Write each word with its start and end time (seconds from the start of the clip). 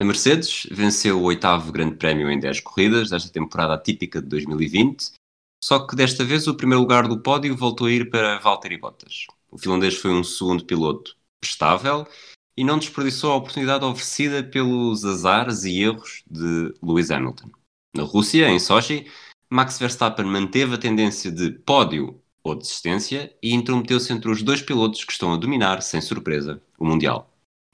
A 0.00 0.04
Mercedes 0.04 0.66
venceu 0.70 1.20
o 1.20 1.24
oitavo 1.24 1.70
Grande 1.70 1.96
Prémio 1.96 2.30
em 2.30 2.40
10 2.40 2.60
corridas 2.60 3.10
desta 3.10 3.28
temporada 3.30 3.74
atípica 3.74 4.22
de 4.22 4.28
2020, 4.28 5.12
só 5.62 5.86
que 5.86 5.94
desta 5.94 6.24
vez 6.24 6.46
o 6.46 6.54
primeiro 6.54 6.80
lugar 6.80 7.06
do 7.06 7.20
pódio 7.20 7.54
voltou 7.54 7.86
a 7.86 7.90
ir 7.90 8.08
para 8.08 8.38
Valtteri 8.38 8.78
Bottas. 8.78 9.26
O 9.50 9.58
finlandês 9.58 9.96
foi 9.96 10.10
um 10.10 10.24
segundo 10.24 10.64
piloto 10.64 11.14
prestável 11.38 12.06
e 12.56 12.64
não 12.64 12.78
desperdiçou 12.78 13.32
a 13.32 13.36
oportunidade 13.36 13.84
oferecida 13.84 14.42
pelos 14.42 15.04
azares 15.04 15.64
e 15.64 15.82
erros 15.82 16.22
de 16.30 16.72
Lewis 16.82 17.10
Hamilton. 17.10 17.50
Na 17.94 18.02
Rússia, 18.02 18.48
em 18.48 18.58
Sochi, 18.58 19.06
Max 19.50 19.78
Verstappen 19.78 20.24
manteve 20.24 20.76
a 20.76 20.78
tendência 20.78 21.30
de 21.30 21.50
pódio 21.50 22.18
ou 22.42 22.54
desistência 22.54 23.30
e 23.42 23.52
intrometeu-se 23.52 24.10
entre 24.14 24.30
os 24.30 24.42
dois 24.42 24.62
pilotos 24.62 25.04
que 25.04 25.12
estão 25.12 25.34
a 25.34 25.36
dominar, 25.36 25.82
sem 25.82 26.00
surpresa, 26.00 26.62
o 26.78 26.86
Mundial. 26.86 27.30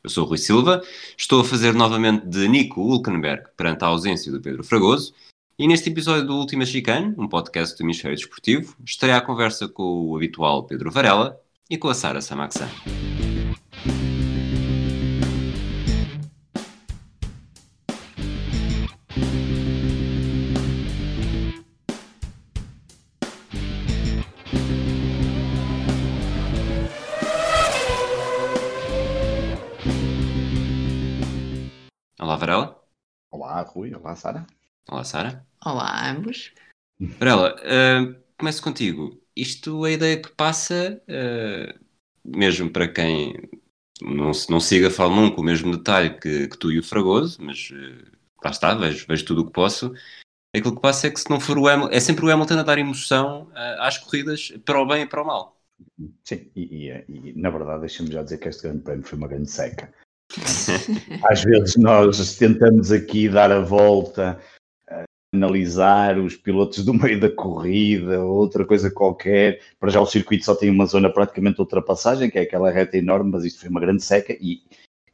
Eu 0.07 0.11
sou 0.11 0.25
o 0.25 0.29
Rui 0.29 0.39
Silva, 0.39 0.85
estou 1.19 1.41
a 1.41 1.45
fazer 1.45 1.75
novamente 1.75 2.25
de 2.29 2.47
Nico 2.47 2.81
Hulkenberg 2.81 3.49
perante 3.57 3.83
a 3.83 3.89
ausência 3.89 4.31
do 4.31 4.41
Pedro 4.41 4.63
Fragoso 4.63 5.13
e 5.59 5.67
neste 5.67 5.91
episódio 5.91 6.25
do 6.25 6.37
Última 6.37 6.65
Chicane, 6.65 7.13
um 7.19 7.27
podcast 7.27 7.77
do 7.77 7.83
Hemisfério 7.83 8.17
Desportivo, 8.17 8.77
estarei 8.85 9.17
à 9.17 9.21
conversa 9.21 9.67
com 9.67 9.83
o 9.83 10.17
habitual 10.17 10.63
Pedro 10.63 10.93
Varela 10.93 11.37
e 11.69 11.77
com 11.77 11.89
a 11.89 11.95
Sara 11.95 12.21
Samaxan. 12.21 12.69
Varela. 32.47 32.81
Olá, 33.29 33.61
Rui. 33.63 33.93
Olá, 33.93 34.15
Sara. 34.15 34.47
Olá, 34.89 35.03
Sara. 35.03 35.45
Olá, 35.65 36.13
ambos. 36.13 36.53
Varela, 37.01 37.57
uh, 37.57 38.15
começo 38.39 38.63
contigo. 38.63 39.21
Isto, 39.35 39.85
a 39.85 39.91
ideia 39.91 40.23
que 40.23 40.31
passa, 40.31 41.03
uh, 41.09 41.85
mesmo 42.25 42.71
para 42.71 42.87
quem 42.87 43.35
não, 44.01 44.31
não 44.49 44.61
siga 44.61 44.87
a 44.87 44.91
Fórmula 44.93 45.27
1 45.27 45.35
com 45.35 45.41
o 45.41 45.45
mesmo 45.45 45.77
detalhe 45.77 46.21
que, 46.21 46.47
que 46.47 46.57
tu 46.57 46.71
e 46.71 46.79
o 46.79 46.85
Fragoso, 46.85 47.43
mas 47.43 47.71
uh, 47.73 48.13
lá 48.45 48.53
está, 48.53 48.73
vejo, 48.75 49.05
vejo 49.09 49.25
tudo 49.25 49.43
o 49.43 49.47
que 49.47 49.53
posso. 49.53 49.93
Aquilo 50.55 50.77
que 50.77 50.81
passa 50.81 51.09
é 51.09 51.11
que 51.11 51.19
se 51.19 51.29
não 51.29 51.41
for 51.41 51.59
o 51.59 51.67
Hamilton, 51.67 51.93
é 51.93 51.99
sempre 51.99 52.27
o 52.27 52.31
Hamilton 52.31 52.61
a 52.61 52.63
dar 52.63 52.79
emoção 52.79 53.49
uh, 53.49 53.83
às 53.83 53.99
corridas 53.99 54.53
para 54.65 54.81
o 54.81 54.87
bem 54.87 55.03
e 55.03 55.07
para 55.07 55.21
o 55.21 55.27
mal. 55.27 55.61
Sim, 56.23 56.49
e, 56.55 56.91
e, 56.91 57.05
e 57.09 57.33
na 57.35 57.51
verdade, 57.51 57.81
deixa-me 57.81 58.13
já 58.13 58.23
dizer 58.23 58.39
que 58.39 58.47
este 58.47 58.63
grande 58.63 58.85
prémio 58.85 59.05
foi 59.05 59.19
uma 59.19 59.27
grande 59.27 59.51
seca. 59.51 59.93
Às 61.25 61.43
vezes 61.43 61.77
nós 61.77 62.37
tentamos 62.37 62.93
aqui 62.93 63.29
dar 63.29 63.51
a 63.51 63.61
volta, 63.61 64.39
analisar 65.35 66.19
os 66.19 66.37
pilotos 66.37 66.85
do 66.85 66.95
meio 66.95 67.21
da 67.21 67.31
corrida, 67.31 68.23
outra 68.25 68.65
coisa 68.65 68.91
qualquer. 68.91 69.61
Para 69.79 69.91
já 69.91 70.01
o 70.01 70.07
circuito 70.07 70.45
só 70.45 70.55
tem 70.55 70.71
uma 70.71 70.87
zona 70.87 71.13
praticamente 71.13 71.57
de 71.57 71.63
ultrapassagem, 71.63 72.31
que 72.31 72.39
é 72.39 72.43
aquela 72.43 72.71
reta 72.71 72.97
enorme, 72.97 73.31
mas 73.33 73.45
isto 73.45 73.61
foi 73.61 73.69
uma 73.69 73.81
grande 73.81 74.03
seca 74.03 74.37
e, 74.41 74.63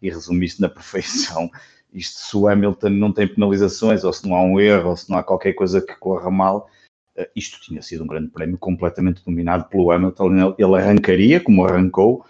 e 0.01 0.11
resumi 0.11 0.47
isto 0.47 0.63
na 0.63 0.69
perfeição. 0.69 1.51
Isto 1.93 2.21
se 2.21 2.37
o 2.37 2.49
Hamilton 2.49 2.89
não 2.91 3.13
tem 3.13 3.29
penalizações, 3.29 4.03
ou 4.03 4.13
se 4.13 4.27
não 4.27 4.35
há 4.35 4.43
um 4.43 4.59
erro, 4.59 4.91
ou 4.91 4.97
se 4.97 5.11
não 5.11 5.19
há 5.19 5.23
qualquer 5.23 5.53
coisa 5.53 5.81
que 5.81 5.95
corra 5.97 6.31
mal, 6.31 6.69
eh, 7.15 7.31
isto 7.37 7.61
tinha 7.61 7.83
sido 7.83 8.05
um 8.05 8.07
grande 8.07 8.31
prémio 8.31 8.57
completamente 8.57 9.23
dominado 9.23 9.69
pelo 9.69 9.91
Hamilton. 9.91 10.55
Ele 10.59 10.75
arrancaria, 10.75 11.39
como 11.39 11.67
arrancou, 11.67 12.25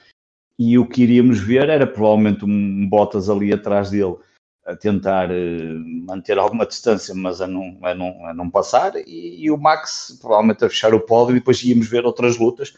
e 0.58 0.78
o 0.78 0.86
que 0.86 1.02
iríamos 1.02 1.40
ver 1.40 1.68
era 1.68 1.86
provavelmente 1.86 2.44
um 2.44 2.88
Bottas 2.88 3.28
ali 3.28 3.52
atrás 3.52 3.90
dele 3.90 4.16
a 4.64 4.76
tentar 4.76 5.30
uh, 5.30 6.04
manter 6.06 6.38
alguma 6.38 6.66
distância, 6.66 7.14
mas 7.14 7.40
a 7.40 7.46
não, 7.46 7.78
a 7.82 7.94
não, 7.94 8.26
a 8.26 8.34
não 8.34 8.50
passar, 8.50 8.94
e, 8.96 9.44
e, 9.44 9.50
o 9.50 9.58
Max 9.58 10.18
provavelmente 10.20 10.64
a 10.64 10.68
fechar 10.68 10.94
o 10.94 11.00
pódio, 11.00 11.36
e 11.36 11.40
depois 11.40 11.62
íamos 11.64 11.88
ver 11.88 12.04
outras 12.04 12.38
lutas, 12.38 12.72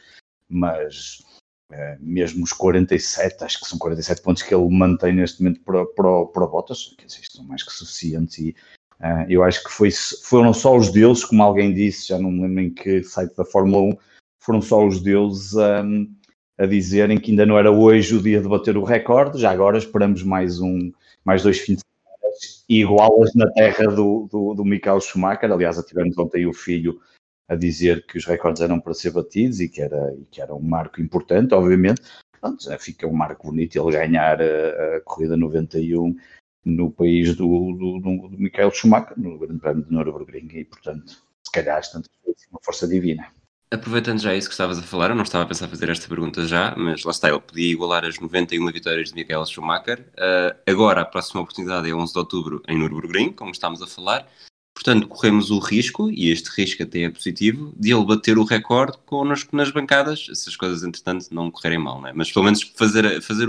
mas 0.48 1.22
uh, 1.70 1.96
mesmo 2.00 2.42
os 2.42 2.52
47, 2.52 3.44
acho 3.44 3.60
que 3.60 3.66
são 3.66 3.78
47 3.78 4.22
pontos 4.22 4.42
que 4.42 4.54
ele 4.54 4.68
mantém 4.70 5.12
neste 5.12 5.42
momento 5.42 5.60
para, 5.60 5.84
para, 5.86 6.26
para 6.26 6.46
Bottas, 6.46 6.94
que 6.96 7.04
são 7.08 7.44
mais 7.44 7.62
que 7.62 7.72
suficientes, 7.72 8.38
e 8.38 8.56
uh, 9.00 9.26
eu 9.28 9.42
acho 9.42 9.62
que 9.62 9.70
foi, 9.70 9.90
foram 10.22 10.54
só 10.54 10.74
os 10.74 10.90
deuses, 10.90 11.24
como 11.24 11.42
alguém 11.42 11.74
disse, 11.74 12.08
já 12.08 12.18
não 12.18 12.30
me 12.30 12.42
lembro 12.42 12.62
em 12.62 12.70
que 12.70 13.02
site 13.02 13.36
da 13.36 13.44
Fórmula 13.44 13.92
1, 13.92 13.98
foram 14.40 14.62
só 14.62 14.86
os 14.86 15.02
deuses 15.02 15.52
um, 15.54 16.10
a 16.58 16.66
dizerem 16.66 17.18
que 17.18 17.30
ainda 17.30 17.46
não 17.46 17.58
era 17.58 17.70
hoje 17.70 18.14
o 18.14 18.22
dia 18.22 18.40
de 18.40 18.48
bater 18.48 18.76
o 18.76 18.84
recorde, 18.84 19.40
já 19.40 19.50
agora 19.50 19.78
esperamos 19.78 20.22
mais 20.22 20.60
um, 20.60 20.92
mais 21.24 21.42
dois 21.42 21.58
fins 21.58 21.76
de 21.76 21.82
semana 21.82 22.34
igualas 22.68 23.34
na 23.34 23.50
terra 23.52 23.86
do, 23.86 24.28
do, 24.30 24.54
do 24.54 24.64
Michael 24.64 25.00
Schumacher, 25.00 25.50
aliás, 25.50 25.76
tivemos 25.84 26.16
ontem 26.16 26.46
o 26.46 26.52
filho 26.52 27.00
a 27.48 27.54
dizer 27.54 28.06
que 28.06 28.16
os 28.16 28.24
recordes 28.24 28.62
eram 28.62 28.80
para 28.80 28.94
ser 28.94 29.10
batidos 29.10 29.60
e 29.60 29.68
que 29.68 29.82
era, 29.82 30.14
e 30.14 30.24
que 30.30 30.40
era 30.40 30.54
um 30.54 30.62
marco 30.62 31.00
importante, 31.00 31.54
obviamente, 31.54 32.00
Pronto, 32.44 32.62
já 32.62 32.78
fica 32.78 33.06
um 33.06 33.12
marco 33.14 33.46
bonito 33.46 33.78
ele 33.78 33.96
ganhar 33.96 34.38
a, 34.38 34.96
a 34.96 35.00
corrida 35.00 35.34
91 35.34 36.14
no 36.62 36.90
país 36.90 37.34
do, 37.34 37.72
do, 37.72 37.98
do, 38.00 38.38
Michael 38.38 38.70
Schumacher, 38.70 39.18
no 39.18 39.38
Grande 39.38 39.60
Prémio 39.60 39.82
de 39.82 39.90
Nürburgring, 39.90 40.48
e 40.52 40.64
portanto, 40.66 41.24
se 41.42 41.50
calhar, 41.50 41.80
tanto 41.90 42.10
uma 42.50 42.60
força 42.62 42.86
divina. 42.86 43.32
Aproveitando 43.70 44.20
já 44.20 44.34
isso 44.34 44.48
que 44.48 44.54
estavas 44.54 44.78
a 44.78 44.82
falar, 44.82 45.10
eu 45.10 45.16
não 45.16 45.24
estava 45.24 45.44
a 45.44 45.46
pensar 45.46 45.68
fazer 45.68 45.88
esta 45.88 46.06
pergunta 46.06 46.46
já, 46.46 46.74
mas 46.76 47.02
lá 47.02 47.10
está, 47.10 47.28
ele 47.28 47.40
podia 47.40 47.72
igualar 47.72 48.04
as 48.04 48.18
91 48.18 48.70
vitórias 48.70 49.10
de 49.10 49.14
Michael 49.14 49.46
Schumacher. 49.46 50.00
Uh, 50.12 50.70
agora, 50.70 51.00
a 51.00 51.04
próxima 51.04 51.40
oportunidade 51.40 51.88
é 51.88 51.94
11 51.94 52.12
de 52.12 52.18
outubro 52.18 52.62
em 52.68 52.78
Nürburgring, 52.78 53.32
como 53.32 53.50
estamos 53.50 53.82
a 53.82 53.86
falar. 53.86 54.28
Portanto, 54.74 55.08
corremos 55.08 55.50
o 55.50 55.58
risco, 55.58 56.10
e 56.10 56.30
este 56.30 56.48
risco 56.50 56.82
até 56.82 57.02
é 57.02 57.10
positivo, 57.10 57.72
de 57.76 57.92
ele 57.92 58.04
bater 58.04 58.38
o 58.38 58.44
recorde 58.44 58.98
connosco 59.06 59.56
nas 59.56 59.70
bancadas, 59.70 60.26
se 60.32 60.48
as 60.48 60.56
coisas, 60.56 60.82
entretanto, 60.82 61.28
não 61.30 61.50
correrem 61.50 61.78
mal, 61.78 62.00
não 62.00 62.08
é? 62.08 62.12
Mas 62.12 62.30
pelo 62.30 62.44
menos 62.44 62.62
fazer, 62.62 63.20
fazer, 63.22 63.48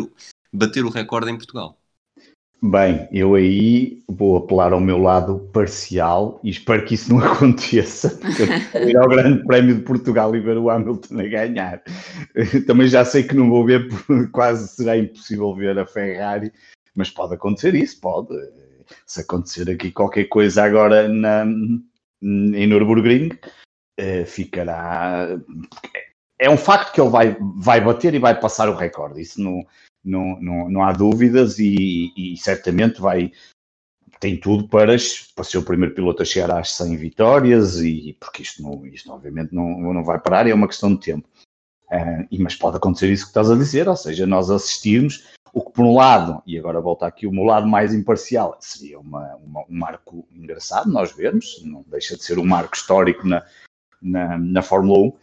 bater 0.54 0.86
o 0.86 0.90
recorde 0.90 1.32
em 1.32 1.36
Portugal. 1.36 1.80
Bem, 2.62 3.08
eu 3.12 3.36
aí 3.36 4.02
vou 4.08 4.38
apelar 4.38 4.74
ao 4.74 4.80
meu 4.80 4.98
lado 4.98 5.50
parcial 5.54 6.40
e 6.44 6.50
espero 6.50 6.84
que 6.86 6.96
isso 6.96 7.14
não 7.14 7.20
aconteça, 7.24 8.10
porque 8.10 8.44
eu 8.78 8.90
ir 8.90 8.98
ao 8.98 9.08
Grande 9.08 9.46
Prémio 9.46 9.76
de 9.76 9.82
Portugal 9.82 10.36
e 10.36 10.40
ver 10.40 10.58
o 10.58 10.70
Hamilton 10.70 11.20
a 11.20 11.24
ganhar. 11.24 11.84
Também 12.66 12.88
já 12.88 13.06
sei 13.06 13.24
que 13.24 13.36
não 13.36 13.50
vou 13.50 13.66
ver, 13.66 13.88
quase 14.32 14.68
será 14.70 14.98
impossível 14.98 15.54
ver 15.54 15.78
a 15.78 15.86
Ferrari, 15.86 16.52
mas 16.96 17.10
pode 17.10 17.36
acontecer 17.36 17.76
isso, 17.76 18.00
pode. 18.00 18.30
Se 19.06 19.22
acontecer 19.22 19.70
aqui 19.70 19.92
qualquer 19.92 20.26
coisa 20.26 20.64
agora 20.64 21.08
na, 21.08 21.46
em 22.22 22.68
Nürburgring, 22.68 23.30
eh, 23.98 24.26
ficará. 24.26 25.38
É 26.38 26.50
um 26.50 26.58
facto 26.58 26.94
que 26.94 27.00
ele 27.00 27.10
vai, 27.10 27.38
vai 27.56 27.82
bater 27.82 28.14
e 28.14 28.20
vai 28.20 28.40
passar 28.40 28.70
o 28.70 28.76
recorde, 28.76 29.22
isso 29.22 29.42
não 29.42 29.66
não, 30.06 30.40
não, 30.40 30.70
não 30.70 30.84
há 30.84 30.94
dúvidas 30.94 31.58
e, 31.58 32.14
e, 32.16 32.38
certamente 32.38 33.02
vai 33.02 33.32
tem 34.20 34.40
tudo 34.40 34.68
para, 34.70 34.96
para 35.36 35.44
ser 35.44 35.58
o 35.58 35.64
primeiro 35.64 35.94
piloto 35.94 36.22
a 36.22 36.26
chegar 36.26 36.52
às 36.52 36.72
100 36.74 36.96
vitórias 36.96 37.82
e 37.82 38.16
porque 38.20 38.44
isto, 38.44 38.62
não, 38.62 38.86
isto 38.86 39.12
obviamente 39.12 39.54
não, 39.54 39.94
não 39.94 40.04
vai 40.04 40.20
parar, 40.20 40.48
é 40.48 40.54
uma 40.54 40.68
questão 40.68 40.94
de 40.94 41.02
tempo. 41.02 41.28
Uh, 41.92 42.26
e, 42.32 42.40
mas 42.40 42.56
pode 42.56 42.78
acontecer 42.78 43.12
isso 43.12 43.26
que 43.26 43.30
estás 43.30 43.52
a 43.52 43.56
dizer, 43.56 43.90
ou 43.90 43.96
seja, 43.96 44.26
nós 44.26 44.50
assistirmos 44.50 45.36
o 45.54 45.62
que 45.62 45.72
por 45.72 45.86
um 45.86 45.96
lado, 45.96 46.42
e 46.46 46.58
agora 46.58 46.82
volta 46.82 47.06
aqui 47.06 47.28
o 47.28 47.32
meu 47.32 47.44
lado 47.44 47.68
mais 47.68 47.94
imparcial, 47.94 48.58
seria 48.60 49.00
uma, 49.00 49.36
uma, 49.36 49.62
um 49.62 49.78
marco 49.78 50.28
engraçado 50.32 50.92
nós 50.92 51.12
vermos, 51.12 51.62
não 51.64 51.84
deixa 51.88 52.18
de 52.18 52.24
ser 52.24 52.40
um 52.40 52.46
marco 52.46 52.76
histórico 52.76 53.28
na, 53.28 53.46
na, 54.02 54.38
na 54.38 54.62
Fórmula 54.62 55.00
1, 55.00 55.14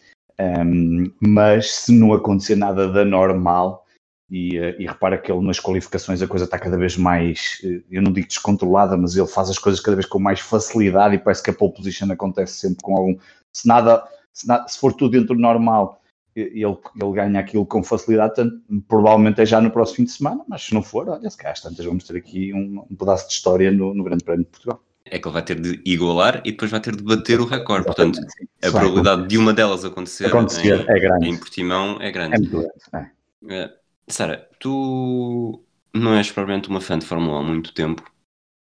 um, 0.40 1.10
mas 1.20 1.72
se 1.72 1.92
não 1.92 2.12
acontecer 2.12 2.56
nada 2.56 2.90
da 2.90 3.04
normal, 3.04 3.82
e, 4.30 4.56
eh, 4.56 4.76
e, 4.78 4.86
repara 4.86 5.18
que 5.18 5.30
ele 5.30 5.44
nas 5.46 5.60
qualificações 5.60 6.22
a 6.22 6.26
coisa 6.26 6.46
está 6.46 6.58
cada 6.58 6.78
vez 6.78 6.96
mais, 6.96 7.60
eh, 7.62 7.82
eu 7.90 8.00
não 8.00 8.10
digo 8.10 8.26
descontrolada, 8.26 8.96
mas 8.96 9.14
ele 9.14 9.26
faz 9.26 9.50
as 9.50 9.58
coisas 9.58 9.78
cada 9.78 9.94
vez 9.94 10.06
com 10.06 10.18
mais 10.18 10.40
facilidade 10.40 11.14
e 11.14 11.18
parece 11.18 11.42
que 11.42 11.50
a 11.50 11.52
pole 11.52 11.74
position 11.74 12.10
acontece 12.10 12.54
sempre 12.54 12.82
com 12.82 12.96
algum. 12.96 13.18
Se 13.52 13.68
nada, 13.68 14.02
se, 14.32 14.46
se 14.68 14.78
for 14.78 14.94
tudo 14.94 15.12
dentro 15.12 15.34
do 15.34 15.40
normal, 15.40 16.00
ele, 16.34 16.64
ele 16.64 17.12
ganha 17.14 17.40
aquilo 17.40 17.66
com 17.66 17.82
facilidade, 17.82 18.34
tanto, 18.36 18.58
provavelmente 18.88 19.42
é 19.42 19.44
já 19.44 19.60
no 19.60 19.70
próximo 19.70 19.96
fim 19.96 20.04
de 20.04 20.12
semana, 20.12 20.42
mas 20.48 20.62
se 20.62 20.72
não 20.72 20.82
for, 20.82 21.10
olha, 21.10 21.28
se 21.28 21.36
calhar 21.36 21.60
tantas 21.60 21.84
vamos 21.84 22.04
ter 22.04 22.16
aqui 22.16 22.54
um, 22.54 22.82
um 22.90 22.96
pedaço 22.96 23.28
de 23.28 23.34
história 23.34 23.70
no, 23.70 23.92
no 23.92 24.02
Grande 24.02 24.24
Prémio 24.24 24.46
de 24.46 24.50
Portugal 24.50 24.82
é 25.12 25.18
que 25.18 25.28
ele 25.28 25.34
vai 25.34 25.42
ter 25.42 25.60
de 25.60 25.78
igualar 25.84 26.40
e 26.42 26.52
depois 26.52 26.70
vai 26.70 26.80
ter 26.80 26.96
de 26.96 27.02
bater 27.02 27.38
o 27.38 27.44
recorde. 27.44 27.84
Portanto, 27.84 28.18
a 28.62 28.70
probabilidade 28.70 29.28
de 29.28 29.36
uma 29.36 29.52
delas 29.52 29.84
acontecer, 29.84 30.26
acontecer 30.26 30.80
em, 30.80 30.90
é 30.90 30.98
grande. 30.98 31.28
em 31.28 31.36
Portimão 31.36 31.98
é 32.00 32.10
grande. 32.10 32.34
É 32.34 32.38
muito 32.38 32.50
grande. 32.50 33.10
É. 33.46 33.54
É. 33.54 33.74
Sara, 34.08 34.48
tu 34.58 35.62
não 35.92 36.14
és 36.14 36.30
propriamente 36.32 36.70
uma 36.70 36.80
fã 36.80 36.98
de 36.98 37.04
Fórmula 37.04 37.40
1 37.40 37.40
há 37.40 37.42
muito 37.42 37.74
tempo, 37.74 38.02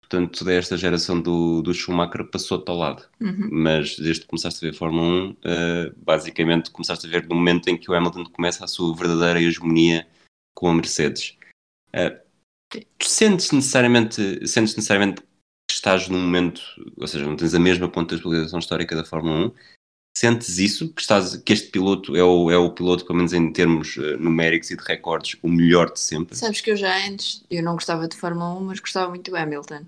portanto, 0.01 0.39
toda 0.39 0.53
esta 0.53 0.75
geração 0.75 1.21
do, 1.21 1.61
do 1.61 1.73
Schumacher 1.73 2.29
passou-te 2.29 2.69
ao 2.69 2.75
lado. 2.75 3.05
Uhum. 3.21 3.47
Mas 3.49 3.97
desde 3.97 4.23
que 4.23 4.27
começaste 4.27 4.65
a 4.65 4.69
ver 4.69 4.75
Fórmula 4.75 5.07
1, 5.07 5.29
uh, 5.29 5.37
eh, 5.45 5.93
basicamente 5.95 6.69
começaste 6.69 7.07
a 7.07 7.09
ver 7.09 7.29
no 7.29 7.35
momento 7.35 7.69
em 7.69 7.77
que 7.77 7.89
o 7.89 7.93
Hamilton 7.93 8.25
começa 8.25 8.65
a 8.65 8.67
sua 8.67 8.93
verdadeira 8.93 9.41
hegemonia 9.41 10.05
com 10.53 10.67
a 10.67 10.73
Mercedes. 10.73 11.37
Uh, 11.95 12.19
Tu 12.97 13.05
sentes 13.05 13.51
necessariamente, 13.51 14.47
sentes 14.47 14.75
necessariamente 14.77 15.21
estás 15.81 16.07
num 16.07 16.19
momento, 16.19 16.61
ou 16.95 17.07
seja, 17.07 17.25
não 17.25 17.35
tens 17.35 17.55
a 17.55 17.59
mesma 17.59 17.89
pontuação 17.89 18.59
histórica 18.59 18.95
da 18.95 19.03
Fórmula 19.03 19.47
1, 19.47 19.53
sentes 20.15 20.59
isso, 20.59 20.93
que, 20.93 21.01
estás, 21.01 21.35
que 21.37 21.51
este 21.51 21.69
piloto 21.69 22.15
é 22.15 22.23
o, 22.23 22.51
é 22.51 22.57
o 22.57 22.71
piloto, 22.71 23.03
pelo 23.03 23.17
menos 23.17 23.33
em 23.33 23.51
termos 23.51 23.97
uh, 23.97 24.17
numéricos 24.17 24.69
e 24.69 24.77
de 24.77 24.83
recordes, 24.83 25.39
o 25.41 25.49
melhor 25.49 25.91
de 25.91 25.99
sempre? 25.99 26.37
Sabes 26.37 26.61
que 26.61 26.69
eu 26.69 26.77
já 26.77 26.95
antes, 27.07 27.43
eu 27.49 27.63
não 27.63 27.73
gostava 27.73 28.07
de 28.07 28.15
Fórmula 28.15 28.53
1, 28.59 28.61
mas 28.61 28.79
gostava 28.79 29.09
muito 29.09 29.31
do 29.31 29.35
Hamilton, 29.35 29.83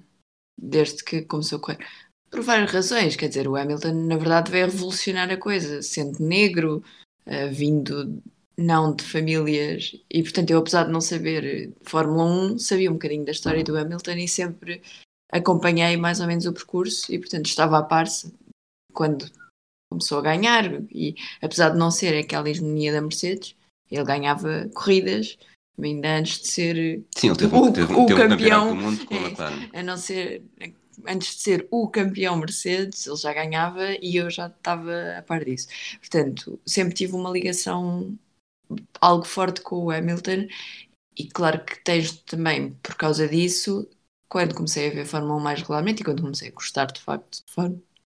desde 0.60 1.04
que 1.04 1.22
começou 1.22 1.60
a 1.60 1.62
correr. 1.62 1.88
Por 2.32 2.42
várias 2.42 2.72
razões, 2.72 3.16
quer 3.16 3.28
dizer, 3.28 3.48
o 3.48 3.56
Hamilton 3.56 3.94
na 4.08 4.18
verdade 4.18 4.50
veio 4.50 4.66
revolucionar 4.66 5.30
a 5.30 5.38
coisa, 5.38 5.84
sendo 5.84 6.24
negro, 6.24 6.84
uh, 7.28 7.54
vindo 7.54 8.20
não 8.58 8.96
de 8.96 9.04
famílias, 9.04 9.96
e 10.10 10.24
portanto 10.24 10.50
eu 10.50 10.58
apesar 10.58 10.86
de 10.86 10.92
não 10.92 11.02
saber 11.02 11.72
Fórmula 11.84 12.24
1, 12.54 12.58
sabia 12.58 12.90
um 12.90 12.94
bocadinho 12.94 13.26
da 13.26 13.32
história 13.32 13.64
do 13.64 13.78
Hamilton 13.78 14.14
e 14.14 14.28
sempre 14.28 14.82
acompanhei 15.34 15.98
mais 15.98 16.20
ou 16.20 16.28
menos 16.28 16.46
o 16.46 16.54
percurso 16.54 17.12
e 17.14 17.20
portanto 17.20 17.48
estava 17.48 17.80
a 17.80 17.84
par 17.84 18.06
quando 18.94 19.30
começou 19.92 20.20
a 20.20 20.22
ganhar 20.22 20.66
e 20.92 21.16
apesar 21.42 21.70
de 21.70 21.78
não 21.78 21.92
ser 21.92 22.18
aquela 22.18 22.50
hegemonia 22.50 22.94
da 22.94 23.02
Mercedes, 23.02 23.56
ele 23.92 24.04
ganhava 24.04 24.70
corridas 24.74 25.38
ainda 25.82 26.18
antes 26.18 26.42
de 26.42 26.48
ser 26.48 27.04
Sim, 27.16 27.28
ele 27.30 27.38
teve, 27.38 27.56
o, 27.56 27.72
teve, 27.72 27.94
o 27.94 28.06
teve 28.06 28.28
campeão, 28.28 28.72
um 28.72 28.76
do 28.76 28.82
mundo 28.82 29.06
com 29.06 29.16
é, 29.16 29.80
a 29.80 29.84
não 29.84 29.98
ser 29.98 30.44
antes 31.08 31.36
de 31.36 31.42
ser 31.42 31.68
o 31.72 31.88
campeão 31.90 32.36
Mercedes, 32.36 33.08
ele 33.08 33.16
já 33.16 33.34
ganhava 33.34 33.94
e 34.02 34.16
eu 34.16 34.30
já 34.30 34.48
estava 34.48 35.18
a 35.18 35.22
par 35.24 35.44
disso. 35.44 35.68
Portanto, 36.00 36.60
sempre 36.66 36.94
tive 36.94 37.14
uma 37.16 37.32
ligação 37.32 38.16
algo 39.02 39.26
forte 39.26 39.62
com 39.62 39.86
o 39.86 39.92
Hamilton 39.92 40.48
e 41.18 41.28
claro 41.28 41.64
que 41.64 41.84
tens 41.84 42.12
também 42.24 42.72
por 42.82 42.96
causa 42.96 43.28
disso, 43.28 43.88
quando 44.34 44.56
comecei 44.56 44.88
a 44.88 44.92
ver 44.92 45.06
Fórmula 45.06 45.36
1 45.36 45.40
mais 45.40 45.60
regularmente 45.60 46.02
e 46.02 46.06
quando 46.06 46.24
comecei 46.24 46.50
a 46.50 46.52
gostar 46.52 46.88
de 46.88 47.00
facto 47.00 47.44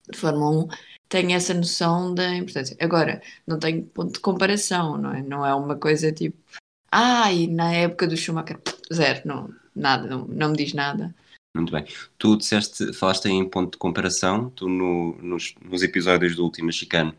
de 0.09 0.17
Fórmula 0.17 0.67
1, 0.67 0.69
tenho 1.09 1.33
essa 1.33 1.53
noção 1.53 2.15
da 2.15 2.37
importância. 2.37 2.77
Agora, 2.81 3.21
não 3.45 3.59
tenho 3.59 3.83
ponto 3.87 4.13
de 4.13 4.21
comparação, 4.21 4.97
não 4.97 5.13
é? 5.13 5.21
Não 5.21 5.45
é 5.45 5.53
uma 5.53 5.75
coisa 5.75 6.13
tipo, 6.13 6.39
ai, 6.93 7.49
ah, 7.51 7.53
na 7.53 7.73
época 7.73 8.07
do 8.07 8.17
Schumacher, 8.17 8.61
zero, 8.95 9.23
não, 9.25 9.53
nada, 9.75 10.07
não, 10.07 10.25
não 10.29 10.51
me 10.51 10.57
diz 10.57 10.73
nada. 10.73 11.13
Muito 11.57 11.73
bem. 11.73 11.85
Tu 12.17 12.37
disseste, 12.37 12.93
falaste 12.93 13.27
em 13.27 13.45
ponto 13.49 13.73
de 13.73 13.79
comparação, 13.79 14.49
tu 14.51 14.69
no, 14.69 15.21
nos, 15.21 15.57
nos 15.61 15.83
episódios 15.83 16.37
do 16.37 16.45
Último 16.45 16.67
Mexicano 16.67 17.13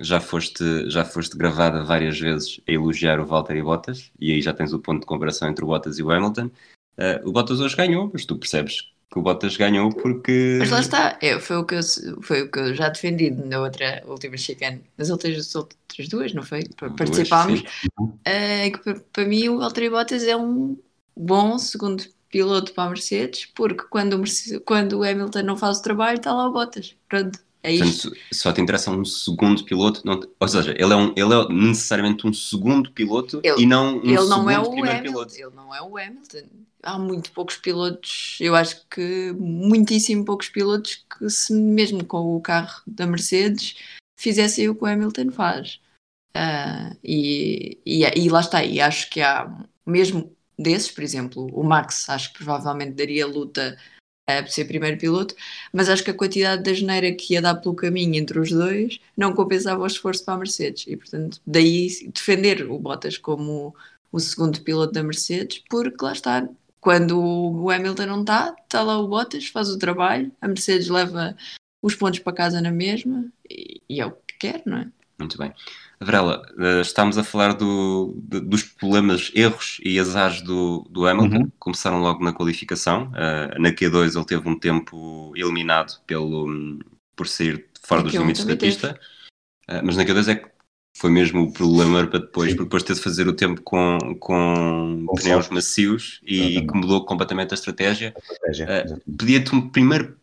já 0.00 0.20
foste, 0.20 0.88
já 0.88 1.04
foste 1.04 1.36
gravada 1.36 1.82
várias 1.82 2.20
vezes 2.20 2.60
a 2.68 2.70
elogiar 2.70 3.18
o 3.18 3.26
Walter 3.26 3.56
e 3.56 3.62
Bottas, 3.62 4.12
e 4.20 4.32
aí 4.32 4.40
já 4.40 4.54
tens 4.54 4.72
o 4.72 4.78
ponto 4.78 5.00
de 5.00 5.06
comparação 5.06 5.48
entre 5.48 5.64
o 5.64 5.66
Bottas 5.66 5.98
e 5.98 6.04
o 6.04 6.10
Hamilton. 6.12 6.50
Uh, 6.98 7.28
o 7.28 7.32
Bottas 7.32 7.60
hoje 7.60 7.76
ganhou, 7.76 8.10
mas 8.12 8.24
tu 8.24 8.36
percebes 8.36 8.94
que 9.14 9.18
o 9.18 9.22
Bottas 9.22 9.56
ganhou 9.56 9.90
porque. 9.90 10.56
Mas 10.58 10.70
lá 10.70 10.80
está, 10.80 11.18
é, 11.22 11.38
foi, 11.38 11.56
o 11.56 11.64
que 11.64 11.76
eu, 11.76 11.80
foi 12.22 12.42
o 12.42 12.50
que 12.50 12.58
eu 12.58 12.74
já 12.74 12.88
defendi 12.88 13.30
na 13.30 13.60
outra 13.60 14.02
última 14.06 14.36
chicane, 14.36 14.82
nas 14.98 15.10
outras, 15.10 15.54
outras 15.54 16.08
duas, 16.08 16.34
não 16.34 16.42
foi? 16.42 16.64
Participámos. 16.96 17.62
Uh, 18.00 18.78
que 18.82 18.94
para 19.12 19.24
mim 19.24 19.48
o 19.48 19.58
Valtteri 19.58 19.88
Bottas 19.88 20.24
é 20.24 20.36
um 20.36 20.76
bom 21.16 21.58
segundo 21.58 22.04
piloto 22.28 22.72
para 22.72 22.84
a 22.84 22.88
Mercedes, 22.88 23.46
porque 23.54 23.84
quando 23.88 24.14
o, 24.14 24.18
Mercedes, 24.18 24.60
quando 24.66 24.98
o 24.98 25.04
Hamilton 25.04 25.42
não 25.42 25.56
faz 25.56 25.78
o 25.78 25.82
trabalho, 25.82 26.18
está 26.18 26.34
lá 26.34 26.48
o 26.48 26.52
Bottas. 26.52 26.96
Pronto. 27.08 27.38
É 27.64 27.72
isto. 27.72 28.10
Portanto, 28.10 28.26
só 28.30 28.52
te 28.52 28.60
interessa 28.60 28.90
um 28.90 29.04
segundo 29.06 29.64
piloto, 29.64 30.02
não 30.04 30.20
te... 30.20 30.28
ou 30.38 30.48
seja, 30.48 30.72
ele 30.72 30.92
é, 30.92 30.96
um, 30.96 31.14
ele 31.16 31.32
é 31.32 31.48
necessariamente 31.48 32.26
um 32.26 32.32
segundo 32.32 32.92
piloto 32.92 33.40
ele, 33.42 33.62
e 33.62 33.66
não 33.66 33.96
um 33.96 34.04
ele 34.04 34.16
não 34.16 34.28
segundo 34.28 34.50
é 34.50 34.58
o 34.58 34.70
primeiro 34.70 34.98
Hamilton, 34.98 35.12
piloto. 35.12 35.34
Ele 35.34 35.56
não 35.56 35.74
é 35.74 35.80
o 35.80 35.96
Hamilton. 35.96 36.46
Há 36.82 36.98
muito 36.98 37.32
poucos 37.32 37.56
pilotos, 37.56 38.36
eu 38.38 38.54
acho 38.54 38.86
que 38.90 39.32
muitíssimo 39.38 40.26
poucos 40.26 40.50
pilotos 40.50 41.06
que 41.18 41.30
se 41.30 41.54
mesmo 41.54 42.04
com 42.04 42.36
o 42.36 42.40
carro 42.42 42.82
da 42.86 43.06
Mercedes 43.06 43.76
fizessem 44.20 44.68
o 44.68 44.74
que 44.74 44.84
o 44.84 44.86
Hamilton 44.86 45.30
faz. 45.32 45.80
Uh, 46.36 46.94
e, 47.02 47.78
e, 47.86 48.02
e 48.02 48.28
lá 48.28 48.40
está, 48.40 48.62
e 48.62 48.78
acho 48.78 49.08
que 49.08 49.22
há 49.22 49.50
mesmo 49.86 50.36
desses, 50.58 50.90
por 50.90 51.02
exemplo, 51.02 51.46
o 51.52 51.64
Max 51.64 52.10
acho 52.10 52.32
que 52.32 52.44
provavelmente 52.44 52.92
daria 52.92 53.26
luta 53.26 53.78
a 54.26 54.46
ser 54.46 54.64
primeiro 54.64 54.98
piloto, 54.98 55.34
mas 55.72 55.88
acho 55.88 56.02
que 56.02 56.10
a 56.10 56.14
quantidade 56.14 56.62
de 56.62 56.74
geneira 56.74 57.12
que 57.12 57.34
ia 57.34 57.42
dar 57.42 57.56
pelo 57.56 57.74
caminho 57.74 58.14
entre 58.14 58.38
os 58.38 58.50
dois 58.50 58.98
não 59.16 59.34
compensava 59.34 59.82
o 59.82 59.86
esforço 59.86 60.24
para 60.24 60.34
a 60.34 60.38
Mercedes. 60.38 60.86
E, 60.86 60.96
portanto, 60.96 61.40
daí 61.46 61.88
defender 62.12 62.70
o 62.70 62.78
Bottas 62.78 63.18
como 63.18 63.74
o 64.10 64.20
segundo 64.20 64.60
piloto 64.62 64.92
da 64.92 65.02
Mercedes, 65.02 65.62
porque 65.68 66.04
lá 66.04 66.12
está, 66.12 66.48
quando 66.80 67.20
o 67.20 67.70
Hamilton 67.70 68.06
não 68.06 68.20
está, 68.20 68.54
está 68.62 68.82
lá 68.82 68.98
o 68.98 69.08
Bottas, 69.08 69.48
faz 69.48 69.68
o 69.68 69.78
trabalho, 69.78 70.32
a 70.40 70.48
Mercedes 70.48 70.88
leva 70.88 71.36
os 71.82 71.94
pontos 71.94 72.20
para 72.20 72.32
casa 72.32 72.60
na 72.62 72.70
mesma 72.70 73.26
e, 73.50 73.82
e 73.88 74.00
é 74.00 74.06
o 74.06 74.12
que 74.12 74.38
quer, 74.38 74.62
não 74.64 74.78
é? 74.78 74.88
Muito 75.18 75.36
bem. 75.36 75.52
Varela, 76.04 76.42
eh, 76.58 76.80
estamos 76.80 77.18
a 77.18 77.24
falar 77.24 77.54
do, 77.54 78.14
de, 78.22 78.40
dos 78.40 78.62
problemas, 78.62 79.30
erros 79.34 79.80
e 79.84 79.98
azares 79.98 80.42
do, 80.42 80.86
do 80.90 81.06
Hamilton. 81.06 81.36
Uhum. 81.36 81.52
Começaram 81.58 82.00
logo 82.00 82.22
na 82.22 82.32
qualificação. 82.32 83.12
Uh, 83.12 83.60
na 83.60 83.70
Q2 83.70 84.14
ele 84.14 84.24
teve 84.24 84.48
um 84.48 84.58
tempo 84.58 85.32
eliminado 85.36 86.00
pelo, 86.06 86.78
por 87.16 87.26
sair 87.26 87.66
fora 87.82 88.02
dos 88.02 88.14
limites 88.14 88.44
da 88.44 88.56
pista. 88.56 88.98
Uh, 89.68 89.80
mas 89.82 89.96
na 89.96 90.04
Q2 90.04 90.28
é 90.28 90.34
que 90.36 90.48
foi 90.96 91.10
mesmo 91.10 91.42
o 91.42 91.52
problema 91.52 92.06
para 92.06 92.20
depois, 92.20 92.50
Sim. 92.50 92.56
porque 92.56 92.68
depois 92.68 92.82
teve 92.82 92.98
de 92.98 93.04
fazer 93.04 93.26
o 93.26 93.32
tempo 93.32 93.60
com, 93.62 93.98
com, 94.20 95.04
com 95.06 95.14
pneus 95.16 95.48
macios 95.48 96.20
e 96.22 96.64
que 96.64 96.74
mudou 96.76 97.04
completamente 97.04 97.52
a 97.52 97.56
estratégia. 97.56 98.14
estratégia 98.16 98.66
uh, 98.86 99.16
Pedia-te 99.16 99.54
um 99.54 99.68
primeiro 99.68 100.16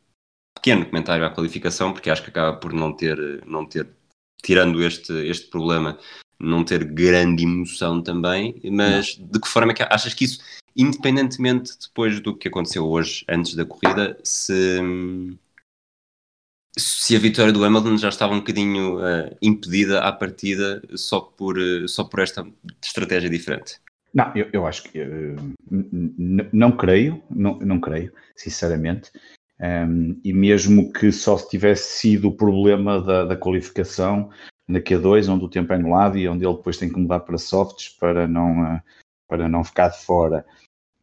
pequeno 0.56 0.86
comentário 0.86 1.26
à 1.26 1.30
qualificação, 1.30 1.92
porque 1.92 2.10
acho 2.10 2.24
que 2.24 2.30
acaba 2.30 2.56
por 2.56 2.72
não 2.72 2.94
ter, 2.94 3.44
não 3.46 3.66
ter 3.66 3.88
tirando 4.42 4.84
este, 4.84 5.14
este 5.28 5.48
problema, 5.48 5.98
não 6.40 6.64
ter 6.64 6.84
grande 6.84 7.44
emoção 7.44 8.02
também, 8.02 8.60
mas 8.72 9.18
não. 9.18 9.28
de 9.28 9.40
que 9.40 9.48
forma 9.48 9.72
é 9.72 9.76
que 9.76 9.84
achas 9.84 10.14
que 10.14 10.26
isso, 10.26 10.40
independentemente 10.76 11.74
depois 11.80 12.20
do 12.20 12.36
que 12.36 12.48
aconteceu 12.48 12.86
hoje, 12.86 13.24
antes 13.30 13.56
da 13.56 13.66
corrida, 13.66 14.18
se, 14.24 14.80
se 16.78 17.16
a 17.16 17.20
vitória 17.20 17.54
do 17.54 17.64
Hamilton 17.64 17.98
já 17.98 18.10
estava 18.10 18.34
um 18.34 18.40
bocadinho 18.40 18.98
uh, 18.98 19.36
impedida 19.42 20.02
à 20.02 20.12
partida 20.12 20.82
só 20.96 21.22
por, 21.22 21.58
uh, 21.58 21.88
só 21.88 22.04
por 22.04 22.20
esta 22.20 22.46
estratégia 22.84 23.30
diferente? 23.30 23.80
Não, 24.14 24.32
eu, 24.36 24.50
eu 24.52 24.68
acho 24.68 24.84
que 24.84 25.02
uh, 25.02 25.36
não 26.52 26.76
creio, 26.76 27.24
não, 27.30 27.58
não 27.60 27.80
creio, 27.80 28.12
sinceramente. 28.36 29.12
Um, 29.62 30.20
e 30.24 30.34
mesmo 30.34 30.92
que 30.92 31.12
só 31.12 31.38
tivesse 31.38 32.00
sido 32.00 32.30
o 32.30 32.36
problema 32.36 33.00
da, 33.00 33.26
da, 33.26 33.38
qualificação 33.38 34.32
na 34.68 34.80
Q2, 34.80 35.32
onde 35.32 35.46
o 35.46 35.50
tempo 35.50 35.72
é 35.72 35.76
anulado 35.76 36.18
e 36.18 36.28
onde 36.28 36.44
ele 36.44 36.56
depois 36.56 36.78
tem 36.78 36.90
que 36.90 37.00
mudar 37.00 37.20
para 37.20 37.38
softs 37.38 37.90
para 37.90 38.28
não, 38.28 38.78
uh, 38.78 38.82
para 39.28 39.48
não 39.48 39.64
ficar 39.64 39.90
de 39.90 40.04
fora. 40.04 40.44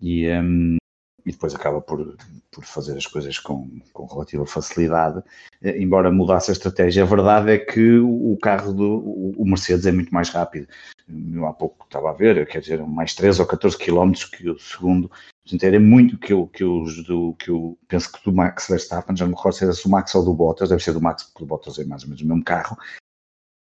E, 0.03 0.29
um, 0.31 0.77
e 1.25 1.31
depois 1.31 1.55
acaba 1.55 1.81
por, 1.81 2.17
por 2.51 2.65
fazer 2.65 2.97
as 2.97 3.07
coisas 3.07 3.39
com, 3.39 3.69
com 3.93 4.07
relativa 4.07 4.47
facilidade, 4.47 5.23
eh, 5.63 5.81
embora 5.81 6.11
mudasse 6.11 6.51
a 6.51 6.53
estratégia. 6.53 7.03
A 7.03 7.07
verdade 7.07 7.51
é 7.53 7.59
que 7.59 7.99
o 7.99 8.37
carro 8.41 8.73
do 8.73 9.35
o 9.37 9.45
Mercedes 9.45 9.87
é 9.87 9.93
muito 9.93 10.13
mais 10.13 10.31
rápido. 10.31 10.67
Eu 11.09 11.47
há 11.47 11.53
pouco 11.53 11.85
estava 11.85 12.11
a 12.11 12.15
ver, 12.15 12.47
quer 12.47 12.61
dizer, 12.61 12.83
mais 12.83 13.15
13 13.15 13.41
ou 13.41 13.47
14 13.47 13.77
km 13.77 14.13
que 14.37 14.49
o 14.49 14.59
segundo. 14.59 15.11
Portanto, 15.49 15.65
era 15.65 15.81
muito 15.81 16.19
que 16.19 16.31
eu, 16.31 16.47
que 16.47 16.63
eu, 16.63 16.85
do, 17.07 17.35
que 17.39 17.49
eu 17.49 17.79
penso 17.89 18.13
que 18.13 18.23
do 18.23 18.31
Max 18.31 18.69
Verstappen, 18.69 19.17
já 19.17 19.25
não 19.25 19.31
me 19.31 19.37
recordo 19.37 19.57
se 19.57 19.65
era 19.65 19.73
do 19.73 19.89
Max 19.89 20.15
ou 20.15 20.23
do 20.23 20.35
Bottas, 20.35 20.69
deve 20.69 20.83
ser 20.83 20.93
do 20.93 21.01
Max, 21.01 21.23
porque 21.23 21.43
o 21.43 21.47
Bottas 21.47 21.79
é 21.79 21.85
mais 21.85 22.03
ou 22.03 22.11
menos 22.11 22.23
o 22.23 22.27
mesmo 22.27 22.45
carro. 22.45 22.77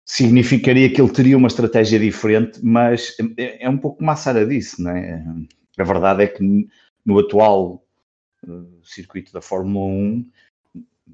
Significaria 0.06 0.90
que 0.90 0.99
ele 1.02 1.12
teria 1.12 1.37
uma 1.37 1.49
estratégia 1.49 1.99
diferente, 1.99 2.64
mas 2.64 3.14
é, 3.37 3.66
é 3.66 3.68
um 3.68 3.76
pouco 3.76 3.99
como 3.99 4.11
a 4.11 4.16
Sara 4.16 4.47
disse, 4.47 4.83
não 4.83 4.90
é? 4.90 5.23
A 5.78 5.85
verdade 5.85 6.23
é 6.23 6.26
que 6.28 6.42
no 7.04 7.18
atual 7.18 7.85
uh, 8.47 8.83
circuito 8.83 9.30
da 9.30 9.42
Fórmula 9.42 9.85
1 9.85 10.30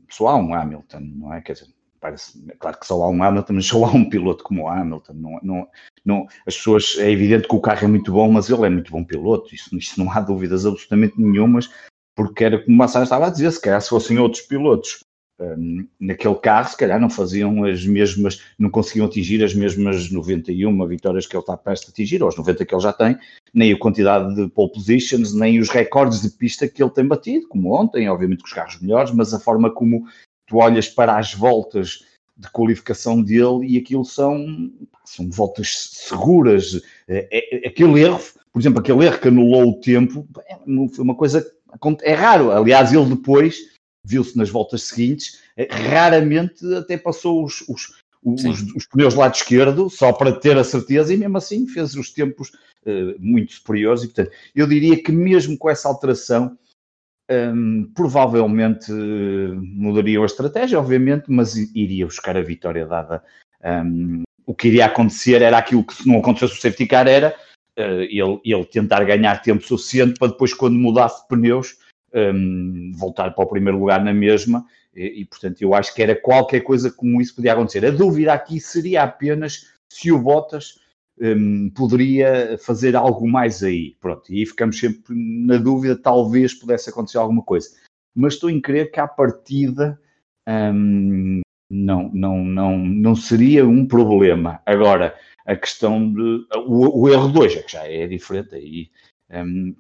só 0.08 0.28
há 0.28 0.36
um 0.36 0.54
Hamilton, 0.54 1.00
não 1.00 1.34
é? 1.34 1.40
Quer 1.40 1.54
dizer, 1.54 1.74
parece, 2.00 2.44
é 2.48 2.54
claro 2.54 2.78
que 2.78 2.86
só 2.86 3.02
há 3.02 3.08
um 3.08 3.20
Hamilton, 3.20 3.54
mas 3.54 3.66
só 3.66 3.84
há 3.84 3.90
um 3.90 4.08
piloto 4.08 4.44
como 4.44 4.62
o 4.62 4.68
Hamilton. 4.68 5.14
Não, 5.14 5.40
não, 5.42 5.68
não, 6.04 6.26
as 6.46 6.56
pessoas, 6.56 6.96
é 6.98 7.10
evidente 7.10 7.48
que 7.48 7.54
o 7.54 7.60
carro 7.60 7.84
é 7.84 7.88
muito 7.88 8.12
bom, 8.12 8.30
mas 8.30 8.50
ele 8.50 8.66
é 8.66 8.70
muito 8.70 8.90
bom 8.90 9.04
piloto, 9.04 9.54
isso, 9.54 9.76
isso 9.76 10.02
não 10.02 10.10
há 10.10 10.20
dúvidas 10.20 10.66
absolutamente 10.66 11.14
nenhumas, 11.20 11.70
porque 12.14 12.44
era 12.44 12.58
como 12.58 12.74
o 12.74 12.78
Massara 12.78 13.04
estava 13.04 13.26
a 13.26 13.30
dizer, 13.30 13.50
se 13.52 13.60
calhar 13.60 13.80
se 13.80 13.88
fossem 13.88 14.18
outros 14.18 14.42
pilotos 14.42 15.00
um, 15.40 15.86
naquele 15.98 16.34
carro, 16.36 16.68
se 16.68 16.76
calhar 16.76 17.00
não 17.00 17.10
faziam 17.10 17.64
as 17.64 17.84
mesmas, 17.84 18.42
não 18.58 18.70
conseguiam 18.70 19.06
atingir 19.06 19.42
as 19.42 19.54
mesmas 19.54 20.10
91 20.10 20.86
vitórias 20.86 21.26
que 21.26 21.34
ele 21.34 21.42
está 21.42 21.56
prestes 21.56 21.88
a 21.88 21.92
atingir, 21.92 22.22
ou 22.22 22.28
as 22.28 22.36
90 22.36 22.64
que 22.64 22.74
ele 22.74 22.82
já 22.82 22.92
tem, 22.92 23.18
nem 23.52 23.72
a 23.72 23.78
quantidade 23.78 24.34
de 24.34 24.48
pole 24.48 24.72
positions, 24.72 25.34
nem 25.34 25.58
os 25.58 25.68
recordes 25.68 26.22
de 26.22 26.30
pista 26.30 26.68
que 26.68 26.82
ele 26.82 26.92
tem 26.92 27.06
batido, 27.06 27.48
como 27.48 27.74
ontem, 27.74 28.08
obviamente 28.08 28.40
com 28.40 28.46
os 28.46 28.52
carros 28.52 28.80
melhores, 28.80 29.10
mas 29.12 29.32
a 29.34 29.40
forma 29.40 29.72
como 29.72 30.04
tu 30.46 30.58
olhas 30.58 30.88
para 30.88 31.16
as 31.16 31.34
voltas 31.34 32.04
de 32.36 32.50
qualificação 32.50 33.22
dele 33.22 33.66
e 33.66 33.78
aquilo 33.78 34.04
são, 34.04 34.70
são 35.04 35.28
voltas 35.30 35.90
seguras. 35.92 36.80
É, 37.08 37.28
é, 37.30 37.68
aquele 37.68 38.00
erro, 38.00 38.20
por 38.52 38.60
exemplo, 38.60 38.80
aquele 38.80 39.04
erro 39.04 39.18
que 39.18 39.28
anulou 39.28 39.70
o 39.70 39.80
tempo, 39.80 40.26
é, 40.46 40.56
foi 40.94 41.04
uma 41.04 41.14
coisa. 41.14 41.46
É 42.02 42.12
raro. 42.12 42.50
Aliás, 42.50 42.92
ele 42.92 43.06
depois 43.06 43.72
viu-se 44.04 44.36
nas 44.36 44.50
voltas 44.50 44.82
seguintes, 44.82 45.40
é, 45.56 45.68
raramente 45.70 46.74
até 46.74 46.96
passou 46.96 47.44
os, 47.44 47.62
os, 47.68 48.02
os, 48.22 48.74
os, 48.74 48.86
pneus 48.86 49.14
do 49.14 49.20
lado 49.20 49.34
esquerdo, 49.34 49.88
só 49.88 50.12
para 50.12 50.32
ter 50.32 50.56
a 50.58 50.64
certeza, 50.64 51.14
e 51.14 51.16
mesmo 51.16 51.36
assim 51.38 51.66
fez 51.66 51.94
os 51.94 52.10
tempos 52.10 52.50
uh, 52.84 53.14
muito 53.18 53.52
superiores. 53.54 54.02
E, 54.02 54.06
portanto, 54.06 54.32
eu 54.54 54.66
diria 54.66 55.00
que 55.00 55.12
mesmo 55.12 55.56
com 55.56 55.70
essa 55.70 55.88
alteração, 55.88 56.56
um, 57.32 57.90
provavelmente 57.94 58.92
mudariam 58.92 60.22
a 60.22 60.26
estratégia, 60.26 60.78
obviamente, 60.78 61.24
mas 61.28 61.56
iria 61.74 62.06
buscar 62.06 62.36
a 62.36 62.42
vitória 62.42 62.86
dada. 62.86 63.22
Um, 63.64 64.22
o 64.46 64.54
que 64.54 64.68
iria 64.68 64.86
acontecer 64.86 65.40
era 65.42 65.58
aquilo 65.58 65.84
que, 65.84 65.94
se 65.94 66.08
não 66.08 66.18
acontecesse 66.18 66.58
o 66.58 66.60
safety 66.60 66.86
car, 66.86 67.06
era 67.06 67.34
uh, 67.78 68.02
ele, 68.02 68.40
ele 68.44 68.64
tentar 68.64 69.04
ganhar 69.04 69.40
tempo 69.42 69.62
suficiente 69.64 70.18
para 70.18 70.32
depois, 70.32 70.52
quando 70.52 70.74
mudasse 70.74 71.26
pneus, 71.28 71.76
um, 72.14 72.92
voltar 72.94 73.30
para 73.30 73.44
o 73.44 73.48
primeiro 73.48 73.78
lugar 73.78 74.04
na 74.04 74.12
mesma. 74.12 74.64
E, 74.94 75.22
e, 75.22 75.24
portanto, 75.24 75.62
eu 75.62 75.74
acho 75.74 75.94
que 75.94 76.02
era 76.02 76.14
qualquer 76.14 76.60
coisa 76.60 76.90
como 76.90 77.20
isso 77.20 77.34
podia 77.34 77.52
acontecer. 77.52 77.84
A 77.86 77.90
dúvida 77.90 78.32
aqui 78.32 78.60
seria 78.60 79.02
apenas 79.02 79.72
se 79.90 80.10
o 80.12 80.18
Bottas 80.18 80.80
um, 81.20 81.70
poderia 81.70 82.56
fazer 82.58 82.96
algo 82.96 83.28
mais 83.28 83.62
aí. 83.62 83.96
Pronto, 84.00 84.32
e 84.32 84.46
ficamos 84.46 84.78
sempre 84.78 85.14
na 85.14 85.56
dúvida, 85.56 85.96
talvez 85.96 86.54
pudesse 86.54 86.90
acontecer 86.90 87.18
alguma 87.18 87.42
coisa. 87.42 87.68
Mas 88.14 88.34
estou 88.34 88.50
em 88.50 88.60
crer 88.60 88.90
que 88.90 89.00
à 89.00 89.06
partida 89.06 90.00
um, 90.48 91.40
não, 91.70 92.10
não, 92.12 92.44
não, 92.44 92.78
não 92.78 93.14
seria 93.14 93.66
um 93.66 93.86
problema. 93.86 94.60
Agora, 94.66 95.18
a 95.46 95.56
questão 95.56 96.12
de. 96.12 96.46
O, 96.66 97.02
o 97.02 97.08
erro 97.08 97.28
2 97.28 97.56
é 97.56 97.62
que 97.62 97.72
já 97.72 97.86
é 97.86 98.06
diferente, 98.06 98.54
aí, 98.54 98.90
um, 99.30 99.74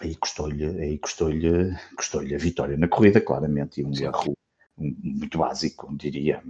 aí 0.00 0.16
custou-lhe 0.16 0.64
aí 0.64 0.98
custou-lhe 0.98 1.76
custou 1.96 2.20
a 2.20 2.38
vitória 2.38 2.76
na 2.76 2.88
corrida, 2.88 3.20
claramente, 3.20 3.80
e 3.80 3.84
um 3.84 3.92
erro 3.94 4.34
muito 4.76 5.38
básico, 5.38 5.94
diria, 5.96 6.42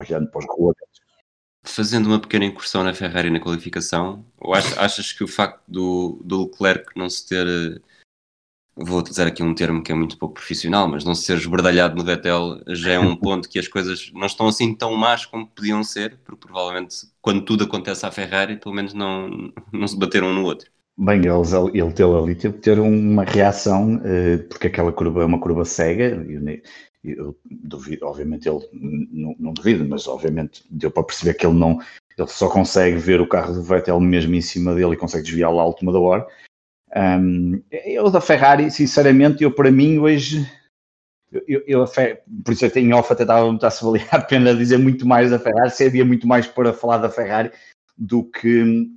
olhando 0.00 0.30
para 0.30 0.38
os 0.38 0.46
regulamentos 0.46 1.05
fazendo 1.70 2.06
uma 2.06 2.20
pequena 2.20 2.44
incursão 2.44 2.82
na 2.82 2.94
Ferrari 2.94 3.30
na 3.30 3.40
qualificação, 3.40 4.24
achas, 4.52 4.76
achas 4.78 5.12
que 5.12 5.24
o 5.24 5.28
facto 5.28 5.62
do, 5.68 6.20
do 6.24 6.44
Leclerc 6.44 6.86
não 6.96 7.08
se 7.08 7.26
ter, 7.26 7.46
eh, 7.46 7.80
vou 8.76 8.98
utilizar 8.98 9.26
aqui 9.26 9.42
um 9.42 9.54
termo 9.54 9.82
que 9.82 9.92
é 9.92 9.94
muito 9.94 10.18
pouco 10.18 10.34
profissional, 10.34 10.88
mas 10.88 11.04
não 11.04 11.14
se 11.14 11.26
ter 11.26 11.36
esbardalhado 11.38 11.96
no 11.96 12.04
Vettel 12.04 12.60
já 12.68 12.92
é 12.92 12.98
um 12.98 13.14
ponto 13.16 13.48
que 13.48 13.58
as 13.58 13.68
coisas 13.68 14.10
não 14.14 14.26
estão 14.26 14.48
assim 14.48 14.74
tão 14.74 14.94
más 14.94 15.26
como 15.26 15.46
podiam 15.46 15.82
ser, 15.82 16.18
porque 16.24 16.46
provavelmente 16.46 16.96
quando 17.20 17.42
tudo 17.42 17.64
acontece 17.64 18.06
à 18.06 18.10
Ferrari, 18.10 18.56
pelo 18.56 18.74
menos 18.74 18.94
não, 18.94 19.52
não 19.72 19.88
se 19.88 19.98
bateram 19.98 20.28
um 20.28 20.34
no 20.34 20.44
outro. 20.44 20.70
Bem, 20.98 21.20
eles, 21.26 21.52
ele 21.52 21.92
teve 21.92 22.14
ali, 22.14 22.34
teve 22.34 22.54
que 22.54 22.60
ter 22.60 22.80
uma 22.80 23.22
reação, 23.22 24.00
eh, 24.02 24.38
porque 24.38 24.68
aquela 24.68 24.90
curva 24.90 25.22
é 25.22 25.26
uma 25.26 25.38
curva 25.38 25.62
cega, 25.62 26.24
eu 27.12 27.36
duvido, 27.44 28.06
obviamente 28.06 28.48
ele 28.48 28.60
não, 28.72 29.36
não 29.38 29.52
duvido, 29.52 29.84
mas 29.86 30.06
obviamente 30.08 30.64
deu 30.70 30.90
para 30.90 31.04
perceber 31.04 31.34
que 31.34 31.46
ele 31.46 31.58
não, 31.58 31.78
ele 32.16 32.28
só 32.28 32.48
consegue 32.48 32.96
ver 32.96 33.20
o 33.20 33.28
carro 33.28 33.54
do 33.54 33.62
Vettel 33.62 34.00
mesmo 34.00 34.34
em 34.34 34.40
cima 34.40 34.74
dele 34.74 34.94
e 34.94 34.96
consegue 34.96 35.24
desviá-lo 35.24 35.60
à 35.60 35.64
última 35.64 35.92
da 35.92 35.98
hora. 35.98 36.26
Um, 36.94 37.62
eu 37.70 38.10
da 38.10 38.20
Ferrari, 38.20 38.70
sinceramente, 38.70 39.42
eu 39.42 39.52
para 39.52 39.70
mim 39.70 39.98
hoje, 39.98 40.48
eu, 41.46 41.62
eu, 41.66 41.84
por 42.44 42.52
isso 42.52 42.64
até 42.64 42.80
em 42.80 42.92
off 42.94 43.12
até 43.12 43.22
estava 43.22 43.58
a 43.60 43.70
se 43.70 43.84
valer 43.84 44.06
a 44.10 44.20
pena 44.20 44.54
dizer 44.54 44.78
muito 44.78 45.06
mais 45.06 45.30
da 45.30 45.38
Ferrari, 45.38 45.70
se 45.70 45.84
havia 45.84 46.04
muito 46.04 46.26
mais 46.26 46.46
para 46.46 46.72
falar 46.72 46.98
da 46.98 47.10
Ferrari 47.10 47.52
do 47.98 48.24
que 48.24 48.88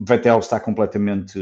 Vettel 0.00 0.38
está 0.38 0.58
completamente, 0.58 1.38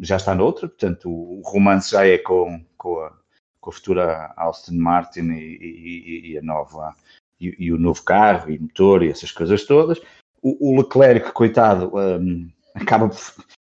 já 0.00 0.16
está 0.16 0.34
noutra, 0.34 0.68
portanto 0.68 1.08
o 1.08 1.40
romance 1.44 1.90
já 1.90 2.06
é 2.06 2.18
com, 2.18 2.62
com 2.76 3.00
a 3.00 3.21
com 3.62 3.70
a 3.70 3.72
futura 3.72 4.34
Aston 4.36 4.74
Martin 4.74 5.30
e, 5.30 5.56
e, 5.62 6.32
e 6.32 6.38
a 6.38 6.42
nova 6.42 6.94
e, 7.40 7.54
e, 7.58 7.72
o 7.72 7.78
novo 7.78 8.02
carro 8.02 8.50
e 8.50 8.58
motor 8.58 9.02
e 9.02 9.08
essas 9.08 9.32
coisas 9.32 9.64
todas. 9.64 9.98
O, 10.42 10.72
o 10.72 10.80
Leclerc, 10.80 11.32
coitado, 11.32 11.90
um, 11.96 12.50
acaba 12.74 13.08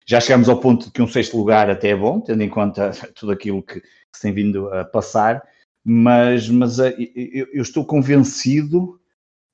já 0.05 0.19
chegamos 0.19 0.47
ao 0.47 0.59
ponto 0.59 0.85
de 0.85 0.91
que 0.91 1.01
um 1.01 1.07
sexto 1.07 1.37
lugar 1.37 1.69
até 1.69 1.89
é 1.89 1.95
bom, 1.95 2.19
tendo 2.19 2.43
em 2.43 2.49
conta 2.49 2.91
tudo 3.15 3.31
aquilo 3.31 3.63
que, 3.63 3.79
que 3.81 3.89
se 4.13 4.21
tem 4.21 4.33
vindo 4.33 4.71
a 4.71 4.85
passar, 4.85 5.41
mas, 5.83 6.47
mas 6.49 6.77
uh, 6.77 6.93
eu, 7.15 7.47
eu, 7.53 7.61
estou 7.61 7.85
convencido 7.85 8.99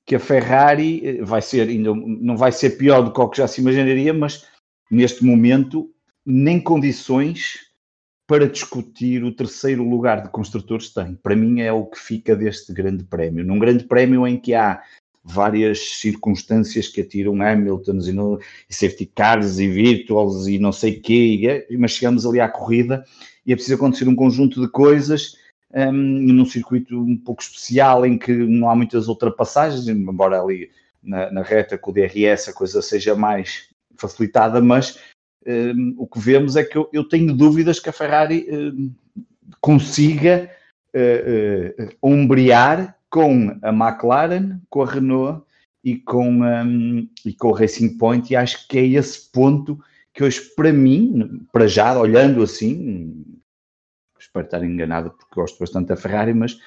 que 0.04 0.16
a 0.16 0.20
Ferrari 0.20 1.20
uh, 1.20 1.24
vai 1.24 1.40
ser, 1.40 1.68
ainda 1.68 1.94
não 1.94 2.36
vai 2.36 2.52
ser 2.52 2.70
pior 2.70 3.02
do 3.02 3.12
que 3.12 3.20
o 3.20 3.28
que 3.28 3.38
já 3.38 3.46
se 3.46 3.60
imaginaria, 3.60 4.12
mas 4.12 4.46
neste 4.90 5.24
momento 5.24 5.90
nem 6.26 6.60
condições 6.60 7.71
para 8.32 8.48
discutir 8.48 9.22
o 9.22 9.30
terceiro 9.30 9.86
lugar 9.86 10.22
de 10.22 10.30
construtores 10.30 10.88
tem. 10.88 11.14
Para 11.16 11.36
mim 11.36 11.60
é 11.60 11.70
o 11.70 11.84
que 11.84 11.98
fica 11.98 12.34
deste 12.34 12.72
grande 12.72 13.04
prémio. 13.04 13.44
Num 13.44 13.58
grande 13.58 13.84
prémio 13.84 14.26
em 14.26 14.40
que 14.40 14.54
há 14.54 14.80
várias 15.22 15.98
circunstâncias 15.98 16.88
que 16.88 17.02
atiram 17.02 17.42
Hamiltons 17.42 18.08
e, 18.08 18.12
no, 18.14 18.40
e 18.70 18.74
safety 18.74 19.04
cars 19.04 19.58
e 19.58 19.68
virtuals 19.68 20.46
e 20.46 20.58
não 20.58 20.72
sei 20.72 20.98
quê, 20.98 21.66
mas 21.78 21.90
chegamos 21.90 22.24
ali 22.24 22.40
à 22.40 22.48
corrida 22.48 23.04
e 23.44 23.52
é 23.52 23.54
preciso 23.54 23.74
acontecer 23.74 24.08
um 24.08 24.16
conjunto 24.16 24.62
de 24.62 24.68
coisas 24.68 25.36
um, 25.74 25.92
num 25.92 26.46
circuito 26.46 26.98
um 26.98 27.18
pouco 27.18 27.42
especial 27.42 28.06
em 28.06 28.16
que 28.16 28.32
não 28.32 28.70
há 28.70 28.74
muitas 28.74 29.08
ultrapassagens, 29.08 29.86
embora 29.88 30.40
ali 30.40 30.70
na, 31.02 31.30
na 31.30 31.42
reta 31.42 31.76
com 31.76 31.90
o 31.90 31.94
DRS 31.94 32.48
a 32.48 32.54
coisa 32.54 32.80
seja 32.80 33.14
mais 33.14 33.68
facilitada, 33.94 34.58
mas 34.62 34.98
um, 35.46 35.94
o 35.98 36.06
que 36.06 36.18
vemos 36.18 36.56
é 36.56 36.64
que 36.64 36.76
eu, 36.76 36.88
eu, 36.92 37.04
tenho 37.04 37.32
dúvidas 37.32 37.80
que 37.80 37.88
a 37.88 37.92
Ferrari 37.92 38.46
um, 38.50 38.92
consiga 39.60 40.50
uh, 40.94 41.96
ombrear 42.00 42.96
com 43.10 43.58
a 43.62 43.70
McLaren, 43.70 44.58
com 44.70 44.82
a 44.82 44.86
Renault 44.86 45.44
e 45.84 45.96
com, 45.96 46.42
um, 46.42 47.08
e 47.24 47.32
com 47.34 47.48
o 47.48 47.52
Racing 47.52 47.98
Point, 47.98 48.32
e 48.32 48.36
acho 48.36 48.66
que 48.68 48.78
é 48.78 48.86
esse 48.86 49.30
ponto 49.30 49.78
que 50.14 50.22
hoje, 50.22 50.40
para 50.54 50.72
mim, 50.72 51.46
para 51.52 51.66
já, 51.66 51.98
olhando 51.98 52.42
assim, 52.42 53.24
espero 54.18 54.44
estar 54.44 54.64
enganado 54.64 55.10
porque 55.10 55.34
gosto 55.34 55.58
bastante 55.58 55.88
da 55.88 55.96
Ferrari, 55.96 56.34
mas 56.34 56.58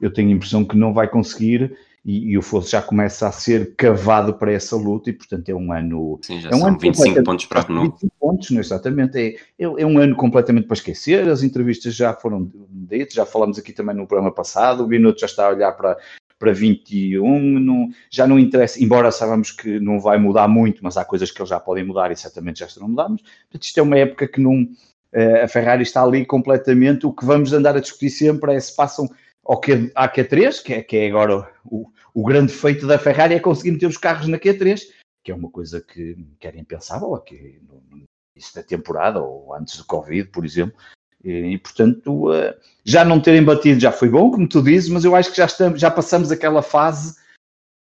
eu 0.00 0.12
tenho 0.12 0.28
a 0.28 0.32
impressão 0.32 0.64
que 0.64 0.76
não 0.76 0.92
vai 0.92 1.08
conseguir 1.08 1.76
e, 2.04 2.30
e, 2.30 2.38
o 2.38 2.42
Fosso 2.42 2.70
já 2.70 2.80
começa 2.80 3.28
a 3.28 3.32
ser 3.32 3.74
cavado 3.76 4.34
para 4.34 4.52
essa 4.52 4.74
luta 4.74 5.10
e 5.10 5.12
portanto 5.12 5.48
é 5.48 5.54
um 5.54 5.72
ano 5.72 6.18
Sim, 6.22 6.40
já 6.40 6.48
é 6.48 6.54
um 6.54 6.60
são 6.60 6.68
ano 6.68 6.78
25 6.78 7.22
pontos 7.22 7.46
para 7.46 7.60
a 7.60 7.64
Renault 7.64 7.90
25 7.92 8.14
pontos, 8.18 8.50
exatamente 8.50 9.18
é, 9.18 9.28
é, 9.58 9.64
é, 9.64 9.86
um 9.86 9.98
ano 9.98 10.16
completamente 10.16 10.66
para 10.66 10.74
esquecer 10.74 11.28
as 11.28 11.42
entrevistas 11.42 11.94
já 11.94 12.14
foram 12.14 12.50
ditas, 12.70 13.14
já 13.14 13.26
falamos 13.26 13.58
aqui 13.58 13.72
também 13.72 13.94
no 13.94 14.06
programa 14.06 14.32
passado, 14.32 14.82
o 14.82 14.86
Binotto 14.86 15.20
já 15.20 15.26
está 15.26 15.46
a 15.46 15.50
olhar 15.50 15.72
para 15.72 15.98
para 16.40 16.54
21, 16.54 17.60
não, 17.60 17.90
já 18.10 18.26
não 18.26 18.38
interessa, 18.38 18.82
embora 18.82 19.12
saibamos 19.12 19.50
que 19.50 19.78
não 19.78 20.00
vai 20.00 20.16
mudar 20.16 20.48
muito, 20.48 20.82
mas 20.82 20.96
há 20.96 21.04
coisas 21.04 21.30
que 21.30 21.38
eles 21.38 21.50
já 21.50 21.60
podem 21.60 21.84
mudar 21.84 22.10
e 22.10 22.16
certamente 22.16 22.60
já 22.60 22.66
estarão 22.66 22.88
mudadas. 22.88 23.20
Portanto, 23.20 23.62
isto 23.62 23.78
é 23.78 23.82
uma 23.82 23.98
época 23.98 24.26
que 24.26 24.40
não, 24.40 24.66
eh, 25.12 25.42
a 25.42 25.48
Ferrari 25.48 25.82
está 25.82 26.02
ali 26.02 26.24
completamente. 26.24 27.06
O 27.06 27.12
que 27.12 27.26
vamos 27.26 27.52
andar 27.52 27.76
a 27.76 27.80
discutir 27.80 28.08
sempre 28.08 28.54
é 28.54 28.58
se 28.58 28.74
passam 28.74 29.06
ao 29.50 29.60
Q, 29.60 29.90
à 29.96 30.08
Q3, 30.08 30.62
que 30.62 30.74
é, 30.74 30.82
que 30.82 30.96
é 30.96 31.08
agora 31.08 31.50
o, 31.64 31.90
o 32.14 32.24
grande 32.24 32.52
feito 32.52 32.86
da 32.86 33.00
Ferrari, 33.00 33.34
é 33.34 33.40
conseguir 33.40 33.72
meter 33.72 33.86
os 33.86 33.96
carros 33.96 34.28
na 34.28 34.38
Q3, 34.38 34.80
que 35.24 35.32
é 35.32 35.34
uma 35.34 35.50
coisa 35.50 35.80
que, 35.80 36.16
era 36.40 36.56
impensável 36.56 37.16
aqui 37.16 37.60
no, 37.68 37.82
início 38.36 38.54
da 38.54 38.62
temporada, 38.62 39.20
ou 39.20 39.52
antes 39.52 39.76
do 39.76 39.84
Covid, 39.84 40.28
por 40.30 40.44
exemplo. 40.44 40.78
E, 41.24 41.30
e, 41.30 41.58
portanto, 41.58 42.30
uh, 42.30 42.54
já 42.84 43.04
não 43.04 43.20
terem 43.20 43.42
batido 43.42 43.80
já 43.80 43.90
foi 43.90 44.08
bom, 44.08 44.30
como 44.30 44.48
tu 44.48 44.62
dizes, 44.62 44.88
mas 44.88 45.04
eu 45.04 45.16
acho 45.16 45.32
que 45.32 45.36
já, 45.36 45.46
estamos, 45.46 45.80
já 45.80 45.90
passamos 45.90 46.30
aquela 46.30 46.62
fase. 46.62 47.18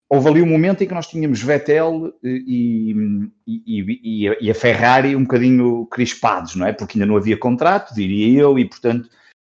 Houve 0.08 0.26
ali 0.26 0.42
um 0.42 0.46
momento 0.46 0.82
em 0.82 0.86
que 0.86 0.94
nós 0.94 1.06
tínhamos 1.06 1.42
Vettel 1.42 2.14
e, 2.24 3.28
e, 3.46 4.30
e, 4.40 4.50
a 4.50 4.54
Ferrari 4.54 5.14
um 5.14 5.24
bocadinho 5.24 5.84
crispados, 5.84 6.56
não 6.56 6.66
é? 6.66 6.72
Porque 6.72 6.96
ainda 6.96 7.04
não 7.04 7.18
havia 7.18 7.36
contrato, 7.36 7.94
diria 7.94 8.40
eu, 8.40 8.58
e 8.58 8.64
portanto 8.64 9.10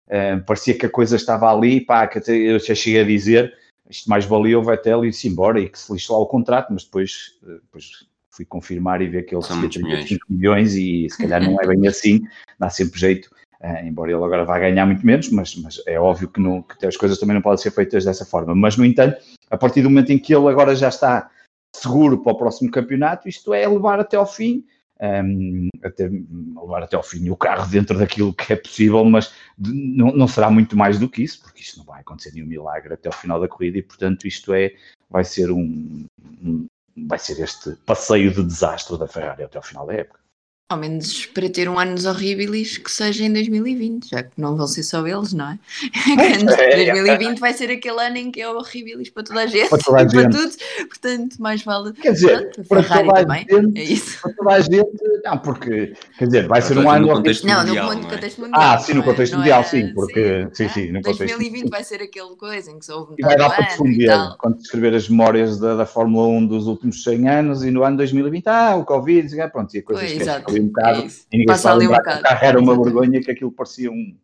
Uh, 0.09 0.43
parecia 0.45 0.79
que 0.79 0.87
a 0.87 0.91
coisa 0.91 1.17
estava 1.17 1.53
ali, 1.53 1.81
pá, 1.81 2.07
que 2.07 2.19
eu 2.31 2.59
já 2.61 2.75
cheguei 2.75 3.01
a 3.01 3.05
dizer, 3.05 3.53
isto 3.91 4.09
mais 4.09 4.25
valia 4.25 4.59
o 4.59 4.63
Vettel 4.63 5.05
ir-se 5.05 5.27
embora 5.27 5.61
e 5.61 5.69
que 5.69 5.79
se 5.79 5.93
lixe 5.93 6.11
lá 6.11 6.19
o 6.19 6.27
contrato, 6.27 6.69
mas 6.73 6.85
depois, 6.85 7.39
uh, 7.43 7.61
depois 7.61 8.07
fui 8.31 8.45
confirmar 8.45 9.03
e 9.03 9.09
ver 9.09 9.25
que 9.25 9.35
ele 9.35 9.43
recebia 9.43 9.69
35 9.69 10.27
milhões 10.29 10.75
e 10.75 11.09
se 11.11 11.19
calhar 11.19 11.43
não 11.43 11.61
é 11.61 11.67
bem 11.67 11.89
assim, 11.89 12.23
dá 12.59 12.71
sempre 12.71 13.01
jeito, 13.01 13.29
uh, 13.61 13.85
embora 13.85 14.13
ele 14.13 14.23
agora 14.23 14.45
vá 14.45 14.59
ganhar 14.61 14.87
muito 14.87 15.05
menos, 15.05 15.29
mas, 15.31 15.57
mas 15.57 15.83
é 15.87 15.99
óbvio 15.99 16.29
que, 16.29 16.41
não, 16.41 16.63
que 16.63 16.87
as 16.87 16.97
coisas 16.97 17.19
também 17.19 17.35
não 17.35 17.43
podem 17.43 17.59
ser 17.59 17.73
feitas 17.73 18.05
dessa 18.05 18.25
forma. 18.25 18.55
Mas, 18.55 18.77
no 18.77 18.85
entanto, 18.85 19.21
a 19.51 19.57
partir 19.57 19.83
do 19.83 19.91
momento 19.91 20.13
em 20.13 20.19
que 20.19 20.35
ele 20.35 20.49
agora 20.49 20.77
já 20.77 20.89
está 20.89 21.31
seguro 21.75 22.23
para 22.23 22.33
o 22.33 22.39
próximo 22.39 22.71
campeonato, 22.71 23.29
isto 23.29 23.53
é 23.53 23.67
levar 23.67 23.99
até 23.99 24.17
ao 24.17 24.27
fim 24.27 24.65
um, 25.01 25.69
até 25.83 26.09
levar 26.09 26.83
até 26.83 26.97
ao 26.97 27.03
fim 27.03 27.29
o 27.29 27.37
carro 27.37 27.69
dentro 27.71 27.99
daquilo 27.99 28.33
que 28.33 28.53
é 28.53 28.57
possível, 28.57 29.05
mas 29.05 29.35
não, 29.59 30.13
não, 30.13 30.29
será 30.29 30.51
muito 30.51 30.77
mais 30.77 30.99
do 30.99 31.09
que 31.09 31.23
isso, 31.23 31.43
porque 31.43 31.61
isto 31.61 31.79
não 31.79 31.85
vai 31.85 32.01
acontecer 32.01 32.33
nenhum 32.33 32.47
milagre 32.47 32.95
até 32.95 33.09
ao 33.09 33.15
final 33.15 33.41
da 33.41 33.49
corrida 33.49 33.79
e, 33.79 33.83
portanto, 33.83 34.27
isto 34.27 34.53
é 34.55 34.75
vai 35.11 35.25
ser 35.25 35.51
um, 35.51 36.07
um 36.43 36.67
vai 37.09 37.19
ser 37.19 37.41
este 37.43 37.77
passeio 37.85 38.33
de 38.33 38.43
desastre 38.43 38.99
da 38.99 39.07
Ferrari 39.07 39.43
até 39.43 39.59
ao 39.59 39.63
final 39.63 39.87
da 39.87 39.95
época. 39.95 40.26
Ao 40.69 40.77
menos 40.77 41.25
para 41.27 41.49
ter 41.49 41.69
um 41.69 41.79
anos 41.79 42.07
horríveis 42.07 42.77
que 42.77 42.91
seja 42.91 43.25
em 43.25 43.33
2020, 43.33 44.11
já 44.11 44.25
que 44.25 44.33
não 44.37 44.57
vão 44.57 44.67
ser 44.67 44.83
só 44.83 45.07
eles, 45.07 45.33
não 45.33 45.51
é? 45.51 45.59
é 46.83 46.93
2020 46.93 47.39
vai 47.39 47.53
ser 47.53 47.71
aquele 47.71 48.01
ano 48.01 48.17
em 48.17 48.33
que 48.33 48.41
é 48.41 48.49
horrível 48.49 49.01
para 49.15 49.23
toda 49.23 49.41
a 49.43 49.47
gente, 49.47 49.69
para, 49.69 49.79
toda 49.79 49.99
a 49.99 50.03
gente. 50.09 50.13
para 50.13 50.29
tudo, 50.29 50.57
portanto, 50.89 51.37
mais 51.39 51.63
vale. 51.63 51.93
Quer 51.93 52.11
dizer, 52.15 52.51
pronto, 52.51 52.69
para 52.69 52.83
Ferrari 52.83 53.07
toda 53.07 53.21
a 53.21 53.23
também, 53.23 53.47
gente, 53.49 53.79
é 53.79 53.85
isso. 53.85 54.21
Para 54.21 54.33
toda 54.33 54.51
a 54.55 54.61
gente, 54.61 54.91
não, 55.25 55.39
porque, 55.39 55.93
quer 56.19 56.25
dizer, 56.25 56.49
vai 56.49 56.61
ser 56.61 56.79
um 56.79 56.91
ano. 56.91 57.07
No 57.07 57.13
contexto 57.15 57.47
não, 57.47 57.59
mundial, 57.65 57.87
no 57.87 57.95
não 57.95 58.09
é? 58.09 58.11
contexto 58.11 58.41
mundial. 58.41 58.61
Ah, 58.61 58.79
sim, 58.79 58.95
no 58.95 59.03
contexto 59.05 59.35
é, 59.35 59.37
mundial, 59.37 59.63
sim, 59.63 59.95
porque, 59.95 60.49
sim, 60.53 60.69
sim, 60.69 60.87
sim 60.87 60.91
no 60.91 61.01
2020 61.01 61.53
contexto... 61.53 61.71
vai 61.71 61.85
ser 61.85 62.03
aquele 62.03 62.35
coisa 62.35 62.73
em 62.73 62.79
que 62.81 62.85
se 62.87 62.91
houve 62.91 63.15
E 63.17 63.23
vai 63.23 63.37
dar 63.37 63.51
para 63.51 63.67
difundir, 63.67 64.11
quando 64.39 64.59
escrever 64.59 64.97
as 64.97 65.09
memórias 65.09 65.61
da, 65.61 65.77
da 65.77 65.87
Fórmula 65.87 66.27
1 66.27 66.47
dos 66.49 66.67
últimos 66.67 67.05
100 67.05 67.29
anos 67.29 67.63
e 67.63 67.71
no 67.71 67.85
ano 67.85 67.99
2020, 67.99 68.49
ah, 68.49 68.75
o 68.75 68.85
Covid, 68.85 69.29
pronto, 69.53 69.73
e 69.73 69.79
a 69.79 69.83
coisa 69.85 70.05
esquece 70.05 70.56
ali 70.57 70.65
um 70.65 70.69
bocado. 70.69 71.01
É 71.01 71.05
e 71.05 71.11
ninguém 71.33 71.47
Passa 71.47 71.73
ali 71.73 71.87
um 71.87 71.91
bocado. 71.91 72.21
O 72.21 72.23
carro 72.23 72.45
era 72.45 72.61
uma 72.61 72.83
vergonha 72.83 73.21
que 73.21 73.31
aquilo 73.31 73.53
parecia 73.53 73.91
um, 73.91 74.17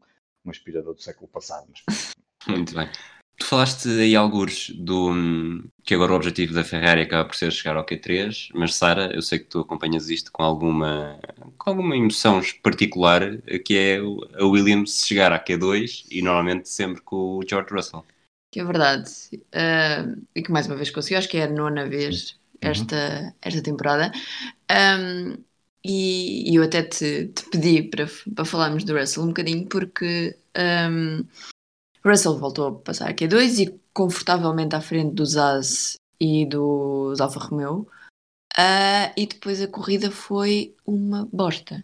um 0.45 0.51
aspirador 0.51 0.95
do 0.95 1.03
século 1.03 1.29
passado. 1.29 1.67
Mas... 1.69 2.13
Muito 2.47 2.75
bem. 2.75 2.89
Tu 3.39 3.47
falaste 3.47 3.89
aí 3.89 4.15
alguns 4.15 4.71
do 4.71 5.11
que 5.83 5.95
agora 5.95 6.13
o 6.13 6.17
objetivo 6.17 6.55
da 6.55 6.63
Ferrari 6.63 7.03
acaba 7.03 7.25
por 7.25 7.35
ser 7.35 7.51
chegar 7.51 7.77
ao 7.77 7.85
Q3, 7.85 8.51
mas 8.55 8.75
Sara, 8.75 9.13
eu 9.13 9.23
sei 9.23 9.41
que 9.41 9.47
tu 9.47 9.61
acompanhas 9.61 10.09
isto 10.09 10.31
com 10.31 10.43
alguma, 10.45 11.19
com 11.59 11.71
alguma 11.71 11.97
emoção 11.97 12.41
particular, 12.63 13.39
que 13.65 13.77
é 13.77 13.99
a 14.39 14.45
Williams 14.45 15.05
chegar 15.05 15.33
à 15.33 15.43
Q2 15.43 16.07
e 16.11 16.23
normalmente 16.23 16.69
sempre 16.69 17.01
com 17.03 17.39
o 17.39 17.43
George 17.49 17.75
Russell. 17.75 18.05
Que 18.53 18.61
é 18.61 18.65
verdade. 18.65 19.11
Uh, 19.33 20.23
e 20.37 20.43
que 20.43 20.53
mais 20.53 20.67
uma 20.67 20.77
vez 20.77 20.91
conseguiu, 20.91 21.19
acho 21.19 21.29
que 21.29 21.39
é 21.39 21.45
a 21.45 21.51
nona 21.51 21.89
vez 21.89 22.39
uhum. 22.63 22.71
esta, 22.71 23.35
esta 23.43 23.63
temporada. 23.63 24.13
Um, 24.71 25.43
e, 25.85 26.55
eu 26.55 26.63
até 26.63 26.83
te, 26.83 27.29
te 27.29 27.51
pedi 27.51 27.83
para, 27.83 28.07
para 28.35 28.45
falarmos 28.45 28.85
do 28.85 28.97
Russell 28.97 29.25
um 29.25 29.29
bocadinho, 29.29 29.67
porque 29.67 30.37
um, 30.57 31.25
Russell 32.05 32.39
voltou 32.39 32.69
a 32.69 32.75
passar 32.75 33.09
aqui 33.09 33.25
a 33.25 33.29
dois 33.29 33.59
e 33.59 33.79
confortavelmente 33.93 34.77
à 34.77 34.81
frente 34.81 35.15
dos 35.15 35.37
As 35.37 35.97
e 36.21 36.47
dos 36.47 37.21
Alfa 37.21 37.41
Romeo. 37.41 37.89
Uh, 38.57 39.11
e 39.17 39.27
depois 39.27 39.61
a 39.61 39.67
corrida 39.67 40.11
foi 40.11 40.75
uma 40.87 41.29
bosta. 41.33 41.83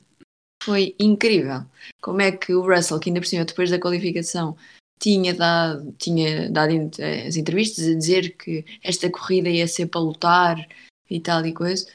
Foi 0.62 0.95
incrível. 0.99 1.64
Como 2.00 2.21
é 2.21 2.31
que 2.31 2.55
o 2.55 2.62
Russell, 2.62 3.00
que 3.00 3.11
ainda 3.11 3.21
por 3.21 3.26
cima, 3.26 3.45
depois 3.45 3.71
da 3.71 3.81
qualificação, 3.81 4.57
tinha 5.00 5.35
dado, 5.35 5.93
tinha 5.99 6.50
dado 6.50 6.73
as 7.26 7.37
entrevistas 7.37 7.87
a 7.88 7.95
dizer 7.95 8.37
que 8.37 8.64
esta 8.83 9.11
corrida 9.11 9.49
ia 9.49 9.67
ser 9.67 9.87
para 9.87 10.00
lutar 10.00 10.69
e 11.09 11.21
tal 11.21 11.45
e 11.47 11.52
coisa 11.52 11.87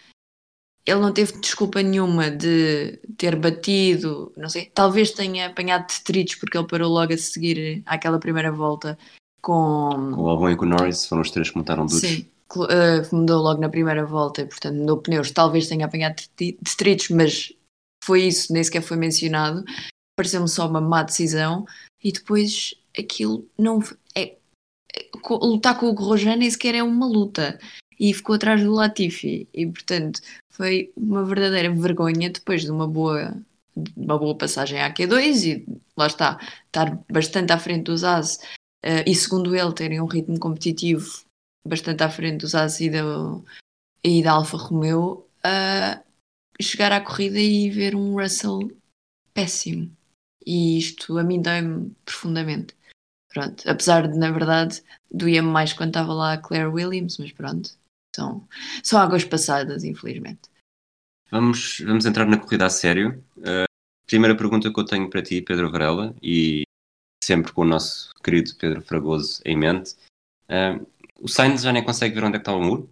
ele 0.86 1.00
não 1.00 1.14
teve 1.14 1.40
desculpa 1.40 1.82
nenhuma 1.82 2.30
de 2.30 3.00
ter 3.18 3.36
batido, 3.36 4.34
não 4.36 4.50
sei, 4.50 4.70
talvez 4.74 5.12
tenha 5.12 5.48
apanhado 5.48 5.88
detritos 5.88 6.36
porque 6.36 6.58
ele 6.58 6.68
parou 6.68 6.92
logo 6.92 7.14
a 7.14 7.18
seguir 7.18 7.82
àquela 7.86 8.20
primeira 8.20 8.52
volta 8.52 8.98
com. 9.44 10.12
Com 10.14 10.22
o 10.22 10.30
Albon 10.30 10.50
e 10.50 10.56
com 10.56 10.66
o 10.66 10.70
Norris, 10.70 11.06
foram 11.06 11.22
os 11.22 11.30
três 11.30 11.52
que 11.52 11.58
montaram 11.58 11.86
duros. 11.86 12.02
Sim, 12.02 12.26
uh, 12.56 13.16
mudou 13.16 13.42
logo 13.42 13.62
na 13.62 13.70
primeira 13.70 14.06
volta 14.06 14.42
e, 14.42 14.46
portanto, 14.46 14.76
mudou 14.76 14.98
pneus. 14.98 15.32
Talvez 15.32 15.68
tenha 15.68 15.86
apanhado 15.86 16.24
detritos, 16.38 17.10
mas 17.10 17.54
foi 18.04 18.24
isso, 18.24 18.52
nem 18.52 18.64
sequer 18.64 18.82
foi 18.82 18.98
mencionado. 18.98 19.64
Pareceu-me 20.18 20.48
só 20.48 20.68
uma 20.68 20.82
má 20.82 21.04
decisão 21.04 21.66
e 22.04 22.12
depois 22.12 22.74
aquilo 22.98 23.48
não. 23.58 23.80
É, 24.16 24.36
é, 24.96 25.10
lutar 25.30 25.78
com 25.78 25.88
o 25.88 25.94
Grosjean 25.94 26.38
nem 26.38 26.50
sequer 26.50 26.76
é 26.76 26.84
uma 26.84 27.08
luta 27.08 27.60
e 28.00 28.14
ficou 28.14 28.36
atrás 28.36 28.62
do 28.64 28.72
Latifi. 28.72 29.48
E 29.54 29.66
portanto 29.68 30.22
foi 30.50 30.92
uma 30.96 31.24
verdadeira 31.24 31.74
vergonha 31.74 32.30
depois 32.30 32.64
de 32.64 32.72
uma 32.72 32.88
boa, 32.88 33.36
uma 33.96 34.18
boa 34.18 34.38
passagem 34.38 34.82
à 34.82 34.94
Q2 34.94 35.46
e 35.46 35.80
lá 35.98 36.08
está, 36.08 36.40
estar 36.66 37.00
bastante 37.12 37.52
à 37.54 37.60
frente 37.60 37.86
dos 37.86 38.04
AS 38.04 38.38
uh, 38.86 39.04
e 39.06 39.16
segundo 39.16 39.56
ele 39.56 39.74
terem 39.74 40.02
um 40.02 40.06
ritmo 40.06 40.40
competitivo 40.40 41.24
bastante 41.66 42.04
à 42.04 42.10
frente 42.10 42.42
dos 42.42 42.56
AS 42.56 42.82
e 42.82 42.90
da, 42.90 43.02
e 44.04 44.22
da 44.22 44.34
Alfa 44.34 44.58
Romeo, 44.58 45.26
uh, 45.46 46.04
chegar 46.62 46.92
à 46.92 47.02
corrida 47.02 47.40
e 47.40 47.70
ver 47.70 47.96
um 47.96 48.20
Russell 48.20 48.72
péssimo. 49.34 49.92
E 50.46 50.78
isto 50.78 51.18
a 51.18 51.24
mim 51.24 51.42
dói-me 51.42 51.96
profundamente. 52.06 52.76
Pronto, 53.30 53.68
apesar 53.68 54.08
de, 54.08 54.18
na 54.18 54.30
verdade, 54.30 54.84
doía-me 55.12 55.48
mais 55.50 55.74
quando 55.74 55.90
estava 55.90 56.14
lá 56.14 56.34
a 56.34 56.38
Claire 56.38 56.68
Williams, 56.68 57.18
mas 57.18 57.32
pronto, 57.32 57.72
são, 58.16 58.48
são 58.84 59.00
águas 59.00 59.24
passadas, 59.24 59.84
infelizmente. 59.84 60.42
Vamos, 61.32 61.82
vamos 61.84 62.06
entrar 62.06 62.26
na 62.26 62.38
corrida 62.38 62.66
a 62.66 62.70
sério. 62.70 63.24
Uh, 63.38 63.66
primeira 64.06 64.36
pergunta 64.36 64.72
que 64.72 64.80
eu 64.80 64.86
tenho 64.86 65.10
para 65.10 65.22
ti, 65.22 65.42
Pedro 65.42 65.72
Varela, 65.72 66.16
e 66.22 66.64
sempre 67.24 67.52
com 67.52 67.62
o 67.62 67.66
nosso 67.66 68.12
querido 68.24 68.52
Pedro 68.56 68.82
Fragoso 68.82 69.42
em 69.44 69.58
mente. 69.58 69.96
Uh, 70.48 70.86
o 71.20 71.28
Sainz 71.28 71.62
já 71.62 71.72
nem 71.72 71.84
consegue 71.84 72.14
ver 72.16 72.24
onde 72.24 72.36
é 72.36 72.40
que 72.40 72.42
está 72.42 72.56
o 72.56 72.62
muro? 72.62 72.90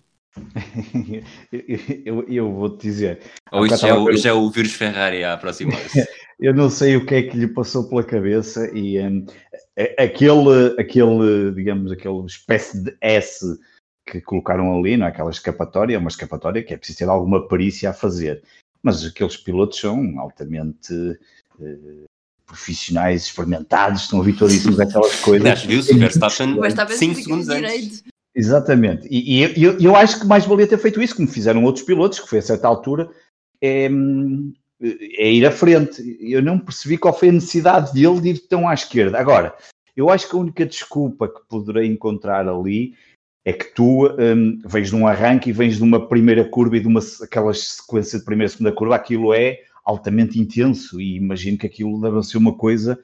eu, 1.52 1.62
eu, 2.06 2.28
eu 2.28 2.52
vou-te 2.54 2.82
dizer. 2.82 3.22
Ou 3.52 3.66
isto 3.66 3.78
já, 3.78 3.90
é 3.90 3.94
o, 3.94 4.16
já 4.16 4.30
é 4.30 4.34
o 4.34 4.50
vírus 4.50 4.74
Ferrari 4.74 5.24
a 5.24 5.34
aproximar-se? 5.34 6.08
eu 6.40 6.54
não 6.54 6.70
sei 6.70 6.96
o 6.96 7.06
que 7.06 7.16
é 7.16 7.24
que 7.24 7.38
lhe 7.38 7.48
passou 7.48 7.88
pela 7.90 8.04
cabeça 8.04 8.72
e 8.76 9.00
um, 9.00 9.26
aquele, 10.00 10.80
aquele, 10.80 11.52
digamos, 11.54 11.92
aquele 11.92 12.26
espécie 12.26 12.84
de 12.84 12.96
S 13.02 13.60
que 14.06 14.22
colocaram 14.22 14.78
ali, 14.78 14.98
não 14.98 15.06
é 15.06 15.10
aquela 15.10 15.32
escapatória, 15.32 15.96
é 15.96 16.00
uma 16.00 16.10
escapatória 16.10 16.64
que 16.64 16.74
é 16.74 16.78
preciso 16.78 17.00
ter 17.00 17.10
alguma 17.10 17.48
perícia 17.48 17.90
a 17.90 17.94
fazer. 17.94 18.44
Mas 18.82 19.06
aqueles 19.06 19.38
pilotos 19.38 19.80
são 19.80 20.20
altamente 20.20 20.94
uh, 20.94 22.06
profissionais, 22.46 23.26
experimentados, 23.26 24.04
estão 24.04 24.22
habituadíssimos 24.22 24.80
àquelas 24.80 25.16
coisas. 25.22 25.42
Aliás, 25.42 25.64
viu-se 25.64 25.94
o 25.94 25.98
Verstappen 25.98 26.98
5 26.98 27.16
segundos 27.16 27.50
antes. 27.50 28.04
Exatamente. 28.34 29.08
E, 29.10 29.40
e 29.40 29.64
eu, 29.64 29.80
eu, 29.80 29.96
acho 29.96 30.20
que 30.20 30.26
mais 30.26 30.46
valia 30.46 30.68
ter 30.68 30.78
feito 30.78 31.02
isso, 31.02 31.16
como 31.16 31.28
fizeram 31.28 31.64
outros 31.64 31.86
pilotos, 31.86 32.20
que 32.20 32.30
foi 32.30 32.40
a 32.40 32.42
certa 32.42 32.68
altura, 32.68 33.10
é, 33.62 33.90
é 35.18 35.32
ir 35.32 35.46
à 35.46 35.52
frente. 35.52 36.18
Eu 36.20 36.42
não 36.42 36.58
percebi 36.58 36.98
qual 36.98 37.18
foi 37.18 37.30
a 37.30 37.34
necessidade 37.34 37.94
dele 37.94 38.22
de 38.22 38.30
ir 38.30 38.40
tão 38.48 38.68
à 38.68 38.74
esquerda. 38.74 39.20
Agora, 39.20 39.54
eu 39.96 40.10
acho 40.10 40.30
que 40.30 40.36
a 40.36 40.40
única 40.40 40.66
desculpa 40.66 41.28
que 41.28 41.42
poderei 41.48 41.88
encontrar 41.88 42.48
ali 42.48 42.96
é 43.44 43.54
que 43.54 43.74
tu 43.74 44.08
um, 44.08 44.60
vens 44.66 44.92
num 44.92 45.08
arranque 45.08 45.50
e 45.50 45.54
vens 45.54 45.78
de 45.78 45.84
uma 45.84 46.08
primeira 46.08 46.46
curva 46.46 46.78
e 46.78 46.80
de 46.80 46.88
uma 46.88 47.00
aquelas 47.22 47.78
sequência 47.78 48.20
de 48.20 48.26
primeira 48.26 48.50
e 48.50 48.52
segunda 48.52 48.72
curva, 48.72 48.96
aquilo 48.96 49.34
é 49.34 49.60
altamente 49.84 50.40
intenso 50.40 51.02
e 51.02 51.18
imagino 51.18 51.58
que 51.58 51.66
aquilo 51.66 52.00
deve 52.00 52.22
ser 52.24 52.38
uma 52.38 52.56
coisa 52.56 53.00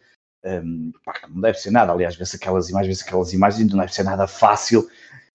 um, 0.48 0.92
pá, 1.04 1.14
não 1.30 1.42
deve 1.42 1.58
ser 1.58 1.72
nada, 1.72 1.92
aliás, 1.92 2.16
vê-se 2.16 2.36
aquelas 2.36 2.70
imagens, 2.70 3.00
vê 3.00 3.04
aquelas 3.06 3.34
imagens, 3.34 3.70
não 3.72 3.80
deve 3.80 3.94
ser 3.94 4.04
nada 4.04 4.28
fácil. 4.28 4.88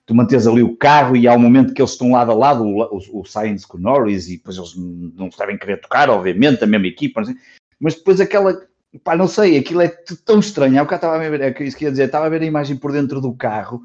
Tu 0.05 0.15
manteres 0.15 0.47
ali 0.47 0.63
o 0.63 0.77
carro 0.77 1.17
e 1.17 1.29
há 1.29 1.35
um 1.35 1.39
momento 1.39 1.73
que 1.73 1.81
eles 1.81 1.93
estão 1.93 2.13
lado 2.13 2.33
a 2.33 2.35
lado, 2.35 2.65
o, 2.65 3.21
o, 3.21 3.25
Sainz 3.25 3.65
com 3.65 3.79
o 3.79 3.81
Norris 3.81 4.29
e 4.29 4.37
depois 4.37 4.57
eles 4.57 4.75
não 4.77 5.29
devem 5.29 5.57
querer 5.57 5.81
tocar, 5.81 6.11
obviamente, 6.11 6.65
a 6.65 6.67
mesma 6.67 6.89
equipa, 6.89 7.23
mas 7.79 7.95
depois 7.95 8.21
aquela, 8.21 8.67
pá, 9.05 9.17
não 9.17 9.29
sei, 9.29 9.59
aquilo 9.59 9.81
é 9.81 9.89
tão 10.25 10.41
estranho, 10.41 10.77
eu 10.77 10.85
estava 10.85 11.15
a 11.15 11.31
ver, 11.31 11.41
é 11.41 11.63
isso 11.63 11.77
que 11.77 11.85
ia 11.85 11.91
dizer, 11.91 12.07
estava 12.07 12.27
a 12.27 12.29
ver 12.29 12.43
a 12.43 12.47
imagem 12.47 12.77
por 12.77 12.91
dentro 12.91 13.21
do 13.21 13.33
carro 13.33 13.83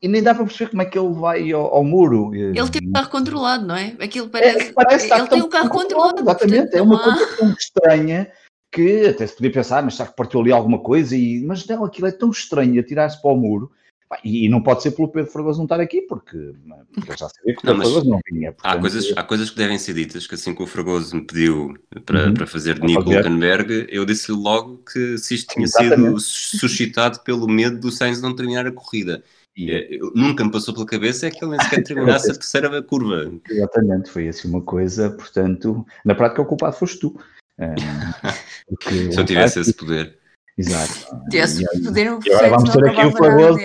e 0.00 0.08
nem 0.08 0.22
dá 0.22 0.34
para 0.34 0.44
perceber 0.44 0.70
como 0.70 0.82
é 0.82 0.84
que 0.84 0.98
ele 0.98 1.12
vai 1.12 1.52
ao, 1.52 1.74
ao 1.74 1.84
muro. 1.84 2.34
Ele 2.34 2.68
tem 2.68 2.88
o 2.88 2.92
carro 2.92 3.10
controlado, 3.10 3.66
não 3.66 3.76
é? 3.76 3.96
Aquilo 4.00 4.28
parece. 4.28 4.68
É, 4.68 4.72
parece 4.72 5.12
ele 5.12 5.28
tem 5.28 5.42
o 5.42 5.48
carro 5.48 5.70
controlado. 5.70 6.20
Exatamente, 6.20 6.70
portanto, 6.70 6.74
é 6.74 6.82
uma 6.82 7.02
coisa 7.02 7.36
tão 7.36 7.52
estranha 7.52 8.30
que 8.72 9.06
até 9.06 9.26
se 9.26 9.34
podia 9.34 9.52
pensar, 9.52 9.82
mas 9.82 9.94
será 9.96 10.08
que 10.08 10.16
partiu 10.16 10.40
ali 10.40 10.52
alguma 10.52 10.78
coisa? 10.78 11.16
E, 11.16 11.42
mas 11.44 11.66
não, 11.66 11.84
aquilo 11.84 12.06
é 12.06 12.12
tão 12.12 12.30
estranho 12.30 12.80
atirar-se 12.80 13.20
para 13.20 13.32
o 13.32 13.36
muro. 13.36 13.70
E, 14.24 14.46
e, 14.46 14.48
não 14.48 14.60
pode 14.60 14.82
ser 14.82 14.90
pelo 14.90 15.06
Pedro 15.06 15.30
Fragoso 15.30 15.58
não 15.58 15.66
estar 15.66 15.78
aqui, 15.78 16.02
porque, 16.02 16.52
porque 16.92 17.12
já 17.12 17.28
sabia 17.28 17.54
que 17.54 17.58
o 17.58 17.62
Pedro 17.62 17.76
não, 17.76 17.84
Fragoso 17.84 18.10
não 18.10 18.20
vinha. 18.28 18.52
Portanto, 18.52 18.76
há, 18.76 18.80
coisas, 18.80 19.12
há 19.16 19.22
coisas 19.22 19.50
que 19.50 19.56
devem 19.56 19.78
ser 19.78 19.94
ditas, 19.94 20.26
que 20.26 20.34
assim 20.34 20.52
que 20.52 20.62
o 20.62 20.66
Fragoso 20.66 21.14
me 21.14 21.24
pediu 21.24 21.74
para, 22.04 22.26
uhum. 22.26 22.34
para 22.34 22.46
fazer 22.46 22.80
Nico 22.80 23.08
Hulkenberg, 23.08 23.86
eu 23.88 24.04
disse-lhe 24.04 24.36
logo 24.36 24.78
que 24.78 25.16
se 25.16 25.36
isto 25.36 25.54
tinha 25.54 25.64
Exatamente. 25.64 26.20
sido 26.20 26.20
suscitado 26.20 27.20
pelo 27.20 27.46
medo 27.46 27.78
do 27.78 27.92
Sainz 27.92 28.20
não 28.20 28.34
terminar 28.34 28.66
a 28.66 28.72
corrida. 28.72 29.22
E 29.60 29.70
é, 29.70 29.98
nunca 30.14 30.42
me 30.42 30.50
passou 30.50 30.72
pela 30.72 30.86
cabeça 30.86 31.26
é 31.26 31.30
que 31.30 31.44
ele 31.44 31.50
nem 31.50 31.60
sequer 31.60 31.82
terminasse 31.82 32.30
a 32.30 32.34
terceira 32.34 32.82
curva. 32.82 33.30
Exatamente, 33.46 34.10
foi 34.10 34.26
assim 34.26 34.48
uma 34.48 34.62
coisa, 34.62 35.10
portanto, 35.10 35.86
na 36.02 36.14
prática 36.14 36.40
o 36.40 36.46
culpado 36.46 36.76
foste 36.76 36.98
tu. 36.98 37.20
Se 39.12 39.20
eu 39.20 39.24
tivesse 39.26 39.60
esse 39.60 39.74
poder. 39.74 40.18
Exato. 40.56 40.94
Tivesse 41.30 41.62
poder, 41.84 42.08
vamos 42.48 42.70
ter 42.70 42.84
aqui 42.86 43.04
o 43.04 43.12
Fragoso. 43.12 43.58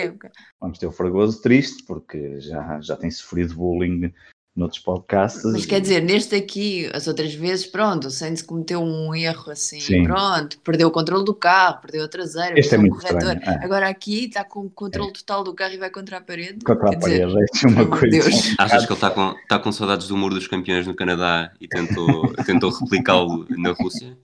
Vamos 0.60 0.78
ter 0.78 0.86
o 0.86 0.92
Fragoso 0.92 1.40
triste, 1.40 1.82
porque 1.86 2.40
já, 2.40 2.78
já 2.82 2.94
tem 2.94 3.10
sofrido 3.10 3.54
bullying 3.54 4.12
noutros 4.56 4.80
podcasts. 4.80 5.44
Mas 5.44 5.66
quer 5.66 5.80
dizer, 5.80 6.02
neste 6.02 6.34
aqui, 6.34 6.90
as 6.94 7.06
outras 7.06 7.34
vezes, 7.34 7.66
pronto, 7.66 8.08
o 8.08 8.10
Sainz 8.10 8.40
cometeu 8.40 8.80
um 8.80 9.14
erro 9.14 9.50
assim, 9.52 9.78
Sim. 9.78 10.04
pronto, 10.04 10.58
perdeu 10.60 10.88
o 10.88 10.90
controle 10.90 11.24
do 11.24 11.34
carro, 11.34 11.80
perdeu 11.82 12.04
a 12.04 12.08
traseira, 12.08 12.58
Este 12.58 12.74
é 12.74 12.78
perdeu 12.78 12.92
o 12.92 12.96
muito 12.96 13.06
corretor. 13.06 13.36
estranho, 13.36 13.60
é. 13.60 13.64
Agora 13.64 13.88
aqui 13.88 14.24
está 14.24 14.44
com 14.44 14.60
o 14.60 14.70
controle 14.70 15.12
total 15.12 15.44
do 15.44 15.54
carro 15.54 15.74
e 15.74 15.78
vai 15.78 15.90
contra 15.90 16.16
a 16.16 16.20
parede. 16.20 16.64
Contra 16.64 16.88
a 16.88 16.90
Quer 16.90 16.96
dizer, 16.98 17.28
parede, 17.28 17.50
é 17.64 17.68
uma 17.68 17.86
coisa. 17.86 18.08
Deus. 18.08 18.54
Achas 18.58 18.86
que 18.86 18.92
ele 18.92 18.96
está 18.96 19.10
com, 19.10 19.34
está 19.42 19.58
com 19.58 19.72
saudades 19.72 20.08
do 20.08 20.16
muro 20.16 20.34
dos 20.34 20.48
campeões 20.48 20.86
no 20.86 20.94
Canadá 20.94 21.52
e 21.60 21.68
tentou, 21.68 22.32
tentou 22.44 22.70
replicá-lo 22.70 23.46
na 23.50 23.72
Rússia? 23.72 24.16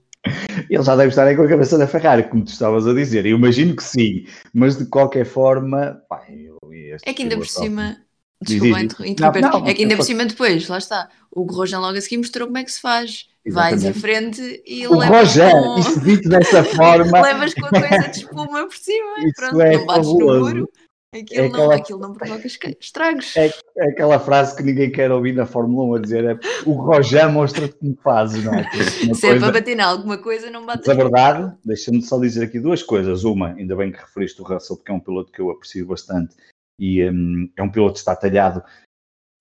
Ele 0.69 0.83
já 0.83 0.95
deve 0.95 1.09
estar 1.09 1.27
aí 1.27 1.35
com 1.35 1.43
a 1.43 1.47
cabeça 1.47 1.77
da 1.77 1.85
Ferrari, 1.85 2.23
como 2.23 2.45
tu 2.45 2.47
estavas 2.47 2.87
a 2.87 2.93
dizer. 2.93 3.25
Eu 3.25 3.37
imagino 3.37 3.75
que 3.75 3.83
sim, 3.83 4.25
mas 4.53 4.77
de 4.77 4.85
qualquer 4.85 5.25
forma, 5.25 6.01
pá, 6.07 6.23
eu, 6.29 6.57
este 6.71 7.07
É 7.07 7.13
que 7.13 7.23
ainda 7.23 7.35
por 7.35 7.45
cima. 7.45 7.97
Desculpa 8.43 8.81
interromper. 9.05 9.41
Não, 9.41 9.49
não, 9.61 9.67
é 9.67 9.73
que 9.73 9.81
ainda 9.83 9.95
por 9.95 10.03
cima 10.03 10.25
depois, 10.25 10.67
lá 10.67 10.77
está. 10.77 11.09
O 11.31 11.45
Grosjean 11.45 11.79
logo 11.79 11.97
a 11.97 12.01
seguir 12.01 12.17
mostrou 12.17 12.47
como 12.47 12.57
é 12.59 12.63
que 12.63 12.71
se 12.71 12.81
faz. 12.81 13.27
Vais 13.45 13.83
em 13.83 13.89
Exatamente. 13.89 13.99
frente 14.39 14.63
e 14.65 14.87
O 14.87 14.97
levas 14.97 15.27
Roger, 15.27 15.51
com, 15.51 15.77
isto 15.79 15.99
dito 15.99 16.29
dessa 16.29 16.63
forma, 16.75 17.21
levas 17.21 17.53
com 17.53 17.65
a 17.65 17.69
coisa 17.69 18.07
de 18.09 18.17
espuma 18.19 18.65
por 18.65 18.75
cima 18.77 19.15
e 19.19 19.23
Isso 19.25 19.33
pronto, 19.35 19.61
é 19.61 19.77
não 19.77 19.85
bates 19.85 20.07
no 20.07 20.13
muro. 20.19 20.69
Aquilo, 21.13 21.41
É 21.45 21.49
não, 21.49 21.55
aquela- 21.59 21.75
aquilo 21.75 21.99
não 21.99 22.13
provoca 22.13 22.47
estragos. 22.79 23.35
é, 23.37 23.47
é 23.77 23.89
aquela 23.89 24.17
frase 24.17 24.55
que 24.55 24.63
ninguém 24.63 24.89
quer 24.91 25.11
ouvir 25.11 25.33
na 25.33 25.45
Fórmula 25.45 25.89
1 25.91 25.95
a 25.95 25.99
dizer 25.99 26.23
é, 26.25 26.39
o 26.65 26.71
Roger 26.71 27.29
mostra-te 27.31 27.75
como 27.75 27.95
fazes, 28.01 28.43
não 28.43 28.53
é? 28.53 28.61
É 28.61 29.05
uma 29.05 29.13
Se 29.13 29.27
é 29.27 29.29
para 29.31 29.39
coisa- 29.41 29.51
bater 29.51 29.77
em 29.77 29.81
alguma 29.81 30.17
coisa, 30.17 30.49
não 30.49 30.65
bate 30.65 30.83
Mas 30.87 30.89
a 30.89 30.93
verdade, 31.03 31.53
deixa-me 31.65 32.01
só 32.01 32.17
dizer 32.19 32.45
aqui 32.45 32.59
duas 32.59 32.81
coisas. 32.81 33.25
Uma, 33.25 33.49
ainda 33.49 33.75
bem 33.75 33.91
que 33.91 33.99
referiste 33.99 34.41
o 34.41 34.45
Russell, 34.45 34.77
porque 34.77 34.91
é 34.91 34.95
um 34.95 34.99
piloto 34.99 35.31
que 35.31 35.39
eu 35.41 35.51
aprecio 35.51 35.85
bastante 35.85 36.33
e 36.77 37.03
hum, 37.09 37.49
é 37.55 37.63
um 37.63 37.69
piloto 37.69 37.93
que 37.93 37.99
está 37.99 38.15
talhado 38.15 38.63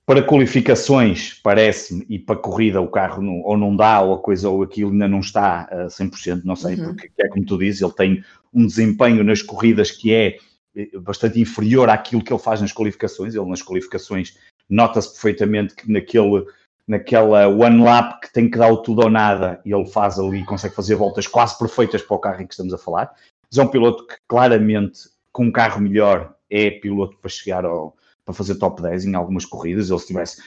para 0.05 0.23
qualificações, 0.23 1.41
parece-me, 1.43 2.05
e 2.09 2.19
para 2.19 2.37
corrida 2.37 2.81
o 2.81 2.89
carro 2.89 3.23
não- 3.23 3.41
ou 3.43 3.57
não 3.57 3.75
dá, 3.75 4.01
ou 4.01 4.15
a 4.15 4.19
coisa 4.19 4.49
ou 4.49 4.63
aquilo 4.63 4.91
ainda 4.91 5.07
não 5.07 5.21
está 5.21 5.63
a 5.71 5.89
100%, 5.89 6.45
não 6.45 6.57
sei, 6.57 6.75
Uhum. 6.75 6.95
porque 6.97 7.11
é 7.21 7.29
como 7.29 7.45
tu 7.47 7.57
dizes, 7.57 7.81
ele 7.81 7.93
tem 7.93 8.25
um 8.53 8.67
desempenho 8.67 9.23
nas 9.23 9.43
corridas 9.43 9.91
que 9.91 10.13
é 10.13 10.37
eh, 10.75 10.89
bastante 10.99 11.39
inferior 11.41 11.89
àquilo 11.91 12.25
que 12.25 12.33
ele 12.33 12.43
faz 12.43 12.61
nas 12.61 12.73
qualificações. 12.73 13.35
Ele 13.35 13.45
nas 13.49 13.63
qualificações 13.63 14.37
nota-se 14.69 15.11
perfeitamente 15.13 15.75
que 15.75 15.91
naquele 15.91 16.47
naquela 16.89 17.47
one 17.47 17.83
lap 17.83 18.21
que 18.21 18.33
tem 18.33 18.51
que 18.51 18.59
dar 18.59 18.73
o 18.73 18.79
tudo 18.79 19.03
ou 19.03 19.11
nada 19.11 19.61
e 19.65 19.73
ele 19.73 19.87
faz 19.87 20.19
ali, 20.19 20.45
consegue 20.45 20.75
fazer 20.75 20.95
voltas 20.97 21.27
quase 21.27 21.57
perfeitas 21.59 22.03
para 22.03 22.17
o 22.17 22.19
carro 22.19 22.43
em 22.43 22.47
que 22.47 22.55
estamos 22.55 22.75
a 22.75 22.79
falar. 22.79 23.15
Mas 23.51 23.59
é 23.59 23.63
um 23.63 23.69
piloto 23.69 24.07
que 24.07 24.15
claramente, 24.27 25.01
com 25.31 25.45
um 25.45 25.53
carro 25.53 25.81
melhor, 25.81 26.35
é 26.53 26.71
piloto 26.71 27.17
para 27.19 27.31
chegar 27.31 27.65
ao, 27.65 27.97
para 28.25 28.35
fazer 28.35 28.57
top 28.57 28.83
10 28.83 29.07
em 29.07 29.15
algumas 29.15 29.45
corridas. 29.45 29.91
Ele 29.91 29.99
se 29.99 30.07
tivesse, 30.07 30.43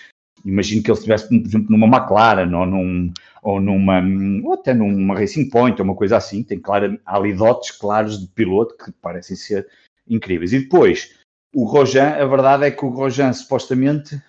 imagino 0.46 0.84
que 0.84 0.92
ele 0.92 0.98
estivesse, 0.98 1.28
por 1.28 1.36
exemplo, 1.36 1.68
numa 1.70 1.88
McLaren 1.88 2.54
ou, 2.54 2.66
num, 2.66 3.14
ou 3.42 3.60
numa, 3.60 4.02
ou 4.44 4.54
até 4.54 4.74
numa 4.74 5.16
Racing 5.16 5.50
Point 5.50 5.82
ou 5.82 5.86
uma 5.86 5.96
coisa 5.96 6.18
assim, 6.18 6.44
tem 6.44 6.60
clara, 6.60 7.00
há 7.06 7.18
ali 7.18 7.34
dotes 7.34 7.72
claros 7.72 8.20
de 8.20 8.28
piloto 8.28 8.76
que 8.78 8.92
parecem 8.92 9.36
ser 9.36 9.68
incríveis. 10.08 10.54
E 10.54 10.60
depois, 10.60 11.16
o 11.54 11.66
Rojan, 11.66 12.10
a 12.10 12.26
verdade 12.26 12.66
é 12.66 12.72
que 12.72 12.86
o 12.86 12.90
Rojan 12.90 13.34
supostamente 13.34 14.22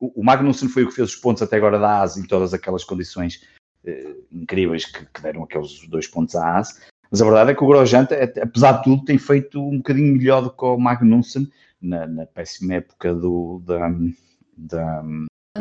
o 0.00 0.20
o 0.20 0.24
Magnussen 0.24 0.68
foi 0.68 0.84
o 0.84 0.88
que 0.88 0.94
fez 0.94 1.10
os 1.10 1.16
pontos 1.16 1.42
até 1.42 1.56
agora 1.56 1.78
da 1.78 2.02
AS 2.02 2.16
em 2.16 2.26
todas 2.26 2.52
aquelas 2.52 2.84
condições 2.84 3.42
eh, 3.84 4.16
incríveis 4.30 4.84
que, 4.84 5.06
que 5.06 5.22
deram 5.22 5.44
aqueles 5.44 5.86
dois 5.88 6.06
pontos 6.06 6.34
à 6.34 6.58
AS. 6.58 6.80
Mas 7.14 7.22
a 7.22 7.26
verdade 7.26 7.52
é 7.52 7.54
que 7.54 7.62
o 7.62 7.66
Grosjean, 7.68 8.08
eh, 8.10 8.32
apesar 8.42 8.72
de 8.72 8.82
tudo, 8.82 9.04
tem 9.04 9.16
feito 9.16 9.62
um 9.62 9.76
bocadinho 9.76 10.16
melhor 10.16 10.42
do 10.42 10.50
que 10.50 10.64
o 10.64 10.76
Magnussen 10.76 11.48
na, 11.80 12.08
na 12.08 12.26
péssima 12.26 12.74
época 12.74 13.14
do, 13.14 13.62
da, 13.64 13.88
da 14.56 15.04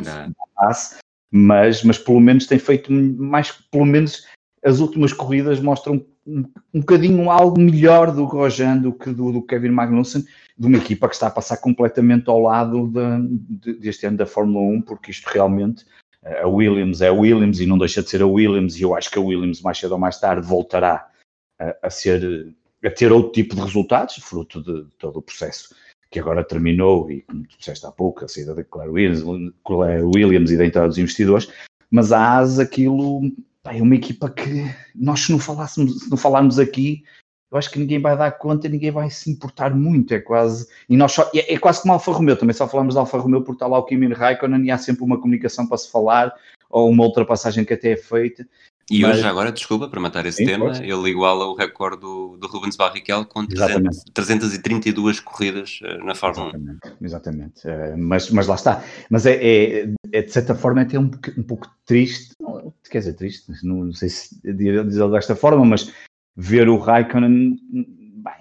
Da- 0.02 0.30
AS, 0.58 0.98
mas, 1.32 1.84
mas 1.84 2.00
pelo 2.00 2.20
menos 2.20 2.48
tem 2.48 2.58
feito 2.58 2.92
mais, 2.92 3.52
pelo 3.72 3.86
menos 3.86 4.26
as 4.66 4.80
últimas 4.80 5.13
corridas 5.13 5.60
mostram 5.60 6.04
um, 6.26 6.44
um 6.74 6.80
bocadinho 6.80 7.30
algo 7.30 7.60
melhor 7.62 8.12
do 8.12 8.26
Grosjean 8.26 8.78
do 8.80 8.92
que 8.92 9.12
do, 9.12 9.32
do 9.32 9.42
Kevin 9.44 9.70
Magnussen, 9.70 10.26
de 10.58 10.66
uma 10.66 10.78
equipa 10.78 11.08
que 11.08 11.13
está 11.13 11.28
a 11.28 11.32
passar 11.32 11.58
completamente 11.58 12.28
ao 12.32 12.39
lado 12.42 12.88
da- 12.88 13.20
de- 13.20 13.74
deste 13.76 14.08
ano 14.08 14.18
da 14.18 14.26
Fórmula 14.26 14.66
1, 14.76 14.82
porque 14.82 15.12
isto 15.12 15.28
realmente, 15.30 15.86
eh, 16.24 16.42
a 16.42 16.48
Williams 16.48 17.00
é 17.02 17.10
a 17.10 17.13
Williams 17.13 17.60
e 17.60 17.68
não 17.68 17.78
deixa 17.78 18.02
de 18.02 18.10
ser 18.10 18.24
a 18.24 18.28
Williams, 18.28 18.76
e 18.80 18.82
eu 18.82 18.96
acho 18.96 19.12
que 19.12 19.20
a 19.20 19.22
Williams 19.22 19.62
mais 19.62 19.78
cedo 19.78 19.92
ou 19.92 20.00
mais 20.00 20.20
tarde 20.20 20.48
voltará 20.48 21.12
a, 21.60 21.89
ser, 21.89 22.56
a 22.84 22.89
ter 22.89 23.12
outro 23.12 23.32
tipo 23.32 23.56
de 23.56 23.62
resultados, 23.62 24.16
fruto 24.16 24.62
de, 24.62 24.86
todo 24.98 25.18
o 25.18 25.22
processo 25.22 25.76
que 26.10 26.20
agora 26.20 26.44
terminou, 26.44 27.10
e 27.10 27.22
como 27.22 27.44
tu 27.48 27.58
disseste 27.58 27.86
há 27.86 27.92
pouco, 27.92 28.24
a 28.24 28.28
saída 28.28 28.54
da 28.54 28.63
Claire 28.63 28.92
Williams, 28.92 29.54
Claire 29.66 30.04
Williams 30.04 30.52
e 30.52 30.58
da 30.58 30.66
entrada 30.66 30.88
dos 30.88 31.00
investidores, 31.00 31.50
mas 31.89 32.12
a 32.12 32.38
AS 32.38 32.60
aquilo 32.60 33.22
é 33.66 33.82
uma 33.82 33.96
equipa 33.96 34.30
que 34.30 34.63
nós 34.94 35.22
se 35.22 35.32
não 35.32 35.39
falássemos, 35.39 36.04
se 36.04 36.10
não 36.12 36.18
falarmos 36.18 36.60
aqui, 36.60 37.04
eu 37.52 37.58
acho 37.58 37.72
que 37.72 37.80
ninguém 37.80 38.00
vai 38.00 38.18
dar 38.18 38.32
conta, 38.32 38.68
ninguém 38.68 38.92
vai 38.92 39.10
se 39.10 39.32
importar 39.32 39.76
muito, 39.76 40.13
é 40.13 40.20
quase, 40.20 40.68
e 40.89 40.98
nós 40.98 41.12
só, 41.12 41.30
é, 41.34 41.54
é 41.54 41.58
quase 41.58 41.82
como 41.82 41.94
Alfa 41.94 42.12
Romeo, 42.12 42.36
também 42.36 42.54
só 42.54 42.68
falamos 42.68 42.96
da 42.96 43.02
Alfa 43.02 43.18
Romeo 43.18 43.42
porque 43.42 43.58
está 43.58 43.68
lá 43.68 43.78
o 43.78 43.86
Kimi 43.86 44.12
Raikkonen 44.12 44.66
e 44.66 44.72
há 44.72 44.78
sempre 44.78 45.04
uma 45.04 45.20
comunicação 45.20 45.68
para 45.68 45.78
se 45.78 45.89
falar, 45.92 46.34
ou 46.70 46.89
uma 46.89 47.04
ultrapassagem 47.04 47.63
que 47.63 47.74
até 47.74 47.92
é 47.92 47.98
feita, 47.98 48.48
E 48.91 49.02
Mas- 49.02 49.17
hoje, 49.17 49.28
agora, 49.28 49.52
desculpa, 49.52 49.88
para 49.88 50.00
matar 50.00 50.26
esse 50.26 50.39
Sim, 50.39 50.46
tema, 50.46 50.65
força. 50.65 50.84
ele 50.84 51.10
iguala 51.10 51.46
o 51.46 51.56
recorde 51.56 52.02
do, 52.02 52.36
do 52.38 52.48
Rubens 52.48 52.76
Barrichello 52.76 53.26
com 53.26 53.46
300, 53.46 53.69
Exatamente. 53.69 54.12
332 54.13 55.19
corridas 55.22 55.80
eh, 55.84 55.98
na 56.04 56.13
Fórmula 56.13 56.48
1. 56.48 56.50
Exatamente, 56.50 56.98
exatamente. 57.02 57.62
Eh, 57.67 57.96
mas, 57.96 58.30
mas 58.30 58.46
lá 58.48 58.56
está. 58.56 58.84
Mas 59.10 59.26
é, 59.26 59.36
é, 59.36 59.93
é, 60.12 60.22
de 60.22 60.32
certa 60.32 60.54
forma 60.54 60.82
até 60.82 61.00
um, 61.00 61.08
pouco- 61.10 61.39
um 61.39 61.43
pouco 61.43 61.67
triste, 61.86 62.34
não, 62.39 62.74
quer 62.89 63.00
dizer, 63.00 63.13
triste, 63.13 63.52
não, 63.63 63.86
não 63.86 63.93
sei 63.93 64.10
se 64.10 64.36
dizer 64.43 64.84
desta 65.10 65.36
forma, 65.36 65.63
mas 65.63 65.89
ver 66.36 66.67
o 66.67 66.78
Raikkonen, 66.78 67.56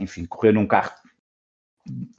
enfim, 0.01 0.25
correr 0.25 0.53
num 0.53 0.67
carro, 0.67 0.93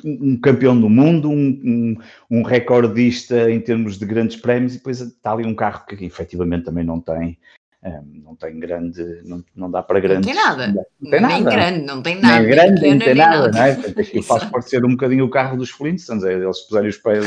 um 0.04 0.38
campeão 0.40 0.80
do 0.80 0.90
mundo, 0.90 1.30
um, 1.30 1.36
um, 1.64 1.98
um 2.30 2.42
recordista 2.44 3.50
em 3.52 3.60
termos 3.60 3.98
de 3.98 4.06
grandes 4.06 4.38
prémios, 4.38 4.76
e 4.76 4.78
depois 4.78 5.02
está 5.02 5.32
ali 5.34 5.46
um 5.46 5.56
carro 5.56 5.86
que 5.86 6.04
efetivamente 6.06 6.66
também 6.66 6.84
não 6.86 7.00
tem. 7.02 7.38
Eh, 7.84 8.02
não 8.24 8.36
tem 8.36 8.60
grande, 8.60 9.22
não, 9.26 9.44
não 9.56 9.70
dá 9.70 9.84
para 9.84 9.96
Não 10.00 10.02
grandes. 10.02 10.26
tem 10.26 10.36
nada. 10.36 10.68
Não 10.68 11.12
tem 11.12 11.22
nem 11.22 11.22
nada 11.22 11.56
grande, 11.56 11.86
não 11.86 12.02
tem 12.02 12.22
nada. 12.22 12.40
nem 12.40 12.50
grande, 12.50 12.82
nem 12.82 13.00
tem 13.00 13.16
nada, 13.16 13.52
não 13.52 13.60
é? 13.60 13.68
nada. 13.70 13.76
Portanto, 13.76 14.00
aquilo 14.00 14.24
faz 14.24 14.44
parecer 14.46 14.86
um 14.86 14.92
bocadinho 14.92 15.26
o 15.26 15.30
carro 15.30 15.58
dos 15.58 15.70
Flintstones, 15.70 16.24
é, 16.24 16.34
eles 16.34 16.62
puserem 16.62 16.90
os 16.90 16.98
pés 16.98 17.26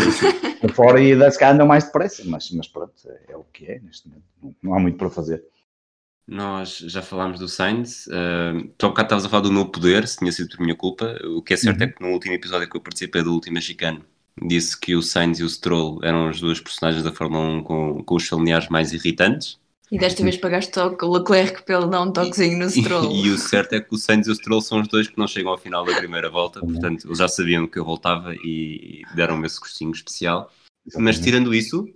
para 0.61 0.73
fora 0.73 1.01
e 1.01 1.31
se 1.31 1.39
calhar 1.39 1.55
andam 1.55 1.67
mais 1.67 1.85
depressa, 1.85 2.23
mas, 2.27 2.51
mas 2.53 2.67
pronto, 2.69 2.93
é, 3.07 3.33
é 3.33 3.37
o 3.37 3.45
que 3.45 3.67
é 3.67 3.79
neste 3.81 4.09
momento, 4.09 4.25
não, 4.43 4.55
não 4.63 4.75
há 4.75 4.81
muito 4.81 4.97
para 4.99 5.11
fazer. 5.11 5.45
Nós 6.29 6.79
já 6.79 7.03
falámos 7.03 7.39
do 7.39 7.47
Sainz, 7.49 8.09
uh, 8.09 8.69
tu 8.77 8.87
há 8.87 8.89
bocado 8.89 9.07
estavas 9.07 9.25
a 9.27 9.29
falar 9.29 9.43
do 9.43 9.53
meu 9.53 9.67
poder, 9.67 10.09
se 10.09 10.17
tinha 10.19 10.33
sido 10.33 10.49
por 10.49 10.61
minha 10.61 10.75
culpa. 10.75 11.17
O 11.25 11.41
que 11.41 11.55
é 11.55 11.57
certo 11.57 11.79
Uhum. 11.81 11.87
é 11.87 11.89
que 11.93 12.03
no 12.03 12.09
último 12.09 12.35
episódio 12.35 12.69
que 12.69 12.77
eu 12.77 12.81
participei 12.81 13.23
do 13.23 13.33
Último 13.33 13.55
Mexicano, 13.55 14.05
disse 14.45 14.77
que 14.79 14.97
o 14.97 15.03
Sainz 15.03 15.39
e 15.39 15.45
o 15.45 15.49
Stroll 15.49 16.01
eram 16.03 16.27
as 16.29 16.41
duas 16.41 16.61
personagens 16.61 17.05
da 17.05 17.13
Fórmula 17.13 17.45
1 17.59 17.63
com, 17.63 18.03
com 18.03 18.15
os 18.17 18.27
familiares 18.27 18.69
mais 18.69 18.93
irritantes. 18.93 19.57
E 19.91 19.99
desta 19.99 20.23
vez 20.23 20.37
pagaste 20.37 20.73
toque 20.73 21.05
o 21.05 21.13
Leclerc 21.13 21.65
dar 21.67 22.03
um 22.03 22.13
toquezinho 22.13 22.59
no 22.59 22.69
Stroll. 22.69 23.13
E, 23.13 23.31
o 23.31 23.39
certo 23.39 23.75
é 23.75 23.81
que 23.81 23.95
o 23.95 23.99
Sainz 23.99 24.27
e 24.27 24.31
o 24.31 24.35
Stroll 24.35 24.61
são 24.61 24.81
os 24.81 24.89
dois 24.89 25.07
que 25.07 25.19
não 25.19 25.29
chegam 25.29 25.53
ao 25.53 25.59
final 25.59 25.85
da 25.85 25.95
primeira 25.95 26.29
volta, 26.29 26.61
Uhum. 26.61 26.73
portanto 26.73 27.07
eles 27.07 27.19
já 27.19 27.29
sabiam 27.29 27.67
que 27.69 27.79
eu 27.79 27.85
voltava 27.85 28.35
e 28.35 29.03
deram-me 29.15 29.47
esse 29.47 29.61
gostinho 29.61 29.93
especial. 29.93 30.51
Mas 30.97 31.19
tirando 31.19 31.55
isso, 31.55 31.89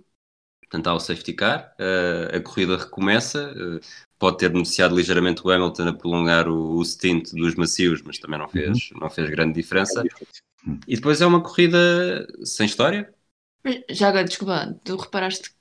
portanto 0.61 0.87
há 0.87 0.93
o 0.93 0.99
safety 0.99 1.33
car, 1.33 1.73
eh, 1.77 2.31
a 2.37 2.39
corrida 2.39 2.77
recomeça, 2.77 3.53
eh, 3.55 3.79
pode 4.17 4.37
ter 4.37 4.49
beneficiado 4.49 4.95
ligeiramente 4.95 5.41
o 5.45 5.49
Hamilton 5.49 5.87
a 5.89 5.93
prolongar 5.93 6.47
o, 6.47 6.77
o 6.77 6.85
stint 6.85 7.31
dos 7.33 7.55
macios, 7.55 8.01
mas 8.03 8.19
também 8.19 8.39
não 8.39 8.47
fez, 8.47 8.89
não 8.99 9.09
fez 9.09 9.29
grande 9.29 9.53
diferença. 9.53 10.03
E 10.87 10.95
depois 10.95 11.19
é 11.21 11.25
uma 11.25 11.41
corrida 11.41 12.27
sem 12.45 12.65
história. 12.65 13.13
Mas 13.63 13.81
já 13.89 14.09
agora, 14.09 14.23
desculpa, 14.23 14.79
tu 14.83 14.95
reparaste 14.95 15.49
que 15.49 15.55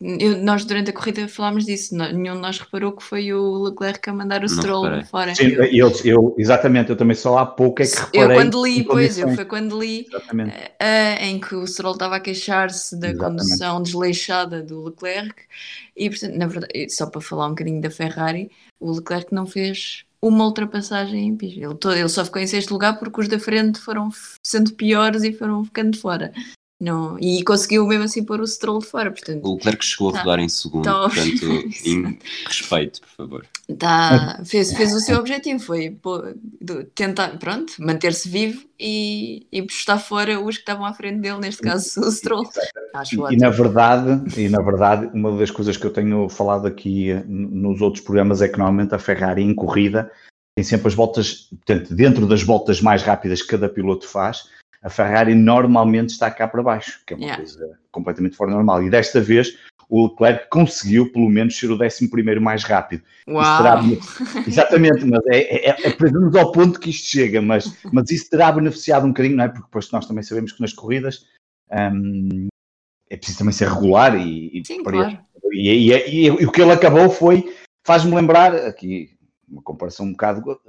eu- 0.00 0.38
nós 0.42 0.64
durante 0.64 0.90
a 0.90 0.92
corrida 0.92 1.26
falámos 1.28 1.64
disso, 1.64 1.94
não- 1.94 2.12
nenhum 2.12 2.34
de 2.34 2.40
nós 2.40 2.58
reparou 2.58 2.92
que 2.92 3.02
foi 3.02 3.32
o 3.32 3.64
Leclerc 3.64 4.08
a 4.08 4.12
mandar 4.12 4.42
o 4.44 4.48
Stroll 4.48 4.84
reparei. 4.84 5.04
fora. 5.04 5.34
Sim, 5.34 5.48
eu, 5.48 5.64
eu, 5.64 5.92
eu- 6.04 6.34
exatamente, 6.38 6.90
eu 6.90 6.96
também 6.96 7.14
só 7.16 7.38
há 7.38 7.46
pouco 7.46 7.82
é 7.82 7.86
que 7.86 7.96
eu 7.96 8.22
reparei. 8.22 8.36
quando 8.36 8.64
li, 8.64 8.84
pois, 8.84 9.18
eu 9.18 9.28
foi 9.34 9.44
quando 9.44 9.80
li 9.80 10.06
eh, 10.78 11.26
em 11.26 11.40
que 11.40 11.54
o 11.54 11.66
Stroll 11.66 11.94
estava 11.94 12.16
a 12.16 12.20
queixar-se 12.20 12.98
da 12.98 13.08
Exatamente. 13.10 13.42
condução 13.42 13.82
desleixada 13.82 14.62
do 14.62 14.84
Leclerc 14.84 15.34
e, 15.96 16.08
portanto, 16.10 16.36
na 16.36 16.46
verdade, 16.46 16.90
só 16.90 17.06
para 17.06 17.20
falar 17.20 17.46
um 17.46 17.50
bocadinho 17.50 17.80
da 17.80 17.90
Ferrari, 17.90 18.50
o 18.78 18.92
Leclerc 18.92 19.34
não 19.34 19.46
fez 19.46 20.04
uma 20.22 20.44
ultrapassagem 20.44 21.28
em 21.28 21.36
pista. 21.36 21.60
Ele, 21.60 21.98
ele 21.98 22.08
só 22.08 22.24
ficou 22.24 22.42
em 22.42 22.46
sexto 22.46 22.72
lugar 22.72 22.98
porque 22.98 23.20
os 23.22 23.28
da 23.28 23.38
frente 23.38 23.78
foram 23.80 24.10
sendo 24.46 24.72
piores 24.74 25.22
e 25.22 25.32
foram 25.32 25.64
ficando 25.64 25.96
fora. 25.96 26.32
Não, 26.80 27.18
e 27.18 27.44
conseguiu 27.44 27.86
mesmo 27.86 28.04
assim 28.04 28.24
pôr 28.24 28.40
o 28.40 28.46
Stroll 28.46 28.78
de 28.78 28.86
fora, 28.86 29.10
portanto, 29.10 29.44
O 29.46 29.54
Leclerc 29.56 29.84
chegou 29.84 30.08
a 30.08 30.12
Tá. 30.12 30.18
rodar 30.20 30.38
em 30.40 30.48
segundo, 30.48 30.84
Tá. 30.84 31.00
portanto, 31.00 31.44
em 31.84 32.18
respeito, 32.46 33.00
por 33.02 33.08
favor. 33.10 33.46
tá, 33.78 34.40
fez, 34.46 34.72
fez 34.72 34.94
o 34.94 35.00
seu 35.00 35.18
objetivo, 35.18 35.60
foi 35.60 35.90
pô- 35.90 36.22
tentar, 36.94 37.38
pronto, 37.38 37.74
manter-se 37.78 38.28
vivo 38.30 38.64
e, 38.78 39.46
e 39.52 39.60
estar 39.66 39.98
fora 39.98 40.40
os 40.40 40.56
que 40.56 40.62
estavam 40.62 40.86
à 40.86 40.94
frente 40.94 41.20
dele, 41.20 41.38
neste 41.38 41.60
caso 41.60 42.00
o 42.00 42.10
Stroll. 42.10 42.48
e, 43.12 43.34
e, 43.34 43.36
na 43.36 43.50
verdade, 43.50 44.40
e 44.40 44.48
na 44.48 44.62
verdade, 44.62 45.10
uma 45.12 45.36
das 45.36 45.50
coisas 45.50 45.76
que 45.76 45.84
eu 45.86 45.92
tenho 45.92 46.30
falado 46.30 46.66
aqui 46.66 47.10
eh, 47.10 47.22
nos 47.28 47.82
outros 47.82 48.02
programas 48.02 48.40
é 48.40 48.48
que 48.48 48.56
normalmente 48.58 48.94
a 48.94 48.98
Ferrari 48.98 49.42
em 49.42 49.54
corrida 49.54 50.10
tem 50.56 50.64
sempre 50.64 50.88
as 50.88 50.94
voltas, 50.94 51.48
portanto, 51.50 51.94
dentro 51.94 52.26
das 52.26 52.42
voltas 52.42 52.80
mais 52.80 53.02
rápidas 53.02 53.42
que 53.42 53.48
cada 53.48 53.68
piloto 53.68 54.08
faz, 54.08 54.48
a 54.82 54.88
Ferrari 54.88 55.34
normalmente 55.34 56.10
está 56.10 56.30
cá 56.30 56.48
para 56.48 56.62
baixo, 56.62 57.02
que 57.06 57.14
é 57.14 57.16
uma 57.16 57.24
yeah. 57.24 57.42
coisa 57.42 57.78
completamente 57.90 58.36
fora 58.36 58.50
normal. 58.50 58.82
E 58.82 58.90
desta 58.90 59.20
vez 59.20 59.58
o 59.88 60.06
Leclerc 60.06 60.48
conseguiu 60.48 61.12
pelo 61.12 61.28
menos 61.28 61.58
ser 61.58 61.70
o 61.70 61.74
11 61.74 62.08
mais 62.40 62.62
rápido. 62.62 63.02
Uau. 63.28 63.82
Exatamente, 64.46 65.04
mas 65.04 65.20
é, 65.26 65.38
é, 65.38 65.70
é, 65.70 65.88
é 65.88 66.40
ao 66.40 66.52
ponto 66.52 66.78
que 66.78 66.90
isto 66.90 67.08
chega, 67.08 67.42
mas, 67.42 67.76
mas 67.92 68.10
isso 68.10 68.30
terá 68.30 68.52
beneficiado 68.52 69.04
um 69.04 69.08
bocadinho, 69.08 69.36
não 69.36 69.44
é? 69.44 69.48
Porque 69.48 69.64
depois 69.64 69.90
nós 69.90 70.06
também 70.06 70.22
sabemos 70.22 70.52
que 70.52 70.60
nas 70.60 70.72
corridas 70.72 71.26
um, 71.70 72.48
é 73.10 73.16
preciso 73.16 73.38
também 73.38 73.52
ser 73.52 73.68
regular 73.68 74.16
e, 74.16 74.62
Sim, 74.64 74.82
claro. 74.84 75.18
e, 75.52 75.68
e, 75.68 75.92
e, 75.92 76.26
e, 76.26 76.30
o 76.46 76.52
que 76.52 76.62
ele 76.62 76.72
acabou 76.72 77.10
foi, 77.10 77.52
faz-me 77.84 78.14
lembrar, 78.14 78.54
aqui 78.54 79.10
uma 79.48 79.62
comparação 79.62 80.06
um 80.06 80.12
bocado 80.12 80.60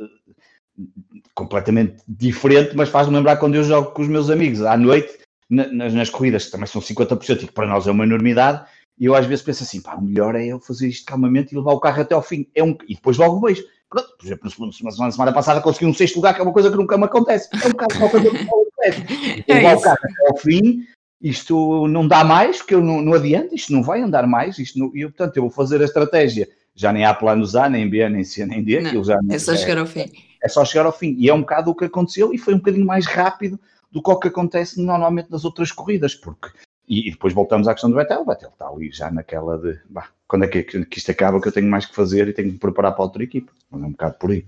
completamente 1.34 2.04
diferente, 2.08 2.76
mas 2.76 2.90
faz-me 2.90 3.16
lembrar 3.16 3.38
quando 3.38 3.56
eu 3.56 3.64
jogo 3.64 3.92
com 3.92 4.02
os 4.02 4.08
meus 4.08 4.30
amigos 4.30 4.62
à 4.62 4.78
noite, 4.78 5.20
nas, 5.50 5.94
nas 5.94 6.10
corridas, 6.10 6.46
que 6.46 6.52
também 6.52 6.68
são 6.68 6.82
50% 6.82 7.44
e 7.44 7.48
que 7.48 7.52
para 7.52 7.68
nós 7.68 7.88
é 7.88 7.92
uma 7.92 8.06
enormidade, 8.06 8.64
e 8.98 9.06
eu 9.06 9.16
às 9.16 9.26
vezes 9.26 9.44
penso 9.44 9.64
assim, 9.64 9.82
pá, 9.82 9.96
o 9.96 10.02
melhor 10.02 10.36
é 10.36 10.46
eu 10.46 10.60
fazer 10.60 10.88
isto 10.88 11.06
calmamente 11.06 11.54
e 11.54 11.58
levar 11.58 11.74
o 11.74 11.80
carro 11.80 12.02
até 12.02 12.14
ao 12.14 12.22
fim. 12.22 12.48
É 12.54 12.64
um, 12.64 12.78
e 12.88 12.94
depois 12.94 13.18
logo 13.18 13.40
vejo. 13.40 13.64
Pronto, 13.90 14.16
por 14.18 14.26
exemplo, 14.26 14.52
na 14.84 15.12
semana 15.12 15.34
passada 15.34 15.60
consegui 15.60 15.86
um 15.86 15.94
sexto 15.94 16.18
lugar, 16.18 16.34
que 16.34 16.40
é 16.40 16.44
uma 16.44 16.54
coisa 16.54 16.70
que 16.70 16.78
nunca 16.78 16.98
me 16.98 17.06
acontece. 17.06 17.50
É 17.52 17.68
um 17.68 17.98
uma 18.00 18.10
coisa 18.10 18.30
que 18.30 18.38
acontece. 18.38 19.44
É 19.48 19.54
levar 19.56 19.78
o 19.78 19.82
carro 19.82 19.98
até 20.02 20.28
ao 20.32 20.38
fim, 20.38 20.86
isto 21.22 21.88
não 21.88 22.08
dá 22.08 22.24
mais, 22.24 22.58
porque 22.58 22.74
eu 22.74 22.82
não, 22.82 23.00
não 23.02 23.14
adianta, 23.14 23.54
isto 23.54 23.72
não 23.72 23.84
vai 23.84 24.02
andar 24.02 24.26
mais, 24.26 24.58
isto 24.58 24.80
não, 24.80 24.92
e 24.96 25.04
portanto 25.04 25.38
eu 25.38 25.44
vou 25.44 25.52
fazer 25.52 25.82
a 25.82 25.86
estratégia. 25.86 26.48
Já 26.74 26.92
nem 26.92 27.06
há 27.06 27.14
planos 27.14 27.56
A, 27.56 27.70
nem 27.70 27.88
B, 27.88 28.08
nem 28.10 28.24
C, 28.24 28.46
nem 28.46 28.64
D. 28.64 28.80
Não, 28.80 29.04
já 29.04 29.20
é 29.30 29.38
só 29.38 29.54
é, 29.54 29.58
chegar 29.58 29.78
ao 29.78 29.86
fim. 29.86 30.06
É 30.42 30.48
só 30.48 30.66
chegar 30.66 30.86
ao 30.86 30.92
fim. 30.92 31.16
E 31.18 31.30
é 31.30 31.34
um 31.34 31.42
bocado 31.42 31.72
o 31.72 31.76
que 31.76 31.86
aconteceu 31.86 32.34
e 32.34 32.38
foi 32.38 32.54
um 32.54 32.58
bocadinho 32.58 32.86
mais 32.86 33.06
rápido 33.06 33.60
do 33.92 34.02
que 34.02 34.10
o 34.10 34.20
que 34.20 34.28
acontece 34.28 34.82
normalmente 34.82 35.30
nas 35.30 35.46
outras 35.46 35.72
corridas, 35.72 36.16
porque 36.16 36.50
e, 36.88 37.08
e, 37.08 37.12
depois 37.12 37.34
voltamos 37.34 37.68
à 37.68 37.74
questão 37.74 37.90
do 37.90 37.96
Vettel. 37.96 38.22
O 38.22 38.26
Vettel 38.26 38.50
está 38.50 38.68
ali 38.68 38.92
já 38.92 39.10
naquela 39.10 39.58
de 39.58 39.80
bah, 39.90 40.10
quando 40.28 40.44
é 40.44 40.48
que, 40.48 40.64
que 40.64 40.98
isto 40.98 41.12
acaba 41.12 41.40
que 41.40 41.48
eu 41.48 41.52
tenho 41.52 41.70
mais 41.70 41.86
que 41.86 41.96
fazer 41.96 42.28
e 42.28 42.34
tenho 42.34 42.50
que 42.50 42.54
me 42.54 42.60
preparar 42.60 42.94
para 42.94 43.04
outra 43.04 43.24
equipa. 43.24 43.52
Mas 43.70 43.82
é 43.82 43.86
um 43.86 43.92
bocado 43.92 44.16
por 44.16 44.32
aí. 44.32 44.46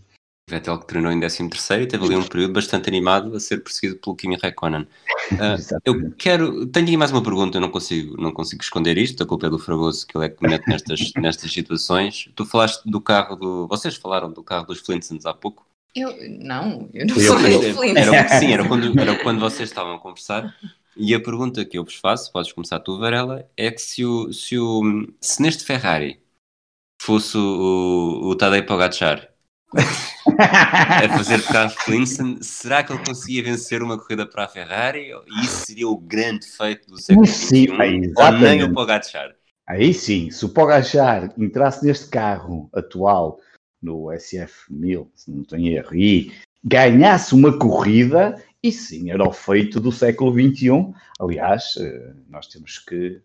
Vettel 0.50 0.78
que 0.78 0.88
treinou 0.88 1.10
em 1.10 1.22
13 1.22 1.44
e 1.82 1.88
teve 1.88 2.04
ali 2.04 2.18
um 2.18 2.28
período 2.28 2.54
bastante 2.54 2.90
animado 2.90 3.34
a 3.34 3.40
ser 3.40 3.64
perseguido 3.64 3.98
pelo 4.02 4.16
Kimi 4.16 4.36
Raikkonen. 4.36 4.82
Uh, 5.32 5.80
eu 5.86 6.12
quero, 6.18 6.66
tenho 6.66 6.86
aqui 6.86 6.98
mais 6.98 7.12
uma 7.12 7.24
pergunta, 7.24 7.58
eu 7.58 7.62
não 7.62 7.72
consigo, 7.72 8.22
não 8.22 8.34
consigo 8.34 8.62
esconder 8.62 8.98
isto, 8.98 9.24
a 9.24 9.26
culpa 9.26 9.48
é 9.48 9.50
do 9.50 9.58
Fragoso 9.58 10.06
que 10.06 10.18
ele 10.18 10.26
é 10.26 10.30
que 10.30 10.46
mete 10.46 10.68
nestas, 10.68 11.00
nestas 11.16 11.52
situações. 11.52 12.30
Tu 12.36 12.46
falaste 12.46 12.84
do 12.84 13.00
carro 13.00 13.38
do, 13.38 13.68
vocês 13.68 13.96
falaram 13.96 14.30
do 14.30 14.44
carro 14.44 14.68
dos 14.68 14.80
Flintstones 14.80 15.26
há 15.26 15.34
pouco? 15.34 15.66
Eu, 15.96 16.16
não, 16.40 16.90
eu 16.94 17.06
não 17.06 17.16
falei 17.16 17.58
dos 17.60 17.78
Flintstones. 17.78 18.32
sim, 18.40 18.52
era 18.52 18.68
quando, 18.68 19.00
era 19.00 19.24
quando 19.24 19.40
vocês 19.40 19.70
estavam 19.70 19.96
a 19.96 20.00
conversar 20.00 20.56
e 20.96 21.14
a 21.14 21.20
pergunta 21.20 21.66
que 21.66 21.78
eu 21.78 21.84
vos 21.84 21.96
faço, 21.96 22.32
podes 22.32 22.52
começar 22.52 22.80
tu, 22.80 23.00
Varela, 23.00 23.50
é 23.58 23.72
que 23.72 23.82
se, 23.82 24.06
o, 24.06 24.32
se, 24.32 24.58
o, 24.58 25.08
se 25.20 25.42
neste 25.42 25.64
Ferrari 25.64 26.20
fosse 27.02 27.38
o, 27.38 28.22
o 28.24 28.36
Tadej 28.36 28.66
Pogacar 28.66 29.30
a 30.38 31.10
fazer 31.18 31.44
carro 31.44 31.72
Flintstone, 31.72 32.44
será 32.44 32.84
que 32.84 32.94
ele 32.94 33.04
conseguia 33.04 33.44
vencer 33.44 33.82
uma 33.82 33.98
corrida 33.98 34.26
para 34.26 34.46
a 34.46 34.48
Ferrari? 34.48 35.12
E 35.12 35.46
isso 35.46 35.66
seria 35.66 35.88
o 35.88 35.98
grande 35.98 36.46
feito 36.46 36.88
do 36.88 37.02
século 37.02 37.26
XXI? 37.26 38.14
Ou 38.16 38.32
nem 38.34 38.64
o 38.64 38.72
Pogacar? 38.72 39.36
Aí 39.66 39.94
sim, 39.94 40.30
se 40.30 40.46
o 40.46 40.50
Pogacar 40.50 41.34
entrasse 41.38 41.86
neste 41.86 42.08
carro 42.10 42.70
atual, 42.74 43.40
no 43.84 44.06
SF1000, 44.06 45.08
se 45.14 45.32
não 45.32 45.44
tenho 45.44 45.78
erro, 45.78 45.96
e 45.96 46.32
ganhasse 46.64 47.36
uma 47.36 47.58
corrida, 47.58 48.42
e 48.62 48.72
sim, 48.72 49.12
era 49.12 49.28
o 49.28 49.34
feito 49.34 49.80
do 49.80 49.92
século 49.92 50.32
XXI. 50.32 50.94
Aliás, 51.20 51.76
eh, 51.78 52.14
nós 52.30 52.48
temos 52.48 52.80
que 52.80 53.22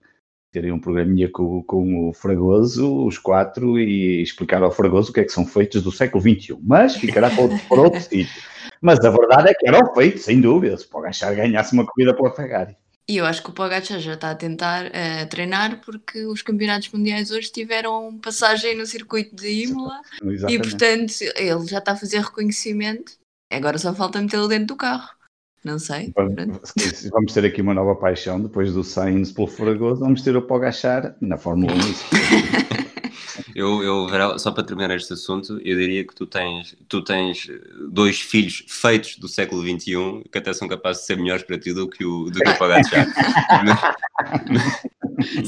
ter 0.50 0.72
um 0.72 0.80
programinha 0.80 1.30
com, 1.30 1.62
com 1.62 2.08
o 2.08 2.12
Fragoso, 2.12 3.06
os 3.06 3.18
quatro, 3.18 3.78
e 3.78 4.20
explicar 4.22 4.62
ao 4.62 4.72
Fragoso 4.72 5.10
o 5.10 5.14
que 5.14 5.20
é 5.20 5.24
que 5.24 5.32
são 5.32 5.46
feitos 5.46 5.82
do 5.82 5.92
século 5.92 6.22
XXI. 6.22 6.58
Mas 6.62 6.96
ficará 6.96 7.30
para 7.30 7.42
outro, 7.42 7.58
para 7.68 7.80
outro 7.80 8.00
sítio. 8.02 8.42
Mas 8.80 8.98
a 9.04 9.10
verdade 9.10 9.50
é 9.50 9.54
que 9.54 9.68
era 9.68 9.78
o 9.78 9.94
feito, 9.94 10.18
sem 10.18 10.40
dúvida. 10.40 10.76
Se 10.76 10.86
o 10.86 10.88
Pogacar 10.88 11.34
ganhasse 11.34 11.72
uma 11.72 11.86
corrida 11.86 12.14
pela 12.14 12.34
Ferrari. 12.34 12.76
E 13.08 13.16
eu 13.16 13.24
acho 13.24 13.42
que 13.42 13.48
o 13.48 13.54
Pogacar 13.54 13.98
já 13.98 14.12
está 14.12 14.30
a 14.30 14.34
tentar 14.34 14.86
uh, 14.86 15.28
treinar 15.30 15.80
porque 15.80 16.26
os 16.26 16.42
campeonatos 16.42 16.90
mundiais 16.92 17.30
hoje 17.30 17.50
tiveram 17.50 18.18
passagem 18.18 18.76
no 18.76 18.84
circuito 18.84 19.34
de 19.34 19.64
Imola 19.64 20.02
Exatamente. 20.22 20.54
e 20.54 20.58
portanto 20.58 21.14
ele 21.34 21.66
já 21.66 21.78
está 21.78 21.92
a 21.92 21.96
fazer 21.96 22.20
reconhecimento. 22.20 23.12
Agora 23.50 23.78
só 23.78 23.94
falta 23.94 24.20
metê-lo 24.20 24.46
dentro 24.46 24.66
do 24.66 24.76
carro. 24.76 25.08
Não 25.64 25.78
sei. 25.78 26.12
Vamos 27.10 27.32
ter 27.32 27.46
aqui 27.46 27.62
uma 27.62 27.74
nova 27.74 27.96
paixão 27.96 28.40
depois 28.40 28.72
do 28.74 28.84
Sainz 28.84 29.32
pelo 29.32 29.46
Fragoso. 29.46 30.00
Vamos 30.00 30.22
ter 30.22 30.36
o 30.36 30.42
Pogachar 30.42 31.16
na 31.20 31.38
Fórmula 31.38 31.72
1. 31.74 31.78
eu, 33.58 33.82
eu, 33.82 34.38
só 34.38 34.52
para 34.52 34.62
terminar 34.62 34.94
este 34.94 35.12
assunto, 35.12 35.60
eu 35.64 35.76
diria 35.76 36.06
que 36.06 36.14
tu 36.14 36.24
tens, 36.26 36.76
tu 36.88 37.02
tens 37.02 37.50
dois 37.90 38.20
filhos 38.20 38.64
feitos 38.68 39.16
do 39.16 39.26
século 39.26 39.62
XXI 39.62 40.22
que 40.30 40.38
até 40.38 40.52
são 40.52 40.68
capazes 40.68 41.02
de 41.02 41.08
ser 41.08 41.16
melhores 41.16 41.42
para 41.42 41.58
ti 41.58 41.72
do 41.72 41.88
que 41.88 42.04
o, 42.04 42.30
do 42.30 42.38
que 42.38 42.48
o 42.48 42.56
Pogachar. 42.56 43.04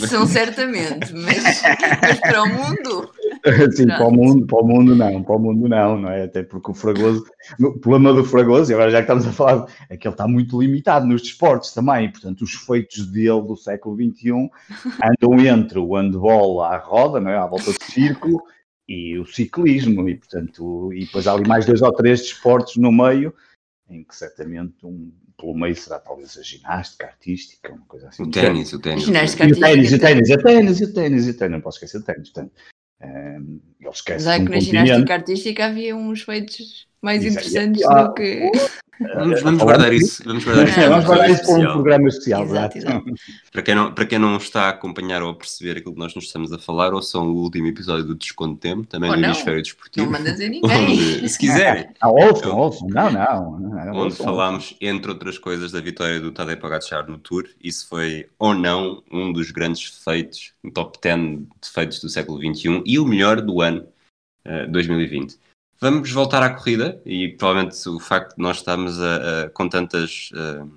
São 0.08 0.26
certamente, 0.26 1.12
mas, 1.12 1.62
mas 2.02 2.18
para 2.18 2.42
o 2.42 2.48
mundo 2.48 3.08
Sim, 3.72 3.86
para 3.86 4.06
o, 4.06 4.10
mundo, 4.10 4.46
para 4.46 4.58
o 4.58 4.66
mundo 4.66 4.94
não, 4.96 5.22
para 5.22 5.36
o 5.36 5.38
mundo 5.38 5.68
não, 5.68 5.98
não 5.98 6.10
é? 6.10 6.24
Até 6.24 6.42
porque 6.42 6.70
o 6.70 6.74
Fragoso, 6.74 7.24
o 7.60 7.78
problema 7.78 8.12
do 8.12 8.24
Fragoso, 8.24 8.70
e 8.70 8.74
agora 8.74 8.90
já 8.90 8.98
que 8.98 9.04
estamos 9.04 9.26
a 9.26 9.32
falar, 9.32 9.66
é 9.88 9.96
que 9.96 10.06
ele 10.06 10.14
está 10.14 10.26
muito 10.26 10.60
limitado 10.60 11.06
nos 11.06 11.22
desportos 11.22 11.72
também, 11.72 12.06
e, 12.06 12.12
portanto 12.12 12.42
os 12.42 12.52
feitos 12.54 13.06
dele 13.06 13.42
do 13.42 13.56
século 13.56 13.96
XXI 13.96 14.30
andam 15.02 15.46
entre 15.46 15.78
o 15.78 15.94
handball 15.94 16.62
à 16.62 16.76
roda, 16.78 17.20
não 17.20 17.30
é? 17.30 17.38
à 17.38 17.46
volta 17.46 17.72
do 17.72 17.84
círculo, 17.84 18.42
e 18.88 19.16
o 19.18 19.24
ciclismo, 19.24 20.08
e 20.08 20.16
portanto, 20.16 20.92
e 20.92 21.04
depois 21.04 21.26
há 21.28 21.32
ali 21.32 21.46
mais 21.46 21.64
dois 21.64 21.80
ou 21.80 21.92
três 21.92 22.20
desportos 22.22 22.76
no 22.76 22.90
meio, 22.90 23.32
em 23.88 24.02
que 24.02 24.14
certamente 24.14 24.84
um, 24.84 25.12
pelo 25.38 25.54
meio 25.54 25.74
será 25.74 25.98
talvez 25.98 26.36
a 26.36 26.42
ginástica 26.42 27.06
artística, 27.06 27.72
uma 27.72 27.86
coisa 27.86 28.08
assim. 28.08 28.24
O 28.24 28.30
ténis, 28.30 28.72
o 28.72 28.78
ténis. 28.78 29.04
Ginástica 29.04 29.44
o 29.44 29.60
ténis, 29.60 29.92
o 29.92 29.98
ténis, 29.98 30.30
o 30.30 30.42
ténis, 30.42 30.80
o 30.80 30.92
ténis, 30.92 31.28
o 31.28 31.34
ténis, 31.34 31.52
não 31.52 31.60
posso 31.60 31.78
esquecer 31.78 31.98
o 31.98 32.02
ténis. 32.02 32.30
Portanto, 32.30 32.52
um, 33.02 33.60
Mas 34.24 34.26
é 34.26 34.38
que 34.38 34.50
na 34.50 34.60
ginástica 34.60 35.14
artística 35.14 35.66
havia 35.66 35.96
uns 35.96 36.22
feitos 36.22 36.86
mais 37.00 37.24
interessantes 37.24 37.82
é, 37.82 37.88
do 37.88 38.14
que. 38.14 38.50
Vamos, 39.00 39.42
vamos 39.42 39.62
guardar 39.62 39.92
isso. 39.94 40.22
Vamos 40.24 40.44
guardar 40.44 40.68
isso, 40.68 40.80
vamos 40.80 41.04
guardar 41.06 41.30
isso 41.30 41.42
para 41.42 41.54
um 41.54 41.72
programa 41.72 42.08
especial. 42.08 42.44
Exato, 42.44 42.78
exato. 42.78 43.14
Para, 43.50 43.62
quem 43.62 43.74
não, 43.74 43.94
para 43.94 44.06
quem 44.06 44.18
não 44.18 44.36
está 44.36 44.64
a 44.64 44.68
acompanhar 44.68 45.22
ou 45.22 45.30
a 45.30 45.34
perceber 45.34 45.78
aquilo 45.78 45.94
que 45.94 45.98
nós 45.98 46.14
nos 46.14 46.24
estamos 46.24 46.52
a 46.52 46.58
falar, 46.58 46.92
ou 46.92 47.02
são 47.02 47.28
o 47.28 47.36
último 47.36 47.66
episódio 47.66 48.04
do 48.04 48.14
Desconto 48.14 48.60
Tempo, 48.60 48.86
também 48.86 49.10
ou 49.10 49.16
no 49.16 49.24
Hemisfério 49.24 49.62
Desportivo. 49.62 50.04
Não 50.04 50.12
mandas 50.12 50.38
a 50.38 50.44
ninguém. 50.48 50.70
Onde, 50.70 51.28
se 51.28 51.38
quiserem. 51.38 51.88
Ah, 51.98 52.10
ouçam, 52.10 52.56
ouçam. 52.56 52.88
Não, 52.88 53.10
não. 53.10 53.58
não 53.58 53.96
onde 53.96 54.16
falámos, 54.16 54.76
entre 54.80 55.10
outras 55.10 55.38
coisas, 55.38 55.72
da 55.72 55.80
vitória 55.80 56.20
do 56.20 56.30
Tadej 56.30 56.56
Pogacar 56.56 57.10
no 57.10 57.16
Tour. 57.16 57.48
Isso 57.62 57.88
foi, 57.88 58.28
ou 58.38 58.54
não, 58.54 59.02
um 59.10 59.32
dos 59.32 59.50
grandes 59.50 59.82
feitos, 60.04 60.52
no 60.62 60.70
top 60.70 60.98
10 61.00 61.38
de 61.38 61.70
feitos 61.72 62.00
do 62.00 62.08
século 62.10 62.38
XXI 62.38 62.82
e 62.84 62.98
o 62.98 63.06
melhor 63.06 63.40
do 63.40 63.62
ano 63.62 63.86
uh, 64.46 64.70
2020. 64.70 65.38
Vamos 65.80 66.12
voltar 66.12 66.42
à 66.42 66.50
corrida 66.50 67.00
e 67.06 67.28
provavelmente 67.28 67.88
o 67.88 67.98
facto 67.98 68.36
de 68.36 68.42
nós 68.42 68.58
estarmos 68.58 69.00
a, 69.00 69.44
a, 69.44 69.50
com 69.50 69.68
tantas 69.68 70.30
uh, 70.32 70.70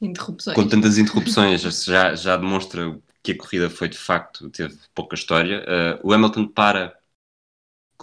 interrupções, 0.00 0.56
com 0.56 0.66
tantas 0.66 0.98
interrupções 0.98 1.62
já, 1.86 2.14
já 2.16 2.36
demonstra 2.36 2.98
que 3.22 3.32
a 3.32 3.38
corrida 3.38 3.70
foi 3.70 3.88
de 3.88 3.96
facto, 3.96 4.50
teve 4.50 4.76
pouca 4.92 5.14
história. 5.14 5.64
Uh, 6.02 6.08
o 6.08 6.12
Hamilton 6.12 6.48
para 6.48 6.92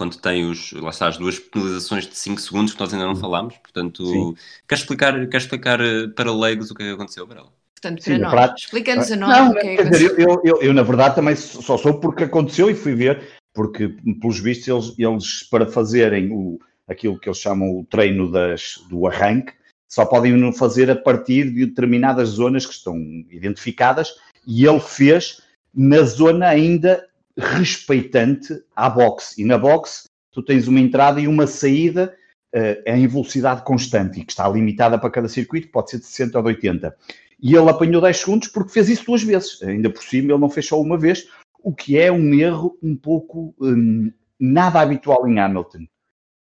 quando 0.00 0.16
tem 0.16 0.48
os, 0.48 0.72
lá 0.72 0.88
está, 0.88 1.08
as 1.08 1.18
duas 1.18 1.38
penalizações 1.38 2.06
de 2.06 2.16
5 2.16 2.40
segundos 2.40 2.72
que 2.72 2.80
nós 2.80 2.90
ainda 2.90 3.04
não 3.04 3.12
uhum. 3.12 3.20
falámos. 3.20 3.58
Portanto, 3.58 4.34
quer 4.66 4.76
explicar, 4.76 5.28
quer 5.28 5.36
explicar 5.36 5.78
eh, 5.78 6.08
para 6.08 6.32
leigos 6.32 6.70
o 6.70 6.74
que 6.74 6.82
é 6.82 6.86
que 6.86 6.92
aconteceu, 6.94 7.26
Varela? 7.26 7.52
Portanto, 7.74 8.02
para 8.02 8.14
Sim, 8.14 8.18
nós, 8.18 8.52
explica-nos 8.56 9.12
a 9.12 9.16
nós 9.16 9.38
não, 9.38 9.50
o 9.50 9.54
que 9.54 9.66
é 9.66 9.76
que. 9.76 9.84
Dizer, 9.90 10.18
eu, 10.18 10.40
eu, 10.42 10.62
eu, 10.62 10.72
na 10.72 10.82
verdade, 10.82 11.16
também 11.16 11.36
só 11.36 11.76
soube 11.76 12.00
porque 12.00 12.24
aconteceu 12.24 12.70
e 12.70 12.74
fui 12.74 12.94
ver 12.94 13.39
porque, 13.52 13.88
pelos 14.20 14.38
vistos, 14.38 14.68
eles, 14.68 14.98
eles 14.98 15.42
para 15.42 15.66
fazerem 15.66 16.30
o, 16.32 16.58
aquilo 16.88 17.18
que 17.18 17.28
eles 17.28 17.38
chamam 17.38 17.78
o 17.78 17.84
treino 17.84 18.30
das, 18.30 18.82
do 18.88 19.06
arranque, 19.06 19.52
só 19.88 20.04
podem 20.04 20.52
fazer 20.52 20.90
a 20.90 20.96
partir 20.96 21.50
de 21.50 21.66
determinadas 21.66 22.30
zonas 22.30 22.64
que 22.64 22.72
estão 22.72 22.96
identificadas, 23.28 24.14
e 24.46 24.64
ele 24.64 24.80
fez 24.80 25.42
na 25.74 26.02
zona 26.02 26.46
ainda 26.46 27.08
respeitante 27.36 28.62
à 28.74 28.88
boxe. 28.88 29.40
E 29.40 29.44
na 29.44 29.58
boxe 29.58 30.08
tu 30.32 30.42
tens 30.42 30.68
uma 30.68 30.78
entrada 30.78 31.20
e 31.20 31.26
uma 31.26 31.46
saída 31.46 32.14
uh, 32.54 32.82
em 32.86 33.06
velocidade 33.06 33.62
constante 33.62 34.20
e 34.20 34.24
que 34.24 34.32
está 34.32 34.48
limitada 34.48 34.98
para 34.98 35.10
cada 35.10 35.28
circuito, 35.28 35.68
pode 35.68 35.90
ser 35.90 35.98
de 35.98 36.06
60 36.06 36.38
ou 36.38 36.44
de 36.44 36.48
80. 36.50 36.96
e 37.42 37.56
ele 37.56 37.68
apanhou 37.68 38.00
10 38.00 38.16
segundos 38.16 38.48
porque 38.48 38.72
fez 38.72 38.88
isso 38.88 39.06
duas 39.06 39.22
vezes. 39.22 39.60
Ainda 39.62 39.90
por 39.90 40.02
cima, 40.02 40.32
ele 40.32 40.40
não 40.40 40.50
fez 40.50 40.66
só 40.66 40.80
uma 40.80 40.96
vez, 40.98 41.28
o 41.62 41.74
que 41.74 41.98
é 41.98 42.10
um 42.10 42.34
erro 42.34 42.78
um 42.82 42.96
pouco 42.96 43.54
hum, 43.60 44.12
nada 44.38 44.80
habitual 44.80 45.28
em 45.28 45.38
Hamilton. 45.38 45.86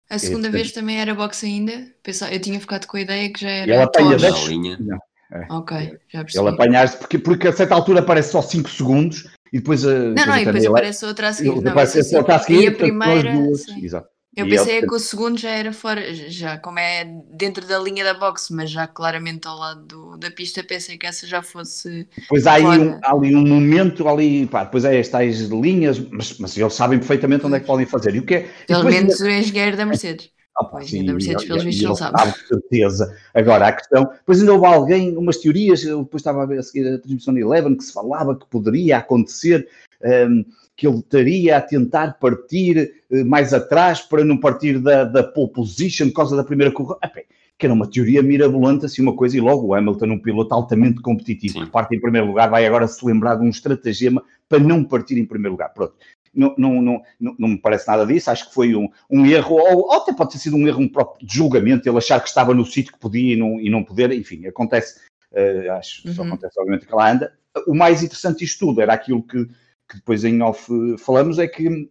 A 0.10 0.20
segunda 0.20 0.50
vez 0.50 0.72
também 0.72 1.00
era 1.00 1.16
boxe 1.16 1.46
ainda? 1.46 1.88
Eu 2.32 2.40
tinha 2.40 2.60
ficado 2.60 2.86
com 2.86 2.98
a 2.98 3.02
ideia 3.02 3.32
que 3.32 3.42
já 3.42 3.50
era. 3.50 3.74
Ele 3.74 3.82
apanha 3.82 4.18
10 4.18 4.48
linha. 4.48 4.78
Não, 4.80 5.00
é, 5.32 5.48
ok, 5.50 5.98
já 6.08 6.24
percebi. 6.24 6.46
Ele 6.46 6.54
apanhaste, 6.54 6.98
porque, 6.98 7.18
porque 7.18 7.48
a 7.48 7.54
certa 7.54 7.74
altura 7.74 8.02
aparece 8.02 8.32
só 8.32 8.42
5 8.42 8.70
segundos 8.70 9.28
e 9.52 9.58
depois. 9.58 9.84
Não, 9.84 10.14
não, 10.14 10.38
e 10.38 10.46
depois 10.46 10.66
aparece 10.66 11.06
outra 11.06 11.30
a 11.30 11.34
seguir. 11.34 11.62
Não, 11.62 11.72
aparece 11.72 12.16
outra 12.16 12.36
a 12.36 12.40
seguir 12.40 12.64
e 12.64 12.68
a 12.68 12.72
primeira. 12.72 13.34
Exato. 13.82 14.13
Eu 14.36 14.50
pensei 14.50 14.82
que 14.82 14.94
o 14.94 15.00
segundo 15.00 15.38
já 15.38 15.52
era 15.52 15.72
fora, 15.72 16.14
já 16.14 16.58
como 16.58 16.80
é 16.80 17.06
dentro 17.32 17.68
da 17.68 17.78
linha 17.78 18.04
da 18.04 18.16
boxe, 18.16 18.52
mas 18.54 18.72
já 18.72 18.88
claramente 18.88 19.48
ao 19.48 19.58
lado 19.58 19.86
do, 19.86 20.18
da 20.18 20.32
pista, 20.32 20.64
pensei 20.64 20.98
que 20.98 21.06
essa 21.06 21.28
já 21.28 21.44
fosse. 21.44 22.08
Pois 22.28 22.48
há, 22.48 22.58
um, 22.58 23.00
há 23.04 23.12
ali 23.12 23.36
um 23.36 23.46
momento 23.46 24.08
ali, 24.08 24.48
pá, 24.48 24.64
depois 24.64 24.86
é 24.86 24.98
estas 24.98 25.40
linhas, 25.42 26.00
mas, 26.00 26.38
mas 26.40 26.58
eles 26.58 26.74
sabem 26.74 26.98
perfeitamente 26.98 27.46
onde 27.46 27.58
é 27.58 27.60
que 27.60 27.68
podem 27.68 27.86
fazer. 27.86 28.16
E 28.16 28.20
o 28.20 28.26
que 28.26 28.36
é, 28.36 28.50
Pelo 28.66 28.86
menos 28.86 29.22
ainda... 29.22 29.36
o 29.36 29.40
engenheiro 29.40 29.78
da 29.78 29.86
Mercedes. 29.86 30.32
Ah, 30.58 30.66
pá, 30.66 30.82
sim, 30.82 31.06
da 31.06 31.14
Mercedes, 31.14 31.46
pelos 31.46 31.64
vistos, 31.64 31.84
ele 31.84 31.96
sabe. 31.96 32.34
Certeza. 32.48 33.18
Agora, 33.34 33.68
a 33.68 33.72
questão. 33.72 34.04
Depois 34.04 34.40
ainda 34.40 34.54
houve 34.54 34.66
alguém, 34.66 35.18
umas 35.18 35.38
teorias, 35.38 35.84
eu 35.84 36.04
depois 36.04 36.22
estava 36.22 36.44
a 36.44 36.46
ver 36.46 36.60
a 36.60 36.64
seguir 36.64 36.88
a 36.88 36.98
transmissão 36.98 37.34
de 37.34 37.42
Eleven, 37.42 37.76
que 37.76 37.84
se 37.84 37.94
falava 37.94 38.36
que 38.36 38.46
poderia 38.48 38.98
acontecer. 38.98 39.68
Um, 40.04 40.46
que 40.84 40.88
ele 40.88 41.00
estaria 41.00 41.56
a 41.56 41.62
tentar 41.62 42.20
partir 42.20 42.92
uh, 43.10 43.26
mais 43.26 43.54
atrás 43.54 44.02
para 44.02 44.26
não 44.26 44.36
partir 44.36 44.80
da, 44.80 45.06
da 45.06 45.24
pole 45.24 45.50
position 45.50 46.10
por 46.10 46.16
causa 46.16 46.36
da 46.36 46.44
primeira 46.44 46.74
corrida. 46.74 46.98
Ah, 47.02 47.10
que 47.58 47.66
era 47.66 47.74
uma 47.74 47.90
teoria 47.90 48.22
mirabolante, 48.22 48.86
assim, 48.86 49.02
uma 49.02 49.16
coisa, 49.16 49.38
e 49.38 49.40
logo 49.40 49.68
o 49.68 49.74
Hamilton, 49.74 50.08
um 50.08 50.20
piloto 50.20 50.54
altamente 50.54 51.02
competitivo, 51.02 51.60
Sim. 51.60 51.66
que 51.66 51.72
parte 51.72 51.96
em 51.96 52.02
primeiro 52.02 52.28
lugar, 52.28 52.50
vai 52.50 52.66
agora 52.66 52.86
se 52.86 53.06
lembrar 53.06 53.36
de 53.36 53.44
um 53.44 53.50
estratagema 53.50 54.22
para 54.50 54.60
não 54.60 54.84
partir 54.84 55.18
em 55.18 55.26
primeiro 55.26 55.54
lugar. 55.54 55.70
Pronto. 55.70 55.94
Não, 56.36 56.54
não, 56.58 56.82
não, 56.82 57.02
não, 57.22 57.48
me 57.48 57.58
parece 57.58 57.88
nada 57.88 58.06
disso, 58.06 58.30
acho 58.30 58.50
que 58.50 58.54
foi 58.54 58.76
um, 58.76 58.90
um 59.10 59.26
erro, 59.26 59.56
ou, 59.56 59.86
ou, 59.86 59.94
até 59.94 60.12
pode 60.12 60.32
ter 60.32 60.40
sido 60.40 60.58
um 60.58 60.68
erro 60.68 60.82
um 60.82 60.90
próprio 60.90 61.26
de 61.26 61.34
julgamento, 61.34 61.88
ele 61.88 61.98
achar 61.98 62.20
que 62.20 62.28
estava 62.28 62.54
no 62.54 62.66
sítio 62.66 62.92
que 62.92 63.00
podia 63.00 63.36
e 63.36 63.38
não, 63.38 63.62
e 63.62 63.70
não 63.70 63.84
poder, 63.84 64.12
enfim, 64.12 64.46
acontece, 64.48 65.00
uh, 65.32 65.72
acho, 65.74 66.06
uhum. 66.08 66.14
só 66.14 66.24
acontece 66.24 66.60
obviamente 66.60 66.88
que 66.88 66.94
lá 66.94 67.12
anda. 67.12 67.32
O 67.68 67.76
mais 67.76 68.04
interessante 68.04 68.40
disto 68.40 68.66
tudo 68.66 68.82
era 68.82 68.94
aquilo 68.94 69.22
que, 69.22 69.48
que 69.90 69.98
depois 69.98 70.24
em 70.24 70.42
off 70.42 70.68
falamos, 70.98 71.38
é 71.40 71.48
que 71.48 71.90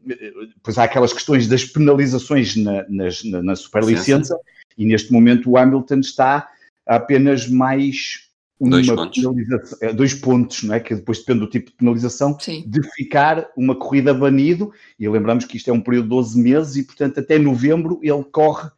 depois 0.55 0.79
há 0.79 0.85
aquelas 0.85 1.13
questões 1.13 1.47
das 1.47 1.65
penalizações 1.65 2.57
na, 2.57 2.85
nas, 2.89 3.23
na, 3.25 3.43
na 3.43 3.57
superlicença, 3.57 4.37
e 4.77 4.85
neste 4.85 5.13
momento 5.13 5.51
o 5.51 5.57
Hamilton 5.57 6.01
está 6.01 6.49
a 6.87 6.97
apenas 6.97 7.49
mais 7.49 8.29
dois 8.61 8.87
pontos. 8.87 9.83
É, 9.83 9.93
dois 9.93 10.15
pontos, 10.15 10.63
não 10.63 10.75
é? 10.75 10.81
Que 10.81 10.95
depois 10.95 11.19
depende 11.19 11.41
do 11.41 11.47
tipo 11.49 11.71
de 11.71 11.77
penalização, 11.77 12.39
Sim. 12.39 12.65
de 12.67 12.83
ficar 12.95 13.49
uma 13.57 13.75
corrida 13.75 14.15
banido, 14.15 14.73
e 14.99 15.09
lembramos 15.09 15.45
que 15.45 15.57
isto 15.57 15.71
é 15.71 15.73
um 15.73 15.81
período 15.81 16.05
de 16.05 16.11
12 16.11 16.41
meses, 16.41 16.77
e 16.77 16.85
portanto 16.85 17.19
até 17.21 17.39
novembro 17.39 17.99
ele 18.03 18.25
corre 18.25 18.71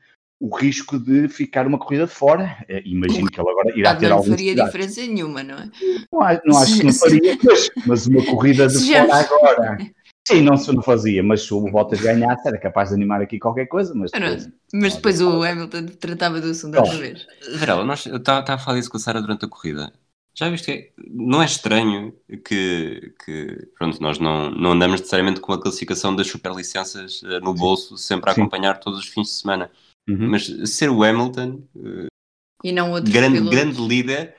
o 0.45 0.55
risco 0.55 0.99
de 0.99 1.27
ficar 1.27 1.67
uma 1.67 1.79
corrida 1.79 2.07
de 2.07 2.13
fora. 2.13 2.55
Eh, 2.69 2.83
imagino 2.85 3.31
que 3.31 3.41
ele 3.41 3.49
agora 3.49 3.79
irá 3.79 3.97
ter 3.97 4.13
algum. 4.13 4.29
Não 4.29 4.37
faria 4.37 4.55
diferença 4.55 5.01
nenhuma, 5.01 5.43
não 5.43 5.55
é? 5.55 5.71
Não, 6.13 6.41
não 6.45 6.59
acho 6.59 6.79
que 6.79 6.85
não 6.85 6.93
faria, 6.93 7.39
mas, 7.43 7.71
mas 7.87 8.07
uma 8.07 8.23
corrida 8.27 8.69
de 8.69 8.77
fora 8.87 9.17
agora. 9.17 9.79
Sim, 10.27 10.43
não 10.43 10.57
se 10.57 10.73
não 10.73 10.83
fazia, 10.83 11.23
mas 11.23 11.43
se 11.43 11.53
o 11.53 11.61
Bottas 11.71 12.01
ganhasse 12.01 12.47
era 12.47 12.59
capaz 12.59 12.91
de 12.91 12.95
animar 12.95 13.23
aqui 13.23 13.39
qualquer 13.39 13.67
coisa, 13.67 13.95
mas 13.95 14.11
depois, 14.11 14.49
mas 14.73 14.97
depois 14.97 15.21
o 15.21 15.43
Hamilton 15.43 15.87
tratava 15.99 16.41
do 16.41 16.51
assunto 16.51 16.79
outra 16.79 16.97
vez. 16.97 17.27
Verela, 17.57 17.85
nós, 17.85 18.07
eu 18.07 18.17
estava 18.17 18.55
a 18.55 18.59
falar 18.59 18.79
isso 18.79 18.91
com 18.91 18.97
a 18.97 19.01
Sara 19.01 19.21
durante 19.21 19.45
a 19.45 19.49
corrida. 19.49 19.93
Já 20.35 20.51
viste 20.51 20.65
que 20.65 20.73
é, 20.73 20.91
não 21.11 21.43
é 21.43 21.45
estranho 21.45 22.13
que, 22.45 23.15
que 23.25 23.69
pronto, 23.79 24.01
nós 24.01 24.19
não, 24.19 24.51
não 24.51 24.73
andamos 24.73 25.01
necessariamente 25.01 25.41
com 25.41 25.53
a 25.53 25.61
classificação 25.61 26.15
das 26.17 26.27
superlicenças 26.27 27.23
uh, 27.23 27.41
no 27.41 27.55
bolso, 27.55 27.97
sempre 27.97 28.31
a 28.31 28.33
acompanhar 28.33 28.81
todos 28.81 28.99
os 28.99 29.07
fins 29.07 29.29
de 29.29 29.35
semana. 29.35 29.71
Uhum. 30.09 30.31
Mas 30.31 30.47
ser 30.71 30.91
o 30.91 31.03
Hamilton, 31.03 31.63
e 32.65 32.73
não 32.73 32.93
outro 32.93 33.13
grande, 33.13 33.41
grande 33.43 33.81
líder, 33.81 34.35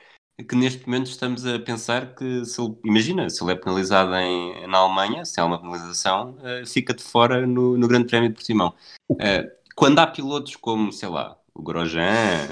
que 0.48 0.56
neste 0.56 0.84
momento 0.84 1.06
estamos 1.06 1.46
a 1.46 1.60
pensar 1.60 2.14
que, 2.16 2.44
se 2.44 2.60
ele, 2.60 2.76
imagina, 2.84 3.30
se 3.30 3.42
ele 3.42 3.52
é 3.52 3.54
penalizado 3.54 4.12
em, 4.16 4.66
na 4.66 4.78
Alemanha, 4.78 5.24
se 5.24 5.40
há 5.40 5.44
uma 5.44 5.60
penalização, 5.60 6.36
uh, 6.40 6.66
fica 6.66 6.92
de 6.92 7.04
fora 7.04 7.46
no, 7.46 7.78
no 7.78 7.86
Grande 7.86 8.08
Prémio 8.08 8.28
de 8.28 8.34
Portimão. 8.34 8.74
Uh, 9.12 9.48
quando 9.76 10.00
há 10.00 10.06
pilotos 10.08 10.56
como, 10.56 10.92
sei 10.92 11.08
lá, 11.08 11.38
o 11.54 11.62
Grosjean, 11.62 12.48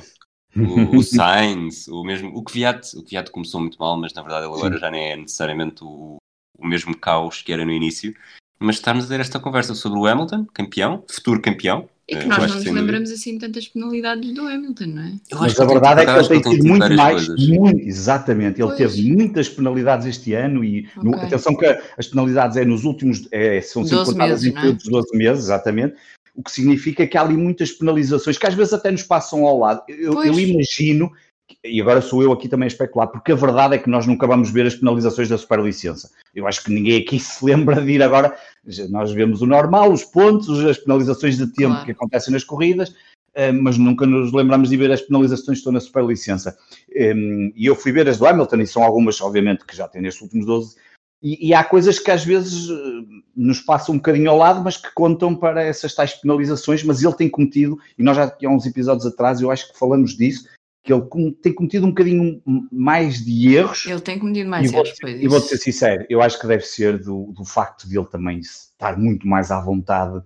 o, 0.57 0.99
o 0.99 1.03
Sainz, 1.03 1.89
o 1.89 2.05
mesmo, 2.05 2.31
o 2.37 2.43
Kvyat, 2.45 2.97
o 2.97 3.03
Kvyat 3.03 3.31
começou 3.33 3.61
muito 3.61 3.79
mal, 3.79 3.99
mas 3.99 4.15
na 4.15 4.23
verdade 4.23 4.47
ele 4.47 4.55
agora 4.55 4.75
Sim. 4.75 4.81
já 4.81 4.91
nem 4.91 5.11
é 5.11 5.17
necessariamente 5.17 5.83
o, 5.83 6.19
o 6.57 6.67
mesmo 6.67 6.97
caos 6.97 7.43
que 7.43 7.53
era 7.53 7.65
no 7.65 7.73
início. 7.73 8.15
Mas 8.61 8.77
estamos 8.77 9.07
a 9.07 9.09
ter 9.09 9.21
esta 9.21 9.41
conversa 9.41 9.75
sobre 9.75 9.99
o 9.99 10.07
Hamilton, 10.07 10.47
campeão, 10.55 11.05
futuro 11.11 11.43
campeão, 11.43 11.89
e 12.07 12.17
que 12.17 12.27
nós 12.27 12.51
não 12.51 12.57
nos 12.57 12.65
lembramos 12.67 13.11
assim 13.11 13.35
de 13.35 13.47
tantas 13.47 13.67
penalidades 13.67 14.35
do 14.35 14.47
Hamilton, 14.47 14.87
não 14.87 15.03
é? 15.03 15.15
Mas 15.33 15.59
a 15.59 15.65
verdade 15.65 16.03
é 16.03 16.05
que 16.05 16.11
ele 16.11 16.29
tem 16.29 16.41
tido 16.41 16.67
muito 16.67 16.95
mais, 16.95 17.29
muito, 17.29 17.81
exatamente, 17.81 18.61
ele 18.61 18.69
pois. 18.69 18.77
teve 18.77 19.11
muitas 19.11 19.49
penalidades 19.49 20.07
este 20.07 20.35
ano 20.35 20.63
e 20.63 20.87
okay. 20.97 21.11
no, 21.11 21.17
atenção 21.17 21.57
que 21.57 21.67
as 21.97 22.07
penalidades 22.07 22.59
é 22.59 22.65
nos 22.65 22.85
últimos, 22.85 23.27
é, 23.33 23.61
são 23.63 23.85
sempre 23.85 24.05
contadas 24.05 24.45
em 24.45 24.51
é? 24.51 24.61
todos 24.61 24.85
os 24.85 24.91
12 24.91 25.17
meses, 25.17 25.45
exatamente, 25.45 25.95
o 26.35 26.43
que 26.43 26.51
significa 26.51 27.07
que 27.07 27.17
há 27.17 27.23
ali 27.23 27.37
muitas 27.37 27.71
penalizações 27.71 28.37
que 28.37 28.47
às 28.47 28.55
vezes 28.55 28.75
até 28.75 28.91
nos 28.91 29.05
passam 29.05 29.47
ao 29.47 29.59
lado. 29.59 29.83
Eu, 29.89 30.23
eu 30.25 30.39
imagino 30.39 31.11
e 31.63 31.81
agora 31.81 32.01
sou 32.01 32.23
eu 32.23 32.33
aqui 32.33 32.49
também 32.49 32.67
a 32.67 32.69
especular, 32.69 33.09
porque 33.09 33.33
a 33.33 33.37
verdade 33.37 33.75
é 33.75 33.79
que 33.79 33.89
nós 33.89 34.07
nunca 34.07 34.27
vamos 34.27 34.51
ver 34.51 34.67
as 34.67 34.75
penalizações 34.75 35.29
da 35.29 35.39
superlicença. 35.39 36.11
Eu 36.35 36.47
acho 36.47 36.63
que 36.63 36.73
ninguém 36.73 37.01
aqui 37.01 37.19
se 37.21 37.45
lembra 37.45 37.81
de 37.81 37.93
ir 37.93 38.03
agora. 38.03 38.37
Nós 38.91 39.13
vemos 39.13 39.43
o 39.43 39.47
normal, 39.47 39.93
os 39.93 40.05
pontos, 40.05 40.65
as 40.65 40.79
penalizações 40.79 41.37
de 41.37 41.47
tempo 41.47 41.71
claro. 41.71 41.85
que 41.87 41.93
acontecem 41.93 42.33
nas 42.33 42.45
corridas, 42.45 42.95
eh, 43.35 43.53
mas 43.53 43.77
nunca 43.77 44.07
nos 44.07 44.33
lembramos 44.33 44.71
de 44.71 44.77
ver 44.77 44.91
as 44.91 45.03
penalizações 45.03 45.59
que 45.59 45.61
estão 45.61 45.73
na 45.73 45.81
superlicença. 45.81 46.57
Ehm, 46.95 47.53
e 47.55 47.67
eu 47.67 47.75
fui 47.75 47.93
ver 47.93 48.09
as 48.09 48.19
do 48.19 48.27
Hamilton, 48.27 48.61
e 48.61 48.67
são 48.67 48.83
algumas, 48.83 49.21
obviamente, 49.21 49.65
que 49.67 49.77
já 49.77 49.87
tem 49.89 50.01
nestes 50.01 50.23
últimos 50.23 50.47
12. 50.47 50.77
E, 51.23 51.49
e 51.49 51.55
há 51.55 51.65
coisas 51.65 51.99
que 51.99 52.11
às 52.11 52.25
vezes 52.25 52.71
eh, 52.71 52.75
nos 53.37 53.61
passam 53.61 53.95
um 53.95 53.99
bocadinho 53.99 54.31
ao 54.31 54.39
lado, 54.39 54.63
mas 54.63 54.77
que 54.77 54.93
contam 54.95 55.35
para 55.35 55.63
essas 55.63 55.95
tais 55.95 56.15
penalizações. 56.15 56.83
Mas 56.85 57.03
ele 57.03 57.15
tem 57.15 57.29
cometido, 57.29 57.79
e 57.99 58.03
nós 58.03 58.17
já 58.17 58.25
há 58.25 58.49
uns 58.49 58.67
episódios 58.67 59.07
atrás, 59.07 59.41
eu 59.41 59.51
acho 59.51 59.71
que 59.71 59.79
falamos 59.79 60.17
disso 60.17 60.47
que 60.85 60.93
ele 60.93 61.33
tem 61.41 61.55
cometido 61.55 61.87
um 61.87 61.89
bocadinho 61.89 62.43
mais 62.71 63.25
de 63.25 63.57
erros. 63.57 63.87
Ele 63.87 64.01
tem 64.01 64.19
cometido 64.19 64.51
mais 64.51 64.71
e 64.71 64.77
erros, 64.77 64.93
vou, 65.01 65.11
E 65.11 65.27
vou-te 65.27 65.49
ser 65.49 65.57
sincero, 65.57 66.05
eu 66.11 66.21
acho 66.21 66.39
que 66.39 66.47
deve 66.47 66.63
ser 66.63 66.99
do, 66.99 67.33
do 67.33 67.43
facto 67.43 67.89
de 67.89 67.99
ele 67.99 68.07
também 68.07 68.39
estar 68.39 68.99
muito 68.99 69.27
mais 69.27 69.51
à 69.51 69.59
vontade. 69.59 70.23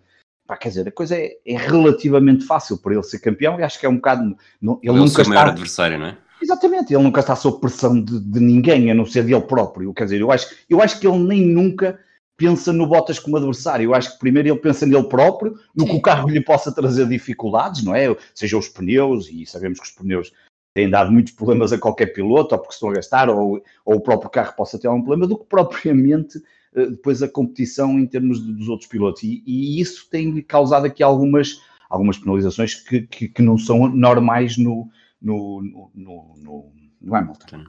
Pá, 0.49 0.57
quer 0.57 0.71
dizer, 0.71 0.89
a 0.89 0.91
coisa 0.93 1.15
é, 1.17 1.31
é, 1.47 1.57
relativamente 1.57 2.45
fácil 2.45 2.77
para 2.79 2.95
ele 2.95 3.03
ser 3.05 3.21
campeão 3.21 3.61
e 3.61 3.63
acho 3.63 3.79
que 3.79 3.87
é 3.87 3.89
um 3.89 3.97
bocado. 3.97 4.37
Não, 4.61 4.81
ele, 4.83 4.91
ele 4.93 4.99
nunca 4.99 5.23
é 5.23 5.25
o 5.25 5.29
maior 5.29 5.43
está, 5.43 5.53
adversário, 5.53 5.99
não 5.99 6.07
é? 6.07 6.19
Exatamente, 6.43 6.93
ele 6.93 7.03
nunca 7.03 7.21
está 7.21 7.37
sob 7.37 7.61
pressão 7.61 8.01
de, 8.01 8.19
de, 8.19 8.41
ninguém, 8.41 8.91
a 8.91 8.95
não 8.95 9.07
ser 9.07 9.23
dele 9.23 9.43
próprio. 9.43 9.95
Quer 9.95 10.05
dizer, 10.05 10.21
eu 10.21 10.33
acho, 10.33 10.53
eu 10.69 10.83
acho 10.83 10.99
que 10.99 11.07
ele 11.07 11.19
nem 11.19 11.47
nunca 11.47 12.01
pensa 12.37 12.73
no 12.73 12.87
Bottas 12.87 13.19
como 13.19 13.37
adversário. 13.37 13.85
Eu 13.85 13.95
acho 13.95 14.13
que 14.13 14.19
primeiro 14.19 14.49
ele 14.49 14.59
pensa 14.59 14.87
nele 14.87 15.09
próprio, 15.09 15.59
no 15.75 15.85
Sim. 15.85 15.91
que 15.91 15.97
o 15.97 16.03
carro 16.03 16.29
lhe 16.29 16.41
possa 16.41 16.73
trazer 16.73 17.07
dificuldades, 17.07 17.85
não 17.85 17.95
é? 17.95 18.17
Seja 18.35 18.57
os 18.57 18.69
pneus, 18.69 19.29
e 19.31 19.45
sabemos 19.45 19.79
que 19.79 19.87
os 19.87 19.93
pneus 19.93 20.33
têm 20.79 20.89
dado 20.89 21.11
muitos 21.11 21.33
problemas 21.33 21.73
a 21.73 21.79
qualquer 21.79 22.07
piloto, 22.13 22.55
ou 22.55 22.61
porque 22.61 22.75
estão 22.75 22.91
a 22.91 22.93
gastar, 22.93 23.29
ou, 23.29 23.61
ou 23.85 23.97
o 23.97 24.01
próprio 24.01 24.31
carro 24.31 24.55
possa 24.55 24.79
ter 24.79 24.87
algum 24.87 25.03
problema, 25.03 25.27
do 25.27 25.37
que 25.37 25.45
propriamente 25.47 26.41
eh, 26.73 26.87
depois 26.87 27.21
a 27.21 27.29
competição 27.29 27.99
em 27.99 28.07
termos 28.07 28.39
dos 28.39 28.69
outros 28.69 28.89
pilotos. 28.89 29.25
E, 29.25 29.43
e, 29.45 29.81
isso 29.81 30.09
tem 30.09 30.41
causado 30.41 30.87
aqui 30.87 31.03
algumas, 31.03 31.61
algumas 31.91 32.17
penalizações 32.17 32.77
que, 32.77 33.03
que, 33.03 33.29
que 33.29 33.43
não 33.43 33.59
são 33.59 33.89
normais 33.89 34.57
no, 34.57 34.89
no, 35.21 35.91
no, 35.93 36.33
no, 36.37 36.73
no 37.01 37.15
Hamilton. 37.15 37.65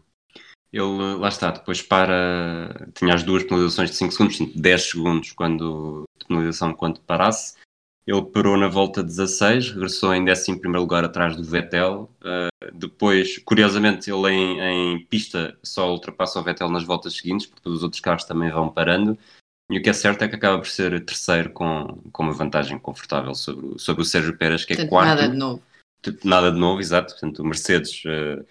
Ele, 0.71 1.15
lá 1.17 1.29
está, 1.29 1.49
depois 1.49 1.81
para. 1.81 2.89
Tinha 2.93 3.15
as 3.15 3.23
duas 3.23 3.43
penalizações 3.43 3.89
de 3.89 3.95
5 3.95 4.11
segundos, 4.11 4.55
10 4.55 4.83
segundos 4.83 5.31
quando 5.31 6.03
penalização 6.27 6.73
quando 6.73 7.01
parasse. 7.01 7.55
Ele 8.09 8.23
parou 8.23 8.57
na 8.57 8.67
volta 8.67 9.03
16, 9.03 9.69
regressou 9.73 10.15
em 10.15 10.27
11 10.27 10.59
lugar 10.75 11.03
atrás 11.03 11.35
do 11.35 11.43
Vettel. 11.43 12.09
Uh, 12.23 12.73
depois, 12.73 13.37
curiosamente, 13.37 14.09
ele 14.09 14.31
em, 14.31 14.59
em, 14.59 15.05
pista 15.05 15.55
só 15.61 15.91
ultrapassa 15.91 16.39
o 16.39 16.43
Vettel 16.43 16.71
nas 16.71 16.83
voltas 16.83 17.13
seguintes, 17.13 17.45
porque 17.45 17.69
os 17.69 17.83
outros 17.83 18.01
carros 18.01 18.23
também 18.23 18.49
vão 18.49 18.67
parando. 18.67 19.15
E 19.69 19.77
o 19.77 19.83
que 19.83 19.91
é 19.91 19.93
certo 19.93 20.23
é 20.23 20.27
que 20.27 20.33
acaba 20.33 20.57
por 20.57 20.67
ser 20.67 21.05
terceiro 21.05 21.51
com, 21.51 22.01
com 22.11 22.23
uma 22.23 22.33
vantagem 22.33 22.79
confortável 22.79 23.35
sobre, 23.35 23.63
o, 23.63 23.77
sobre 23.77 24.01
o 24.01 24.05
Sérgio 24.05 24.35
Pérez, 24.35 24.65
que 24.65 24.73
é 24.73 24.75
Portanto, 24.77 24.89
quarto. 24.89 25.07
Nada 25.07 25.29
de 25.29 25.37
novo. 25.37 25.63
Nada 26.23 26.51
de 26.51 26.57
novo, 26.57 26.81
exato. 26.81 27.13
Portanto, 27.13 27.43
o 27.43 27.45
Mercedes, 27.45 28.03
uh, 28.05 28.43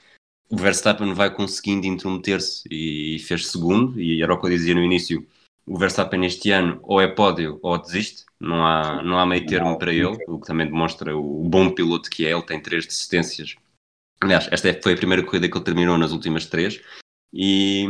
o 0.49 0.57
Verstappen 0.57 1.13
vai 1.15 1.35
conseguindo 1.35 1.85
intrometer-se 1.85 2.63
e, 2.71 3.17
e 3.17 3.19
fez 3.19 3.49
segundo. 3.49 4.01
E 4.01 4.23
era 4.23 4.33
o 4.33 4.39
que 4.39 4.47
eu 4.47 4.51
dizia 4.51 4.77
no 4.77 4.85
início 4.85 5.27
o 5.67 5.77
Verstappen 5.77 6.25
este 6.25 6.53
ano 6.53 6.79
ou 6.85 7.01
é 7.01 7.09
pódio 7.09 7.59
ou 7.61 7.77
desiste, 7.77 8.25
não 8.41 8.65
há, 8.65 9.03
não 9.03 9.19
há 9.19 9.27
meio 9.27 9.47
termo 9.47 9.79
para 9.79 9.93
ele, 9.93 10.17
o 10.27 10.39
que 10.39 10.47
também 10.47 10.67
demonstra 10.67 11.17
o 11.17 11.43
bom 11.45 11.71
piloto 11.71 12.09
que 12.09 12.27
é, 12.27 12.31
ele 12.33 12.43
tem 12.43 12.61
três 12.61 12.87
desistências 12.87 13.57
Aliás, 14.21 14.49
esta 14.51 14.77
foi 14.83 14.95
a 14.95 14.97
primeira 14.97 15.23
corrida 15.23 15.49
que 15.49 15.57
ele 15.57 15.65
terminou 15.65 15.97
nas 15.97 16.13
últimas 16.13 16.47
três. 16.47 16.81
E, 17.33 17.87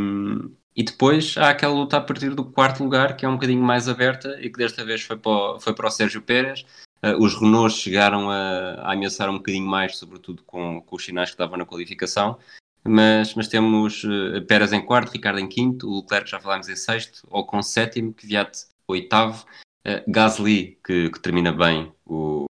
e 0.76 0.82
depois 0.82 1.36
há 1.38 1.50
aquela 1.50 1.72
luta 1.72 1.96
a 1.96 2.00
partir 2.00 2.34
do 2.34 2.44
quarto 2.44 2.82
lugar, 2.82 3.16
que 3.16 3.24
é 3.24 3.28
um 3.28 3.34
bocadinho 3.34 3.62
mais 3.62 3.88
aberta 3.88 4.38
e 4.40 4.50
que 4.50 4.58
desta 4.58 4.84
vez 4.84 5.02
foi 5.02 5.16
para 5.16 5.30
o, 5.30 5.60
foi 5.60 5.72
para 5.72 5.88
o 5.88 5.90
Sérgio 5.90 6.20
Pérez. 6.20 6.64
Uh, 7.02 7.16
os 7.22 7.34
Renault 7.40 7.74
chegaram 7.74 8.28
a, 8.28 8.74
a, 8.82 8.92
ameaçar 8.92 9.30
um 9.30 9.36
bocadinho 9.36 9.66
mais, 9.66 9.96
sobretudo 9.96 10.42
com, 10.44 10.82
com 10.82 10.96
os 10.96 11.04
sinais 11.04 11.30
que 11.30 11.34
estavam 11.34 11.56
na 11.56 11.64
qualificação. 11.64 12.38
Mas, 12.84 13.34
mas 13.34 13.48
temos 13.48 14.04
uh, 14.04 14.44
Pérez 14.46 14.72
em 14.72 14.84
quarto, 14.84 15.12
Ricardo 15.12 15.38
em 15.38 15.48
quinto, 15.48 15.88
o 15.88 16.00
Leclerc 16.00 16.28
já 16.28 16.40
falámos 16.40 16.68
em 16.68 16.76
sexto, 16.76 17.26
Ocon 17.30 17.62
sétimo, 17.62 18.12
Kvyat 18.12 18.66
oitavo, 18.86 19.46
uh, 19.88 20.10
Gasly, 20.10 20.78
que, 20.84 21.10
que 21.10 21.20
termina 21.20 21.52
bem 21.52 21.92
o, 22.04 22.44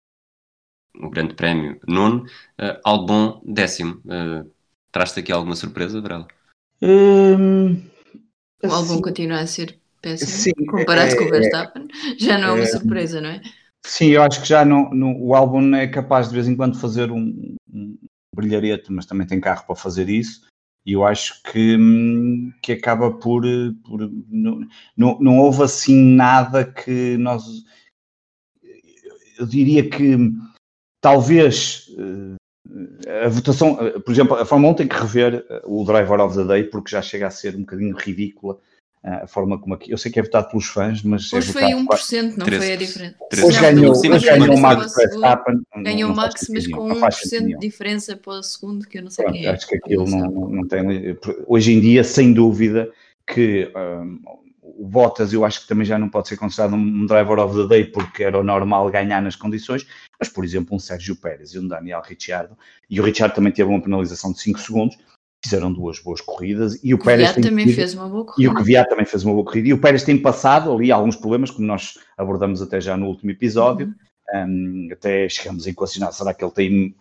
o 0.99 1.09
Grande 1.09 1.35
Prémio, 1.35 1.79
nono, 1.87 2.25
uh, 2.59 2.79
Albon 2.83 3.41
décimo. 3.45 4.01
Uh, 4.05 4.49
Traz-te 4.91 5.19
aqui 5.19 5.31
alguma 5.31 5.55
surpresa, 5.55 6.01
Varela? 6.01 6.27
Hum, 6.81 7.83
o 8.63 8.67
Albon 8.67 9.01
continua 9.01 9.41
a 9.41 9.47
ser 9.47 9.77
péssimo 10.01 10.31
sim, 10.31 10.65
comparado 10.65 11.11
é, 11.11 11.15
com 11.15 11.25
o 11.25 11.29
Verstappen. 11.29 11.87
Já 12.17 12.37
não 12.37 12.49
é 12.49 12.51
uma 12.53 12.63
é, 12.63 12.67
surpresa, 12.67 13.21
não 13.21 13.29
é? 13.29 13.41
Sim, 13.85 14.07
eu 14.07 14.23
acho 14.23 14.41
que 14.41 14.47
já 14.47 14.65
não, 14.65 14.89
no, 14.89 15.17
o 15.19 15.35
Albon 15.35 15.75
é 15.75 15.87
capaz 15.87 16.29
de 16.29 16.35
vez 16.35 16.47
em 16.47 16.55
quando 16.55 16.79
fazer 16.79 17.11
um, 17.11 17.55
um 17.71 17.97
brilharete, 18.35 18.91
mas 18.91 19.05
também 19.05 19.27
tem 19.27 19.39
carro 19.39 19.65
para 19.65 19.75
fazer 19.75 20.09
isso. 20.09 20.47
E 20.87 20.93
eu 20.93 21.05
acho 21.05 21.43
que, 21.43 21.77
que 22.61 22.71
acaba 22.71 23.11
por. 23.11 23.43
por 23.83 24.09
não, 24.29 24.65
não, 24.95 25.19
não 25.19 25.37
houve 25.37 25.63
assim 25.63 26.15
nada 26.15 26.63
que 26.63 27.17
nós. 27.17 27.43
Eu 29.37 29.45
diria 29.45 29.87
que 29.89 30.17
talvez 31.01 31.93
eh, 31.97 33.25
a 33.25 33.27
votação, 33.27 33.77
eh, 33.81 33.99
por 33.99 34.13
exemplo, 34.13 34.35
a 34.37 34.45
Fórmula 34.45 34.71
1 34.71 34.75
tem 34.75 34.87
que 34.87 34.95
rever 34.95 35.45
eh, 35.49 35.61
o 35.65 35.83
Driver 35.83 36.21
of 36.21 36.37
the 36.37 36.45
Day 36.45 36.63
porque 36.63 36.91
já 36.91 37.01
chega 37.01 37.27
a 37.27 37.31
ser 37.31 37.53
um 37.55 37.61
bocadinho 37.61 37.95
ridícula 37.95 38.57
a 39.07 39.27
forma 39.27 39.57
como 39.57 39.73
aqui. 39.73 39.91
Eu 39.91 39.97
sei 39.97 40.11
que 40.11 40.19
é 40.19 40.23
votado 40.23 40.49
pelos 40.49 40.65
fãs, 40.67 41.01
mas. 41.01 41.31
Hoje 41.31 41.49
é 41.49 41.53
foi 41.53 41.63
1%, 41.63 42.35
não 42.35 42.45
13, 42.45 42.65
foi 42.65 42.73
a 42.73 42.75
diferença. 42.75 43.15
Hoje 43.45 43.61
ganhou, 43.61 43.91
hoje 43.91 44.25
ganhou 44.25 44.55
o 44.55 44.59
Max 44.59 44.95
Verstappen. 44.95 45.61
Ganhou 45.77 46.11
o 46.11 46.15
Max, 46.15 46.47
mas 46.49 46.67
com 46.67 46.89
1% 46.89 47.47
de 47.47 47.57
diferença 47.57 48.17
para 48.17 48.33
o 48.33 48.43
segundo, 48.43 48.85
que 48.85 48.97
eu 48.97 49.03
não 49.03 49.09
sei 49.09 49.23
Pronto, 49.23 49.37
quem 49.37 49.47
é. 49.47 49.49
Acho 49.49 49.67
que 49.67 49.75
aquilo 49.77 50.05
não, 50.09 50.49
não 50.49 50.67
tem. 50.67 51.17
Hoje 51.47 51.73
em 51.73 51.79
dia, 51.79 52.03
sem 52.03 52.33
dúvida, 52.33 52.91
que 53.25 53.71
um, 53.75 54.19
o 54.77 54.85
Bottas 54.85 55.33
eu 55.33 55.43
acho 55.43 55.61
que 55.61 55.67
também 55.67 55.85
já 55.85 55.97
não 55.97 56.09
pode 56.09 56.27
ser 56.27 56.37
considerado 56.37 56.75
um 56.75 57.05
driver 57.05 57.39
of 57.39 57.55
the 57.55 57.67
day 57.67 57.85
porque 57.85 58.23
era 58.23 58.37
o 58.37 58.43
normal 58.43 58.89
ganhar 58.91 59.21
nas 59.21 59.35
condições, 59.35 59.87
mas 60.19 60.29
por 60.29 60.45
exemplo 60.45 60.75
um 60.75 60.79
Sérgio 60.79 61.15
Pérez 61.15 61.53
e 61.53 61.59
um 61.59 61.67
Daniel 61.67 62.01
Ricciardo, 62.05 62.57
e 62.89 62.99
o 62.99 63.03
Ricciardo 63.03 63.35
também 63.35 63.51
teve 63.51 63.69
uma 63.69 63.81
penalização 63.81 64.31
de 64.31 64.39
5 64.41 64.59
segundos, 64.59 64.97
fizeram 65.47 65.71
duas 65.71 65.99
boas 65.99 66.21
corridas 66.21 66.79
e 66.83 66.93
o, 66.93 66.99
Pérez 66.99 67.33
tem 67.33 67.43
também 67.43 67.67
fez 67.67 67.93
uma 67.93 68.07
boa 68.07 68.25
corrida. 68.25 68.43
E 68.43 68.47
o 68.47 68.53
Kvyat 68.53 68.89
também 68.89 69.05
fez 69.05 69.23
uma 69.23 69.33
boa 69.33 69.45
corrida 69.45 69.67
e 69.69 69.73
o 69.73 69.79
Pérez 69.79 70.03
tem 70.03 70.17
passado 70.17 70.71
ali 70.71 70.91
alguns 70.91 71.15
problemas, 71.15 71.51
como 71.51 71.65
nós 71.65 71.97
abordamos 72.17 72.61
até 72.61 72.79
já 72.81 72.97
no 72.97 73.07
último 73.07 73.31
episódio, 73.31 73.93
uhum. 74.33 74.87
um, 74.87 74.89
até 74.91 75.27
chegamos 75.29 75.65
a 75.65 75.69
equacionar, 75.69 76.11
será 76.11 76.33
que 76.33 76.43
ele 76.43 76.51
tem 76.51 76.95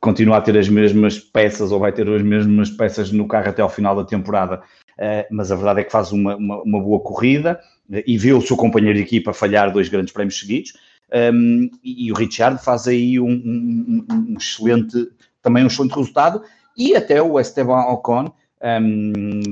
continua 0.00 0.38
a 0.38 0.40
ter 0.40 0.56
as 0.56 0.68
mesmas 0.68 1.18
peças 1.18 1.70
ou 1.70 1.78
vai 1.78 1.92
ter 1.92 2.08
as 2.08 2.22
mesmas 2.22 2.70
peças 2.70 3.12
no 3.12 3.28
carro 3.28 3.50
até 3.50 3.60
ao 3.62 3.68
final 3.68 3.94
da 3.94 4.04
temporada, 4.04 4.62
uh, 4.98 5.26
mas 5.30 5.52
a 5.52 5.56
verdade 5.56 5.80
é 5.80 5.84
que 5.84 5.92
faz 5.92 6.10
uma, 6.10 6.36
uma, 6.36 6.62
uma 6.62 6.80
boa 6.80 7.00
corrida 7.00 7.60
uh, 7.90 8.02
e 8.06 8.16
vê 8.16 8.32
o 8.32 8.40
seu 8.40 8.56
companheiro 8.56 8.96
de 8.96 9.04
equipa 9.04 9.32
falhar 9.32 9.72
dois 9.72 9.88
grandes 9.88 10.12
prémios 10.12 10.38
seguidos. 10.38 10.72
Um, 11.12 11.68
e, 11.82 12.06
e, 12.06 12.12
o 12.12 12.14
Richard 12.14 12.62
faz 12.62 12.86
aí 12.86 13.18
um, 13.18 13.28
um, 13.28 14.06
um, 14.10 14.36
excelente, 14.38 15.08
também 15.42 15.64
um 15.64 15.66
excelente 15.66 15.90
resultado 15.90 16.42
e 16.80 16.96
até 16.96 17.20
o 17.20 17.38
Esteban 17.38 17.82
Ocon 17.90 18.32
um, 18.80 19.42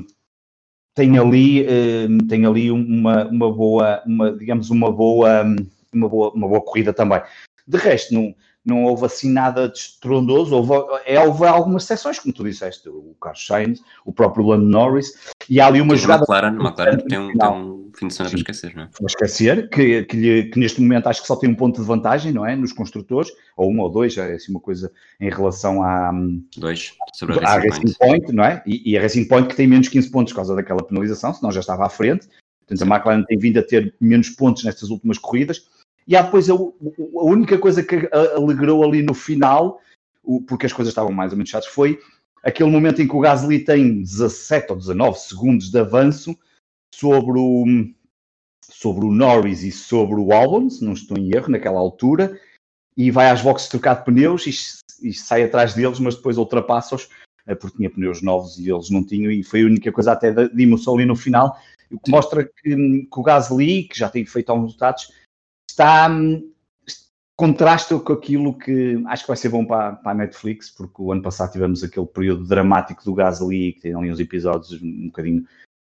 tem 0.95 1.19
ali, 1.19 1.67
um, 2.09 2.19
tem 2.27 2.47
ali 2.47 2.71
uma, 2.71 3.27
uma 3.27 3.53
boa, 3.53 4.03
uma, 4.07 4.33
digamos, 4.33 4.71
uma 4.71 4.91
boa, 4.91 5.45
uma 5.93 6.09
boa, 6.09 6.33
uma 6.33 6.49
boa 6.49 6.63
corrida 6.63 6.91
também. 6.91 7.21
De 7.67 7.77
resto, 7.77 8.15
não, 8.15 8.35
não 8.65 8.85
houve 8.85 9.05
assim 9.05 9.31
nada 9.31 9.69
de 9.69 9.79
estrondoso, 9.79 10.57
houve, 10.57 10.73
é, 11.05 11.21
houve 11.21 11.47
algumas 11.47 11.85
exceções, 11.85 12.19
como 12.19 12.33
tu 12.33 12.45
disseste, 12.45 12.89
o 12.89 13.15
Carlos 13.21 13.47
Sainz, 13.47 13.83
o 14.07 14.13
próprio 14.13 14.47
Lando 14.47 14.65
Norris, 14.65 15.13
e 15.51 15.61
há 15.61 15.67
ali 15.67 15.83
uma 15.83 15.97
jogada... 15.97 16.23
McLaren, 16.23 16.55
McLaren 16.55 16.97
tem 16.97 17.19
um, 17.19 17.37
tem 17.37 17.49
um 17.51 17.78
fim 17.99 18.09
de 18.09 18.15
semana 18.15 18.31
para 18.31 18.39
esquecer, 18.39 18.77
não 18.77 18.83
é? 18.85 18.87
Para 18.87 19.07
esquecer, 19.07 19.69
que, 19.71 20.05
que, 20.05 20.45
que, 20.45 20.59
neste 20.59 20.81
momento 20.81 21.09
acho 21.09 21.21
que 21.21 21.27
só 21.27 21.37
tem 21.37 21.51
um 21.51 21.55
ponto 21.55 21.81
de 21.81 21.87
vantagem, 21.87 22.33
não 22.33 22.47
é, 22.47 22.55
nos 22.55 22.73
construtores, 22.73 23.31
ou 23.57 23.71
um 23.71 23.81
ou 23.81 23.91
dois, 23.91 24.17
é 24.17 24.35
assim 24.35 24.53
uma 24.53 24.61
coisa 24.61 24.93
em 25.21 25.31
relação 25.31 25.83
à... 25.83 26.13
Dois, 26.57 26.95
sobre 27.15 27.45
a 27.45 27.55
Racing, 27.55 27.69
Racing 27.69 27.95
Point. 27.99 27.99
Point. 27.99 28.33
não 28.33 28.45
é? 28.45 28.63
E, 28.67 28.93
e 28.93 28.99
a 28.99 29.03
Racing 29.03 29.27
Point 29.27 29.49
que 29.49 29.57
tem 29.57 29.67
menos 29.67 29.89
15 29.89 30.11
pontos 30.11 30.33
por 30.33 30.37
causa 30.37 30.55
daquela 30.55 30.83
penalização, 30.83 31.35
senão 31.35 31.51
já 31.51 31.61
estava 31.61 31.87
à 31.87 31.89
frente, 31.89 32.29
portanto 32.67 32.91
a 32.91 32.97
McLaren 32.97 33.25
tem 33.25 33.39
vindo 33.39 33.59
a 33.59 33.63
ter 33.63 33.95
menos 34.01 34.31
pontos 34.31 34.65
nestas 34.65 34.91
últimas 34.91 35.19
corridas, 35.19 35.67
e 36.07 36.17
há 36.17 36.23
depois 36.23 36.49
a, 36.49 36.55
a 36.55 37.25
única 37.25 37.59
coisa 37.59 37.83
que 37.83 38.09
alegrou 38.13 38.83
ali 38.85 39.03
no 39.03 39.13
final, 39.13 39.81
porque 40.47 40.67
as 40.67 40.73
coisas 40.73 40.93
estavam 40.93 41.13
mais 41.13 41.33
ou 41.33 41.37
menos 41.37 41.51
chatas, 41.51 41.69
foi 41.69 41.99
aquele 42.43 42.71
momento 42.71 43.03
em 43.03 43.09
que 43.09 43.15
o 43.15 43.21
Gasly 43.21 43.59
tem 43.61 44.01
17 44.03 44.73
ou 44.73 44.79
19 44.79 45.19
segundos 45.19 45.71
de 45.71 45.79
avanço 45.79 46.37
sobre 46.95 47.39
o, 47.39 47.65
sobre 48.69 49.05
o 49.05 49.13
Norris 49.13 49.63
e 49.63 49.73
sobre 49.73 50.21
o 50.21 50.33
Albon, 50.33 50.69
se 50.69 50.85
não 50.85 50.93
estou 50.93 51.17
em 51.17 51.35
erro, 51.35 51.51
naquela 51.51 51.79
altura, 51.79 52.39
e 52.97 53.11
vai 53.11 53.31
às 53.31 53.43
boxes 53.43 53.69
trocar 53.69 53.95
de 53.97 54.05
pneus 54.05 54.47
e, 54.47 55.09
e 55.09 55.13
sai 55.13 55.45
atrás 55.45 55.75
deles, 55.75 56.01
mas 56.01 56.17
depois 56.17 56.37
ultrapassa-os, 56.37 57.09
eh, 57.47 57.55
porque 57.55 57.77
tinha 57.77 57.91
pneus 57.91 58.23
novos 58.23 58.59
e 58.59 58.71
eles 58.71 58.91
não 58.91 59.05
tinham, 59.05 59.31
e 59.31 59.43
foi 59.43 59.63
a 59.63 59.67
única 59.67 59.93
coisa 59.93 60.13
até 60.13 60.33
de 60.33 60.63
emoção 60.63 60.95
ali 60.95 61.05
no 61.05 61.17
final, 61.17 61.57
o 61.91 61.99
que 61.99 62.11
mostra 62.11 62.45
que, 62.45 62.75
que 62.75 63.21
o 63.21 63.23
Gasly, 63.23 63.85
que 63.85 63.99
já 63.99 64.09
tem 64.09 64.27
feito 64.27 64.51
alguns 64.51 64.67
resultados, 64.67 65.13
está 65.71 66.11
contrasta 67.39 67.97
com 68.01 68.13
aquilo 68.13 68.59
que 68.59 69.01
acho 69.07 69.23
que 69.23 69.29
vai 69.29 69.37
ser 69.37 69.49
bom 69.49 69.65
para, 69.65 69.93
para, 69.93 70.11
a 70.11 70.15
Netflix, 70.15 70.71
porque 70.71 71.01
o 71.01 71.13
ano 71.13 71.23
passado 71.23 71.53
tivemos 71.53 71.85
aquele 71.85 72.07
período 72.07 72.45
dramático 72.45 73.05
do 73.05 73.15
Gasly, 73.15 73.75
que 73.75 73.83
tem 73.83 73.95
ali 73.95 74.11
uns 74.11 74.19
episódios 74.19 74.83
um 74.83 75.07
bocadinho 75.07 75.47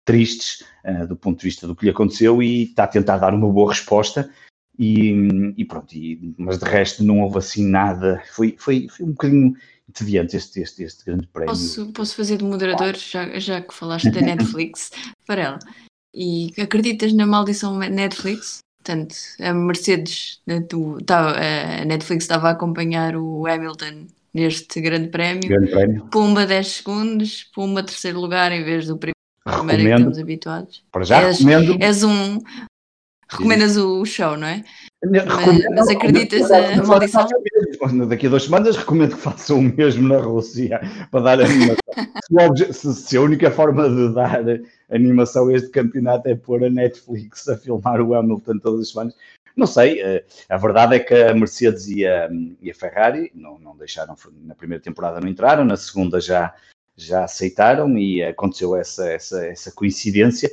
tristes 0.06 0.64
uh, 0.84 1.06
do 1.06 1.16
ponto 1.16 1.40
de 1.40 1.44
vista 1.44 1.66
do 1.66 1.76
que 1.76 1.84
lhe 1.84 1.90
aconteceu 1.90 2.42
e 2.42 2.62
está 2.62 2.84
a 2.84 2.88
tentar 2.88 3.18
dar 3.18 3.34
uma 3.34 3.52
boa 3.52 3.70
resposta. 3.70 4.30
E, 4.78 5.12
e 5.56 5.64
pronto, 5.64 5.92
e, 5.94 6.34
mas 6.38 6.58
de 6.58 6.64
resto 6.64 7.02
não 7.02 7.20
houve 7.20 7.38
assim 7.38 7.66
nada, 7.66 8.22
foi, 8.34 8.54
foi, 8.58 8.88
foi 8.88 9.06
um 9.06 9.10
bocadinho 9.10 9.56
entediante 9.88 10.36
este, 10.36 10.60
este, 10.60 10.82
este 10.82 11.04
grande 11.04 11.26
prémio. 11.28 11.48
Posso, 11.48 11.92
posso 11.92 12.16
fazer 12.16 12.38
de 12.38 12.44
moderador, 12.44 12.94
já, 12.96 13.38
já 13.38 13.60
que 13.60 13.74
falaste 13.74 14.10
da 14.10 14.20
Netflix, 14.22 14.90
para 15.26 15.42
ela. 15.42 15.58
E 16.14 16.52
acreditas 16.58 17.12
na 17.12 17.26
maldição 17.26 17.78
Netflix? 17.78 18.58
Portanto, 18.82 19.16
a 19.40 19.52
Mercedes, 19.52 20.40
né, 20.46 20.64
a 21.08 21.84
Netflix 21.84 22.24
estava 22.24 22.48
a 22.48 22.52
acompanhar 22.52 23.16
o 23.16 23.46
Hamilton 23.46 24.06
neste 24.32 24.80
grande 24.80 25.08
prémio. 25.08 25.48
Grande 25.48 25.70
prémio. 25.70 26.06
Pumba 26.06 26.46
10 26.46 26.66
segundos, 26.66 27.44
pumba 27.54 27.82
terceiro 27.82 28.20
lugar 28.20 28.52
em 28.52 28.62
vez 28.62 28.86
do 28.86 28.98
primeiro 29.46 29.82
recomendo, 29.82 29.86
que 29.86 29.94
estamos 29.94 30.18
habituados. 30.18 30.84
Para 30.90 31.04
já 31.04 31.22
és, 31.22 31.38
recomendo. 31.38 31.82
És 31.82 32.02
um. 32.02 32.38
Recomendas 33.28 33.76
o 33.76 34.04
show, 34.04 34.36
não 34.36 34.46
é? 34.46 34.64
Mas, 35.04 35.64
mas 35.74 35.88
acreditas 35.88 36.50
a 36.50 36.84
maldição? 36.84 37.26
Daqui 38.08 38.26
a 38.26 38.30
duas 38.30 38.44
semanas 38.44 38.76
recomendo 38.76 39.16
que 39.16 39.20
façam 39.20 39.58
o 39.58 39.62
mesmo 39.62 40.08
na 40.08 40.18
Rússia 40.18 40.80
para 41.10 41.20
dar 41.20 41.40
animação. 41.40 41.76
se, 42.72 42.94
se 42.94 43.16
a 43.16 43.20
única 43.20 43.50
forma 43.50 43.88
de 43.88 44.14
dar 44.14 44.42
animação 44.90 45.48
a 45.48 45.54
este 45.54 45.70
campeonato 45.70 46.28
é 46.28 46.36
pôr 46.36 46.64
a 46.64 46.70
Netflix 46.70 47.48
a 47.48 47.56
filmar 47.56 48.00
o 48.00 48.14
Hamilton 48.14 48.58
todas 48.58 48.82
as 48.82 48.90
semanas. 48.90 49.14
Não 49.56 49.66
sei, 49.66 50.00
eh, 50.02 50.24
a 50.50 50.56
verdade 50.58 50.96
é 50.96 50.98
que 51.00 51.14
a 51.14 51.34
Mercedes 51.34 51.88
e 51.88 52.06
a, 52.06 52.28
e 52.60 52.70
a 52.70 52.74
Ferrari 52.74 53.32
não, 53.34 53.58
não 53.58 53.74
deixaram, 53.74 54.14
na 54.44 54.54
primeira 54.54 54.82
temporada 54.82 55.18
não 55.18 55.28
entraram, 55.28 55.64
na 55.64 55.76
segunda 55.78 56.20
já, 56.20 56.54
já 56.96 57.24
aceitaram 57.24 57.98
e 57.98 58.22
aconteceu 58.22 58.74
essa, 58.74 59.06
essa, 59.10 59.46
essa 59.46 59.72
coincidência. 59.72 60.50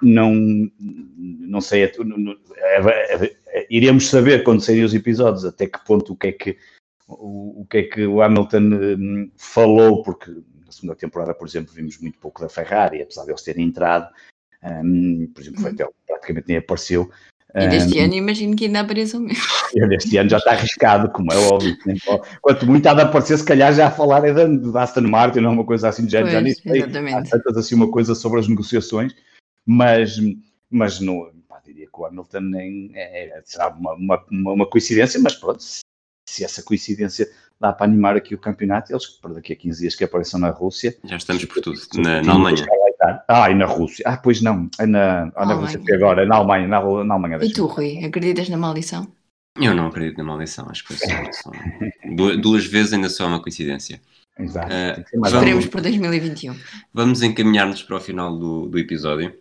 Não, 0.00 0.34
não 0.78 1.60
sei, 1.60 1.84
é, 1.84 1.92
é, 1.94 3.36
é, 3.46 3.66
iremos 3.70 4.08
saber 4.08 4.42
quando 4.42 4.62
saírem 4.62 4.84
os 4.84 4.94
episódios 4.94 5.44
até 5.44 5.66
que 5.66 5.84
ponto 5.84 6.14
o 6.14 6.16
que 6.16 6.26
é 6.28 6.32
que 6.32 6.58
o, 7.06 7.60
o 7.62 7.66
que 7.66 7.78
é 7.78 7.82
que 7.84 8.06
o 8.06 8.20
Hamilton 8.20 8.58
hum, 8.98 9.30
falou, 9.36 10.02
porque 10.02 10.30
na 10.64 10.72
segunda 10.72 10.96
temporada, 10.96 11.34
por 11.34 11.46
exemplo, 11.46 11.72
vimos 11.72 11.98
muito 11.98 12.18
pouco 12.18 12.40
da 12.40 12.48
Ferrari, 12.48 13.02
apesar 13.02 13.24
de 13.24 13.30
eles 13.30 13.42
terem 13.42 13.66
entrado. 13.66 14.12
Um, 14.62 15.30
por 15.32 15.40
exemplo, 15.42 15.62
Vettel 15.62 15.88
uhum. 15.88 15.92
praticamente 16.06 16.48
nem 16.48 16.56
apareceu. 16.56 17.10
E 17.54 17.68
deste 17.68 17.98
um, 17.98 18.04
ano 18.04 18.14
imagino 18.14 18.56
que 18.56 18.64
ainda 18.64 18.80
apareçam 18.80 19.20
mesmo. 19.20 19.42
E 19.74 19.88
deste 19.88 20.16
ano 20.18 20.28
já 20.28 20.36
está 20.36 20.52
arriscado, 20.52 21.10
como 21.10 21.32
é 21.32 21.36
óbvio. 21.36 21.76
Quanto 22.42 22.66
muito 22.66 22.86
há 22.86 22.94
de 22.94 23.00
aparecer, 23.00 23.38
se 23.38 23.44
calhar 23.44 23.72
já 23.72 23.88
a 23.88 23.90
falar 23.90 24.22
é 24.24 24.32
da 24.32 24.82
Aston 24.82 25.02
Martin 25.02 25.40
ou 25.40 25.52
uma 25.52 25.64
coisa 25.64 25.88
assim 25.88 26.04
de 26.04 26.12
género. 26.12 26.30
Já 26.30 26.40
nem 26.42 26.54
sei. 26.54 26.82
Há 26.82 27.22
tantas 27.22 27.56
assim 27.56 27.74
uma 27.74 27.90
coisa 27.90 28.14
sobre 28.14 28.40
as 28.40 28.48
negociações, 28.48 29.14
mas, 29.64 30.16
mas 30.70 31.00
não, 31.00 31.30
pá, 31.48 31.60
diria 31.64 31.86
que 31.86 32.00
o 32.00 32.04
Hamilton 32.04 32.40
nem, 32.40 32.90
é, 32.94 33.38
é 33.38 33.42
será 33.44 33.68
uma, 33.68 33.94
uma, 33.94 34.24
uma, 34.30 34.66
coincidência, 34.66 35.18
mas 35.20 35.34
pronto, 35.36 35.62
se 35.62 36.44
essa 36.44 36.62
coincidência 36.62 37.26
dá 37.58 37.72
para 37.72 37.86
animar 37.86 38.16
aqui 38.16 38.34
o 38.34 38.38
campeonato. 38.38 38.92
Eles, 38.92 39.06
para 39.06 39.34
daqui 39.34 39.52
a 39.52 39.56
15 39.56 39.80
dias 39.80 39.94
que 39.94 40.04
apareçam 40.04 40.40
na 40.40 40.50
Rússia. 40.50 40.96
Já 41.04 41.16
estamos 41.16 41.44
por 41.44 41.62
tudo, 41.62 41.80
na, 41.96 42.20
na 42.20 42.32
Alemanha. 42.32 42.66
Ah, 43.28 43.50
e 43.50 43.54
na 43.54 43.66
Rússia. 43.66 44.04
Ah, 44.06 44.16
pois 44.16 44.40
não, 44.40 44.68
é 44.78 44.86
na, 44.86 45.32
ah, 45.34 45.46
na 45.46 45.54
Rússia, 45.54 45.80
agora, 45.92 46.22
é 46.22 46.26
na 46.26 46.36
Alemanha, 46.36 46.68
na, 46.68 46.80
na 47.04 47.14
Alemanha. 47.14 47.38
E 47.42 47.52
tu, 47.52 47.66
Rui, 47.66 48.04
acreditas 48.04 48.48
na 48.48 48.56
maldição? 48.56 49.06
Eu 49.60 49.74
não 49.74 49.88
acredito 49.88 50.18
na 50.18 50.24
maldição, 50.24 50.66
acho 50.70 50.86
que 50.86 50.94
foi 50.94 51.08
só, 51.08 51.32
só 51.32 51.50
duas, 52.14 52.38
duas, 52.38 52.64
vezes 52.64 52.94
ainda 52.94 53.08
só 53.08 53.26
uma 53.26 53.42
coincidência. 53.42 54.00
Exato. 54.38 54.72
Uh, 54.72 55.26
Esperemos 55.26 55.66
por 55.66 55.80
2021. 55.82 56.56
Vamos 56.92 57.22
encaminhar-nos 57.22 57.82
para 57.82 57.96
o 57.96 58.00
final 58.00 58.36
do, 58.38 58.66
do 58.68 58.78
episódio. 58.78 59.34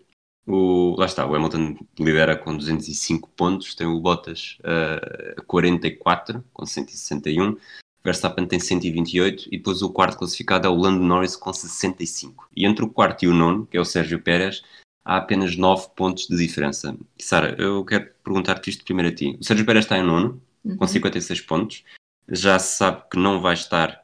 O, 0.46 0.96
lá 0.98 1.06
está, 1.06 1.26
o 1.26 1.36
Hamilton 1.36 1.78
lidera 2.00 2.36
com 2.36 2.58
205 2.58 3.30
pontos, 3.30 3.76
tem 3.76 3.88
o 3.88 4.00
Bottas 4.02 4.58
uh, 4.62 5.40
a 5.40 5.44
44 5.44 6.44
com 6.52 6.66
161, 6.66 7.56
Verstappen 8.04 8.46
tem 8.48 8.60
128 8.60 9.48
e 9.52 9.58
depois 9.58 9.82
o 9.82 9.90
quarto 9.92 10.18
classificado 10.18 10.68
é 10.68 10.70
o 10.70 10.76
Lando 10.76 11.04
Norris 11.04 11.36
com 11.36 11.54
65. 11.54 12.48
E 12.56 12.66
entre 12.66 12.84
o 12.84 12.90
quarto 12.90 13.24
e 13.24 13.28
o 13.28 13.34
nono, 13.34 13.66
que 13.68 13.78
é 13.78 13.82
o 13.82 13.86
Sérgio 13.86 14.22
Pérez, 14.22 14.64
há 15.06 15.18
apenas 15.18 15.56
9 15.56 15.90
pontos 15.96 16.28
de 16.28 16.36
diferença. 16.36 16.98
Sara, 17.18 17.56
eu 17.60 17.84
quero 17.86 18.10
perguntar-te 18.24 18.70
isto 18.70 18.84
primeiro 18.84 19.12
a 19.12 19.16
ti. 19.16 19.38
O 19.40 19.44
Sérgio 19.44 19.66
Pérez 19.66 19.86
está 19.86 19.98
em 19.98 20.04
nono, 20.04 20.42
uhum. 20.64 20.78
com 20.78 20.88
56 20.88 21.42
pontos. 21.42 21.84
Já 22.30 22.58
se 22.58 22.78
sabe 22.78 23.04
que 23.12 23.18
não 23.18 23.40
vai 23.42 23.54
estar 23.54 24.04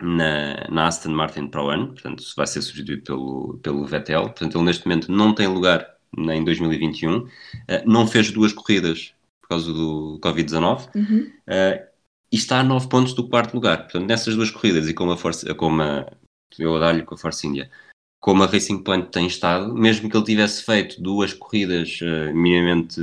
na, 0.00 0.68
na, 0.68 0.86
Aston 0.86 1.10
Martin 1.10 1.46
para 1.46 1.62
o 1.62 1.68
ano, 1.68 1.88
portanto 1.88 2.24
vai 2.36 2.46
ser 2.46 2.62
substituído 2.62 3.02
pelo, 3.02 3.58
pelo 3.62 3.86
Vettel. 3.86 4.22
Portanto, 4.22 4.56
ele 4.56 4.64
neste 4.64 4.86
momento 4.86 5.12
não 5.12 5.34
tem 5.34 5.46
lugar 5.46 5.96
em 6.16 6.44
2021. 6.44 7.18
Uh, 7.18 7.28
eh, 7.68 7.84
não 7.86 8.06
fez 8.06 8.30
duas 8.30 8.52
corridas 8.52 9.14
por 9.40 9.48
causa 9.48 9.72
do 9.72 10.18
Covid-19. 10.22 10.88
Uhum. 10.94 11.30
Uh, 11.46 11.91
e 12.32 12.36
está 12.36 12.60
a 12.60 12.64
9 12.64 12.88
pontos 12.88 13.12
do 13.12 13.28
quarto 13.28 13.52
lugar. 13.52 13.82
Portanto, 13.82 14.08
nessas 14.08 14.34
duas 14.34 14.50
corridas 14.50 14.88
e 14.88 14.94
com 14.94 15.10
a 15.10 15.16
Força, 15.16 15.54
com 15.54 15.80
a, 15.82 16.10
eu 16.58 16.80
dar-lhe 16.80 17.02
com 17.02 17.14
a 17.14 17.18
Force 17.18 17.46
India, 17.46 17.70
como 18.18 18.42
a 18.42 18.46
Racing 18.46 18.82
Point 18.82 19.10
tem 19.10 19.26
estado, 19.26 19.74
mesmo 19.74 20.08
que 20.08 20.16
ele 20.16 20.24
tivesse 20.24 20.64
feito 20.64 21.02
duas 21.02 21.34
corridas 21.34 22.00
uh, 22.00 22.34
minimamente 22.34 23.00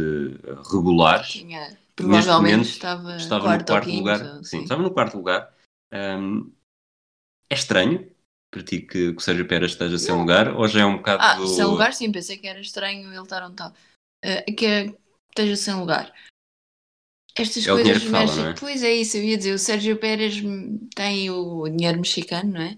regulares, 0.72 1.28
Tinha, 1.28 1.78
provavelmente 1.96 2.70
estava, 2.70 3.16
estava 3.18 3.44
quarto 3.44 3.60
no 3.60 3.66
quarto 3.68 3.92
lugar. 3.92 4.20
Sim, 4.20 4.44
sim, 4.44 4.64
estava 4.64 4.82
no 4.82 4.92
quarto 4.92 5.18
lugar. 5.18 5.54
Um, 5.94 6.52
é 7.50 7.56
estranho 7.56 8.10
para 8.52 8.64
ti 8.64 8.80
que, 8.80 9.12
que 9.12 9.18
o 9.18 9.20
Sérgio 9.20 9.48
Pérez 9.48 9.72
esteja 9.72 9.98
sem 10.00 10.16
lugar 10.16 10.56
ou 10.56 10.68
já 10.68 10.82
é 10.82 10.86
um 10.86 10.98
bocado. 10.98 11.22
Ah, 11.22 11.36
do... 11.36 11.48
sem 11.48 11.66
lugar, 11.66 11.94
sim, 11.94 12.12
pensei 12.12 12.38
que 12.38 12.48
era 12.48 12.60
estranho 12.60 13.12
ele 13.12 13.22
estar 13.22 13.44
onde 13.44 13.54
está. 13.54 13.74
Uh, 14.26 14.56
que 14.56 14.66
é, 14.66 14.94
esteja 15.30 15.56
sem 15.56 15.76
lugar. 15.76 16.14
Estas 17.42 17.68
é 17.68 17.72
coisas 17.72 18.04
mexem. 18.04 18.46
É? 18.48 18.54
Pois 18.54 18.84
é 18.84 18.94
isso, 18.94 19.18
eu 19.18 19.24
ia 19.24 19.38
dizer, 19.38 19.54
o 19.54 19.60
Sérgio 19.60 19.98
Pérez 19.98 20.42
tem 20.96 21.30
o 21.30 21.68
dinheiro 21.70 22.00
mexicano, 22.00 22.54
não 22.54 22.62
é? 22.62 22.78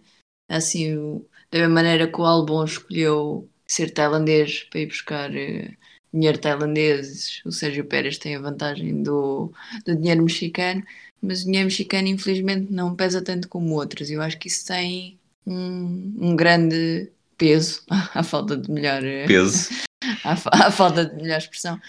Assim, 0.50 0.96
o... 0.96 1.26
da 1.50 1.60
mesma 1.60 1.76
maneira 1.76 2.08
que 2.08 2.20
o 2.20 2.26
Albon 2.26 2.64
escolheu 2.64 3.50
ser 3.68 3.92
tailandês 3.92 4.64
para 4.70 4.82
ir 4.82 4.88
buscar 4.88 5.32
uh, 5.32 5.78
dinheiro 6.14 6.38
tailandês, 6.38 7.42
o 7.46 7.52
Sérgio 7.52 7.86
Pérez 7.86 8.18
tem 8.18 8.36
a 8.36 8.42
vantagem 8.42 9.02
do, 9.02 9.52
do 9.86 9.96
dinheiro 9.96 10.24
mexicano 10.24 10.84
mas 11.22 11.42
o 11.42 11.46
dinheiro 11.46 11.66
mexicano 11.66 12.08
infelizmente 12.08 12.72
não 12.72 12.96
pesa 12.96 13.22
tanto 13.22 13.48
como 13.48 13.76
outros. 13.76 14.10
Eu 14.10 14.22
acho 14.22 14.40
que 14.40 14.48
isso 14.48 14.66
tem 14.66 15.20
um, 15.46 16.16
um 16.20 16.36
grande 16.36 17.12
peso, 17.38 17.84
à 17.90 18.24
falta 18.24 18.58
de 18.58 18.72
melhor 18.72 19.04
eh, 19.04 19.28
peso, 19.28 19.70
à, 20.26 20.34
à 20.68 20.72
falta 20.72 21.06
de 21.06 21.16
melhor 21.16 21.38
expressão. 21.38 21.80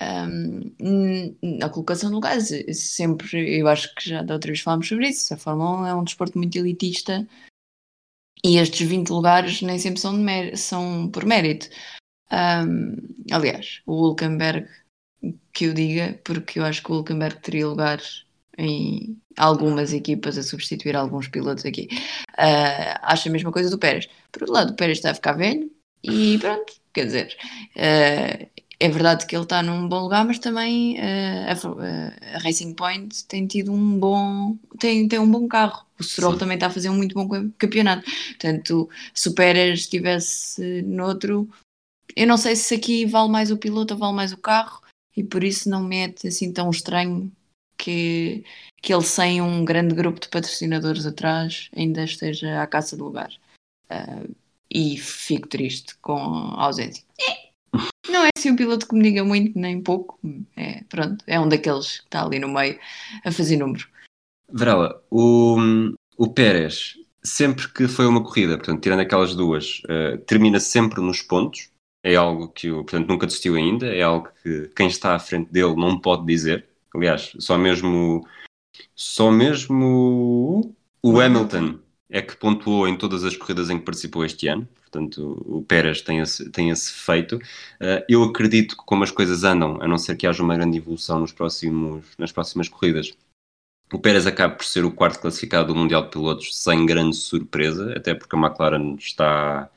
Um, 0.00 0.74
na 1.58 1.68
colocação 1.70 2.10
de 2.10 2.14
lugares, 2.14 2.50
sempre, 2.72 3.58
eu 3.58 3.66
acho 3.68 3.94
que 3.94 4.10
já 4.10 4.22
da 4.22 4.34
outra 4.34 4.50
vez 4.50 4.60
falámos 4.60 4.88
sobre 4.88 5.08
isso. 5.08 5.32
A 5.32 5.36
Fórmula 5.36 5.82
1 5.82 5.86
é 5.86 5.94
um 5.94 6.04
desporto 6.04 6.38
muito 6.38 6.56
elitista 6.56 7.26
e 8.44 8.58
estes 8.58 8.86
20 8.86 9.08
lugares 9.10 9.62
nem 9.62 9.78
sempre 9.78 10.00
são, 10.00 10.14
são 10.54 11.10
por 11.10 11.24
mérito. 11.24 11.68
Um, 12.30 12.96
aliás, 13.30 13.80
o 13.86 13.94
Hulkenberg 13.94 14.68
que 15.52 15.66
eu 15.66 15.74
diga, 15.74 16.18
porque 16.24 16.58
eu 16.58 16.64
acho 16.64 16.82
que 16.82 16.92
o 16.92 16.96
Hulkenberg 16.96 17.40
teria 17.40 17.66
lugares 17.66 18.24
em 18.58 19.20
algumas 19.36 19.92
equipas 19.92 20.38
a 20.38 20.42
substituir 20.42 20.96
alguns 20.96 21.28
pilotos 21.28 21.64
aqui. 21.64 21.88
Uh, 22.32 22.96
acho 23.02 23.28
a 23.28 23.32
mesma 23.32 23.52
coisa 23.52 23.70
do 23.70 23.78
Pérez. 23.78 24.06
Por 24.32 24.42
outro 24.42 24.54
lado, 24.54 24.72
o 24.72 24.76
Pérez 24.76 24.98
está 24.98 25.10
a 25.10 25.14
ficar 25.14 25.32
velho 25.32 25.70
e 26.02 26.38
pronto, 26.38 26.72
quer 26.92 27.06
dizer, 27.06 27.36
uh, 27.76 28.50
é 28.78 28.88
verdade 28.88 29.26
que 29.26 29.34
ele 29.34 29.44
está 29.44 29.62
num 29.62 29.88
bom 29.88 30.02
lugar, 30.02 30.24
mas 30.24 30.38
também 30.38 30.98
uh, 30.98 31.46
a, 31.48 32.36
a, 32.36 32.38
Racing 32.38 32.74
Point 32.74 33.24
tem 33.24 33.46
tido 33.46 33.72
um 33.72 33.98
bom 33.98 34.56
tem, 34.78 35.08
tem 35.08 35.18
um 35.18 35.30
bom 35.30 35.48
carro. 35.48 35.86
O 35.98 36.02
Stroll 36.02 36.34
Sim. 36.34 36.38
também 36.38 36.56
está 36.56 36.66
a 36.66 36.70
fazer 36.70 36.90
um 36.90 36.96
muito 36.96 37.14
bom 37.14 37.50
campeonato. 37.56 38.04
Portanto, 38.04 38.88
se 39.14 39.28
o 39.28 39.34
Pérez 39.34 39.80
estivesse 39.80 40.82
noutro, 40.82 41.48
eu 42.14 42.26
não 42.26 42.36
sei 42.36 42.54
se 42.54 42.74
aqui 42.74 43.06
vale 43.06 43.30
mais 43.30 43.50
o 43.50 43.56
piloto 43.56 43.94
ou 43.94 44.00
vale 44.00 44.14
mais 44.14 44.32
o 44.32 44.36
carro, 44.36 44.82
e 45.16 45.24
por 45.24 45.42
isso 45.42 45.70
não 45.70 45.82
me 45.82 45.96
é 45.96 46.14
assim 46.26 46.52
tão 46.52 46.68
estranho 46.70 47.32
que, 47.78 48.44
que 48.82 48.92
ele 48.92 49.04
sem 49.04 49.40
um 49.40 49.64
grande 49.64 49.94
grupo 49.94 50.20
de 50.20 50.28
patrocinadores 50.28 51.06
atrás 51.06 51.70
ainda 51.74 52.04
esteja 52.04 52.62
à 52.62 52.66
caça 52.66 52.94
de 52.94 53.02
lugar. 53.02 53.32
Uh, 53.90 54.34
e 54.70 54.98
fico 54.98 55.48
triste 55.48 55.96
com 56.02 56.18
a 56.18 56.64
ausência. 56.64 57.04
Não 58.08 58.24
é 58.24 58.30
assim 58.36 58.50
um 58.50 58.56
piloto 58.56 58.86
que 58.86 58.94
me 58.94 59.02
diga 59.02 59.24
muito 59.24 59.58
nem 59.58 59.80
pouco. 59.80 60.18
É, 60.56 60.82
pronto, 60.88 61.24
é 61.26 61.38
um 61.38 61.48
daqueles 61.48 62.00
que 62.00 62.06
está 62.06 62.24
ali 62.24 62.38
no 62.38 62.48
meio 62.48 62.78
a 63.24 63.32
fazer 63.32 63.56
número. 63.56 63.86
Varela, 64.50 65.02
o, 65.10 65.56
o 66.16 66.28
Pérez, 66.28 66.94
sempre 67.22 67.68
que 67.68 67.88
foi 67.88 68.06
uma 68.06 68.22
corrida, 68.22 68.56
portanto, 68.56 68.80
tirando 68.80 69.00
aquelas 69.00 69.34
duas, 69.34 69.82
uh, 69.84 70.18
termina 70.26 70.60
sempre 70.60 71.00
nos 71.00 71.22
pontos. 71.22 71.70
É 72.04 72.14
algo 72.14 72.48
que, 72.48 72.70
portanto, 72.70 73.08
nunca 73.08 73.26
desistiu 73.26 73.56
ainda. 73.56 73.86
É 73.86 74.02
algo 74.02 74.28
que 74.42 74.70
quem 74.76 74.86
está 74.86 75.14
à 75.14 75.18
frente 75.18 75.52
dele 75.52 75.74
não 75.74 75.98
pode 75.98 76.24
dizer. 76.24 76.64
Aliás, 76.94 77.32
só 77.38 77.58
mesmo 77.58 78.24
só 78.94 79.30
mesmo 79.30 80.74
o 81.02 81.20
Hamilton 81.20 81.78
é 82.08 82.22
que 82.22 82.36
pontuou 82.36 82.86
em 82.86 82.96
todas 82.96 83.24
as 83.24 83.36
corridas 83.36 83.70
em 83.70 83.78
que 83.78 83.84
participou 83.84 84.24
este 84.24 84.48
ano. 84.48 84.68
Portanto, 84.96 85.44
o 85.46 85.62
Pérez 85.62 86.00
tem 86.00 86.20
esse, 86.20 86.50
tem 86.50 86.70
esse 86.70 86.90
feito. 86.90 87.36
Uh, 87.36 88.02
eu 88.08 88.22
acredito 88.24 88.76
que, 88.76 88.84
como 88.84 89.04
as 89.04 89.10
coisas 89.10 89.44
andam, 89.44 89.80
a 89.82 89.86
não 89.86 89.98
ser 89.98 90.16
que 90.16 90.26
haja 90.26 90.42
uma 90.42 90.56
grande 90.56 90.78
evolução 90.78 91.20
nos 91.20 91.32
próximos, 91.32 92.06
nas 92.18 92.32
próximas 92.32 92.68
corridas, 92.68 93.12
o 93.92 93.98
Pérez 93.98 94.26
acaba 94.26 94.54
por 94.54 94.64
ser 94.64 94.84
o 94.84 94.92
quarto 94.92 95.20
classificado 95.20 95.68
do 95.68 95.78
Mundial 95.78 96.04
de 96.04 96.10
Pilotos 96.10 96.56
sem 96.56 96.86
grande 96.86 97.16
surpresa, 97.16 97.92
até 97.96 98.14
porque 98.14 98.34
a 98.34 98.38
McLaren 98.38 98.96
está 98.96 99.70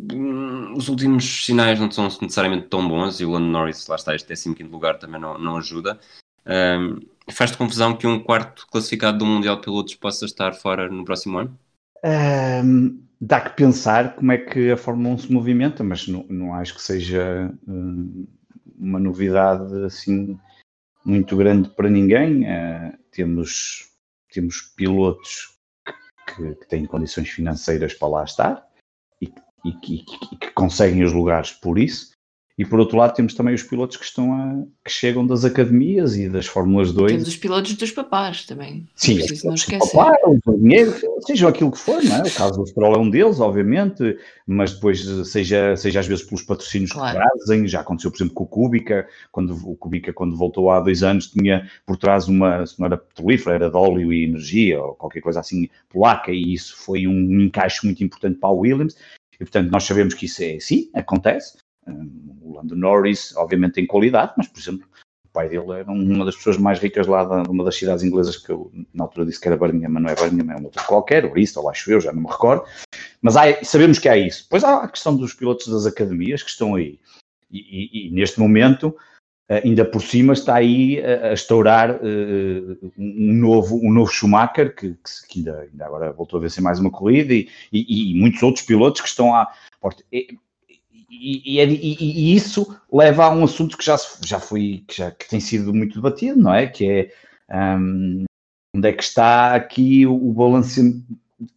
Hum, 0.00 0.74
os 0.76 0.88
últimos 0.88 1.44
sinais 1.44 1.78
não 1.78 1.90
são 1.90 2.04
necessariamente 2.04 2.66
tão 2.68 2.88
bons 2.88 3.20
e 3.20 3.24
o 3.24 3.30
Lando 3.30 3.46
Norris, 3.46 3.86
lá 3.86 3.94
está, 3.96 4.14
este 4.14 4.34
15 4.34 4.64
lugar 4.64 4.98
também 4.98 5.20
não, 5.20 5.38
não 5.38 5.56
ajuda. 5.58 6.00
Um, 6.46 7.00
Faz-te 7.30 7.56
confusão 7.56 7.96
que 7.96 8.06
um 8.06 8.18
quarto 8.18 8.66
classificado 8.66 9.18
do 9.18 9.26
Mundial 9.26 9.56
de 9.56 9.62
Pilotos 9.62 9.94
possa 9.94 10.24
estar 10.24 10.54
fora 10.54 10.88
no 10.90 11.04
próximo 11.04 11.38
ano? 11.38 11.56
Um, 12.04 13.02
dá 13.20 13.40
que 13.40 13.56
pensar 13.56 14.16
como 14.16 14.32
é 14.32 14.38
que 14.38 14.72
a 14.72 14.76
Fórmula 14.76 15.14
1 15.14 15.18
se 15.18 15.32
movimenta, 15.32 15.84
mas 15.84 16.08
não, 16.08 16.24
não 16.28 16.54
acho 16.54 16.74
que 16.74 16.82
seja 16.82 17.52
um, 17.66 18.26
uma 18.76 18.98
novidade 18.98 19.84
assim 19.84 20.38
muito 21.04 21.36
grande 21.36 21.68
para 21.70 21.88
ninguém. 21.88 22.42
Uh, 22.42 22.98
temos, 23.10 23.90
temos 24.32 24.62
pilotos 24.76 25.56
que, 26.26 26.54
que 26.54 26.68
têm 26.68 26.86
condições 26.86 27.28
financeiras 27.28 27.94
para 27.94 28.08
lá 28.08 28.24
estar 28.24 28.66
e 29.20 29.32
e 29.64 29.72
que, 29.72 30.04
e 30.32 30.36
que, 30.36 30.50
conseguem 30.52 31.04
os 31.04 31.12
lugares 31.12 31.52
por 31.52 31.78
isso. 31.78 32.12
E 32.58 32.66
por 32.66 32.78
outro 32.78 32.98
lado 32.98 33.14
temos 33.14 33.34
também 33.34 33.54
os 33.54 33.62
pilotos 33.62 33.96
que 33.96 34.04
estão 34.04 34.34
a, 34.34 34.62
que 34.84 34.90
chegam 34.90 35.26
das 35.26 35.44
academias 35.44 36.16
e 36.16 36.28
das 36.28 36.46
Fórmulas 36.46 36.92
2. 36.92 37.12
Temos 37.12 37.28
os 37.28 37.36
pilotos 37.36 37.74
dos 37.74 37.90
papás 37.90 38.44
também. 38.44 38.86
Sim, 38.94 39.14
não 39.14 39.18
preciso 39.20 39.46
não 39.46 39.54
esquecer. 39.54 39.96
Papá, 39.96 40.16
o 40.26 40.58
dinheiro, 40.58 40.94
seja 41.26 41.48
aquilo 41.48 41.72
que 41.72 41.78
for, 41.78 42.02
não 42.02 42.16
é? 42.16 42.22
O 42.22 42.34
caso 42.34 42.60
do 42.60 42.66
Stroll 42.66 42.94
é 42.94 42.98
um 42.98 43.08
deles, 43.08 43.40
obviamente, 43.40 44.18
mas 44.46 44.74
depois 44.74 45.02
seja, 45.30 45.74
seja 45.76 46.00
às 46.00 46.06
vezes 46.06 46.24
pelos 46.24 46.42
patrocínios 46.42 46.92
claro. 46.92 47.18
que 47.18 47.24
trazem, 47.24 47.66
já 47.66 47.80
aconteceu, 47.80 48.10
por 48.10 48.18
exemplo, 48.18 48.34
com 48.34 48.44
o 48.44 48.46
Kubica, 48.46 49.08
quando 49.30 49.54
o 49.66 49.74
Kubica, 49.74 50.12
quando 50.12 50.36
voltou 50.36 50.70
há 50.70 50.80
dois 50.80 51.02
anos, 51.02 51.28
tinha 51.28 51.68
por 51.86 51.96
trás 51.96 52.28
uma, 52.28 52.66
se 52.66 52.78
não 52.78 52.86
era 52.86 52.98
petrolífera, 52.98 53.54
era 53.54 53.70
de 53.70 53.76
óleo 53.76 54.12
e 54.12 54.24
energia, 54.24 54.82
ou 54.82 54.94
qualquer 54.94 55.22
coisa 55.22 55.40
assim, 55.40 55.70
polaca, 55.88 56.30
e 56.30 56.52
isso 56.52 56.76
foi 56.76 57.06
um 57.06 57.40
encaixe 57.40 57.84
muito 57.86 58.04
importante 58.04 58.38
para 58.38 58.50
o 58.50 58.58
Williams, 58.58 58.94
e, 59.34 59.38
portanto, 59.38 59.70
nós 59.70 59.84
sabemos 59.84 60.14
que 60.14 60.26
isso 60.26 60.42
é 60.42 60.58
sim, 60.60 60.90
acontece. 60.94 61.56
Um, 61.86 62.38
o 62.42 62.54
Lando 62.54 62.76
Norris, 62.76 63.34
obviamente, 63.36 63.74
tem 63.74 63.86
qualidade, 63.86 64.32
mas, 64.36 64.48
por 64.48 64.60
exemplo, 64.60 64.86
o 65.24 65.28
pai 65.32 65.48
dele 65.48 65.72
era 65.72 65.90
uma 65.90 66.24
das 66.24 66.36
pessoas 66.36 66.58
mais 66.58 66.78
ricas 66.78 67.06
lá 67.06 67.24
de 67.24 67.48
uma 67.48 67.64
das 67.64 67.76
cidades 67.76 68.04
inglesas 68.04 68.36
que 68.36 68.50
eu, 68.50 68.70
na 68.92 69.04
altura, 69.04 69.26
disse 69.26 69.40
que 69.40 69.48
era 69.48 69.56
Birmingham, 69.56 69.90
mas 69.90 70.02
não 70.02 70.10
é 70.10 70.14
Birmingham, 70.14 70.52
é 70.52 70.60
um 70.60 70.64
outro 70.64 70.84
qualquer, 70.86 71.28
Bristol, 71.30 71.68
acho 71.68 71.90
eu, 71.90 72.00
já 72.00 72.12
não 72.12 72.22
me 72.22 72.28
recordo. 72.28 72.64
Mas 73.20 73.36
há, 73.36 73.64
sabemos 73.64 73.98
que 73.98 74.08
há 74.08 74.16
isso. 74.16 74.44
Depois 74.44 74.64
há 74.64 74.84
a 74.84 74.88
questão 74.88 75.16
dos 75.16 75.34
pilotos 75.34 75.68
das 75.68 75.86
academias 75.86 76.42
que 76.42 76.50
estão 76.50 76.74
aí. 76.74 76.98
E, 77.50 77.58
e, 77.58 78.08
e 78.08 78.10
neste 78.10 78.40
momento, 78.40 78.94
ainda 79.48 79.84
por 79.84 80.00
cima 80.00 80.32
está 80.32 80.56
aí 80.56 81.00
a, 81.00 81.28
a 81.28 81.32
estourar 81.32 81.96
uh, 81.96 82.92
um, 82.96 83.34
novo, 83.34 83.76
um 83.82 83.92
novo 83.92 84.10
Schumacher, 84.10 84.74
que, 84.74 84.96
que 85.28 85.38
ainda, 85.38 85.60
ainda, 85.60 85.86
agora 85.86 86.12
voltou 86.12 86.38
a 86.38 86.42
vencer 86.42 86.62
mais 86.62 86.78
uma 86.78 86.90
corrida, 86.90 87.34
e, 87.34 87.48
e, 87.72 88.14
muitos 88.14 88.42
outros 88.42 88.64
pilotos 88.64 89.00
que 89.00 89.08
estão 89.08 89.34
à 89.34 89.52
porta. 91.12 91.72
E, 91.72 92.32
e, 92.32 92.34
isso 92.34 92.76
leva 92.92 93.26
a 93.26 93.30
um 93.30 93.44
assunto 93.44 93.76
que 93.76 93.84
já, 93.84 93.96
já 94.24 94.40
foi, 94.40 94.84
que, 94.86 94.96
já, 94.96 95.10
que 95.10 95.28
tem 95.28 95.40
sido 95.40 95.72
muito 95.74 95.94
debatido, 95.94 96.40
não 96.40 96.54
é? 96.54 96.66
Que 96.66 97.10
é 97.48 97.76
um, 97.76 98.24
onde 98.74 98.88
é 98.88 98.92
que 98.92 99.02
está 99.02 99.54
aqui 99.54 100.06
o, 100.06 100.14
o 100.14 100.32
balanceamento, 100.32 101.04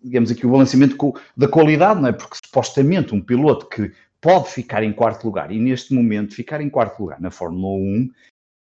digamos 0.04 0.32
aqui, 0.32 0.46
o 0.46 0.52
balanceamento 0.52 1.14
da 1.36 1.48
qualidade, 1.48 2.02
não 2.02 2.10
é? 2.10 2.14
Porque 2.14 2.38
supostamente 2.44 3.14
um 3.14 3.22
piloto 3.22 3.68
que 3.70 3.92
pode 4.20 4.50
ficar 4.50 4.84
em 4.84 4.92
quarto 4.92 5.24
lugar, 5.26 5.52
e 5.52 5.60
neste 5.60 5.94
momento 5.94 6.34
ficar 6.34 6.60
em 6.60 6.70
quarto 6.70 7.00
lugar 7.00 7.22
na 7.22 7.30
Fórmula 7.30 7.76
1 7.76 8.12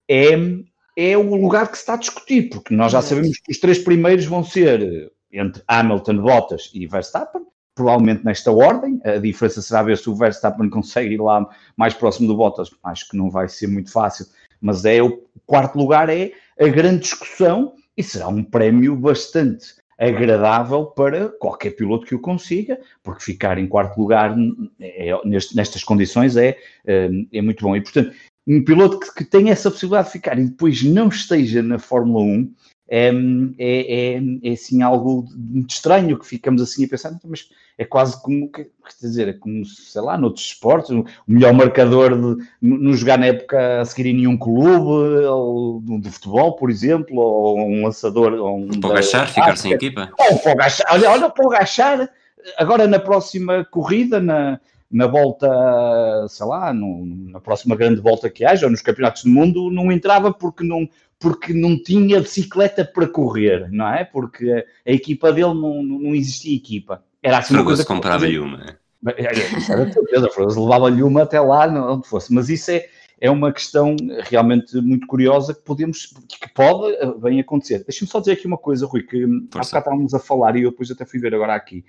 é, 0.09 0.31
é 0.97 1.17
o 1.17 1.35
lugar 1.37 1.69
que 1.69 1.77
se 1.77 1.83
está 1.83 1.95
a 1.95 1.99
discutir, 1.99 2.49
porque 2.49 2.75
nós 2.75 2.93
já 2.93 3.01
sabemos 3.01 3.39
que 3.39 3.53
os 3.53 3.59
três 3.59 3.79
primeiros 3.79 4.25
vão 4.25 4.43
ser 4.43 5.13
entre 5.33 5.63
Hamilton, 5.69 6.19
Bottas 6.19 6.71
e 6.75 6.87
Verstappen, 6.87 7.47
provavelmente 7.77 8.25
nesta 8.25 8.51
ordem. 8.51 8.99
A 9.05 9.19
diferença 9.19 9.63
será 9.63 9.83
ver 9.85 9.97
se 9.99 10.11
o 10.11 10.17
Verstappen 10.17 10.69
consegue 10.69 11.15
ir 11.15 11.21
lá 11.21 11.47
mais 11.77 11.95
próximo 11.95 12.27
do 12.27 12.37
Bottas. 12.37 12.71
Acho 12.83 13.09
que 13.09 13.17
não 13.17 13.31
vai 13.31 13.49
ser 13.49 13.69
muito 13.69 13.93
fácil, 13.93 14.27
mas 14.61 14.85
é 14.85 15.01
o 15.01 15.23
quarto 15.47 15.79
lugar 15.79 16.09
é 16.09 16.33
a 16.59 16.67
grande 16.67 17.03
discussão 17.03 17.75
e 17.97 18.03
será 18.03 18.27
um 18.29 18.43
prémio 18.43 18.97
bastante 18.97 19.77
agradável 19.99 20.87
para 20.87 21.29
qualquer 21.29 21.71
piloto 21.71 22.07
que 22.07 22.15
o 22.15 22.21
consiga, 22.21 22.79
porque 23.03 23.25
ficar 23.25 23.57
em 23.59 23.67
quarto 23.67 23.99
lugar 23.99 24.37
é, 24.81 25.11
nestas 25.25 25.83
condições 25.85 26.37
é, 26.37 26.59
é, 26.87 27.09
é 27.33 27.43
muito 27.43 27.65
bom. 27.65 27.77
E, 27.77 27.81
portanto, 27.81 28.13
um 28.47 28.65
piloto 28.65 29.01
que, 29.01 29.15
que 29.15 29.25
tem 29.25 29.51
essa 29.51 29.71
possibilidade 29.71 30.09
de 30.09 30.13
ficar 30.13 30.39
e 30.39 30.45
depois 30.45 30.83
não 30.83 31.09
esteja 31.09 31.63
na 31.63 31.79
Fórmula 31.79 32.25
1 32.25 32.55
é, 32.89 33.11
é, 33.59 34.15
é, 34.15 34.21
é 34.43 34.53
assim 34.53 34.83
algo 34.83 35.27
muito 35.37 35.71
estranho 35.71 36.19
que 36.19 36.27
ficamos 36.27 36.63
assim 36.63 36.85
a 36.85 36.89
pensar, 36.89 37.11
então, 37.11 37.29
mas 37.29 37.49
é 37.79 37.85
quase 37.85 38.21
como, 38.23 38.51
quer 38.51 38.69
dizer, 39.01 39.29
é 39.29 39.33
como, 39.35 39.65
sei 39.67 40.01
lá, 40.01 40.17
noutros 40.17 40.47
esportes, 40.47 40.91
o 40.91 41.05
melhor 41.27 41.53
marcador 41.53 42.17
de 42.17 42.45
não 42.63 42.95
jogar 42.95 43.19
na 43.19 43.27
época 43.27 43.81
a 43.81 43.85
seguir 43.85 44.09
em 44.09 44.15
nenhum 44.15 44.37
clube, 44.37 45.25
ou 45.27 45.83
de 46.01 46.11
futebol, 46.11 46.57
por 46.57 46.71
exemplo, 46.71 47.19
ou 47.19 47.59
um 47.59 47.85
lançador. 47.85 48.33
Ou 48.33 48.61
um 48.61 48.81
para 48.81 48.93
agachar, 48.93 49.29
ficar 49.29 49.57
sem 49.57 49.73
equipa. 49.73 50.11
Ou 50.19 50.41
olha, 50.91 51.11
olha, 51.11 51.31
para 51.31 51.47
agachar, 51.47 52.09
agora 52.57 52.87
na 52.87 52.99
próxima 52.99 53.65
corrida, 53.65 54.21
na, 54.21 54.59
na 54.91 55.07
volta, 55.07 55.49
sei 56.29 56.47
lá, 56.47 56.73
no, 56.73 57.05
na 57.07 57.41
próxima 57.41 57.77
grande 57.77 58.01
volta 58.01 58.31
que 58.31 58.45
haja, 58.45 58.67
ou 58.67 58.71
nos 58.71 58.83
campeonatos 58.83 59.25
do 59.25 59.31
mundo, 59.31 59.71
não 59.71 59.91
entrava 59.91 60.33
porque 60.33 60.65
não, 60.65 60.89
porque 61.19 61.53
não 61.53 61.81
tinha 61.81 62.21
bicicleta 62.21 62.85
para 62.85 63.09
correr, 63.09 63.69
não 63.71 63.89
é? 63.93 64.05
Porque 64.05 64.51
a, 64.51 64.91
a 64.91 64.93
equipa 64.93 65.33
dele 65.33 65.55
não, 65.55 65.83
não 65.83 66.15
existia 66.15 66.57
equipa. 66.57 67.03
Era 67.23 67.39
assim 67.39 67.65
que 67.65 67.85
comprava-lhe 67.85 68.39
uma. 68.39 68.79
É, 69.07 69.23
é, 69.23 69.27
era 69.27 69.61
certeza, 69.61 70.61
levava-lhe 70.61 71.03
uma 71.03 71.23
até 71.23 71.41
lá, 71.41 71.67
onde 71.67 72.09
fosse. 72.09 72.33
Mas 72.33 72.49
isso 72.49 72.71
é, 72.71 72.87
é 73.21 73.31
uma 73.31 73.53
questão 73.53 73.97
realmente 74.25 74.77
muito 74.81 75.07
curiosa 75.07 75.55
que 75.55 75.63
podemos, 75.63 76.13
que 76.29 76.53
pode 76.53 76.95
eh, 76.95 77.15
bem 77.19 77.41
acontecer. 77.41 77.85
Deixa-me 77.85 78.11
só 78.11 78.21
dizer 78.21 78.33
aqui 78.33 78.47
uma 78.47 78.59
coisa, 78.59 78.87
Rui, 78.87 79.03
que 79.03 79.25
hum, 79.25 79.49
há 79.55 79.59
bocado 79.59 79.79
estávamos 79.79 80.15
a 80.15 80.19
falar 80.19 80.57
e 80.57 80.63
eu 80.63 80.71
depois 80.71 80.91
até 80.91 81.05
fui 81.05 81.19
ver 81.19 81.35
agora 81.35 81.55
aqui, 81.55 81.85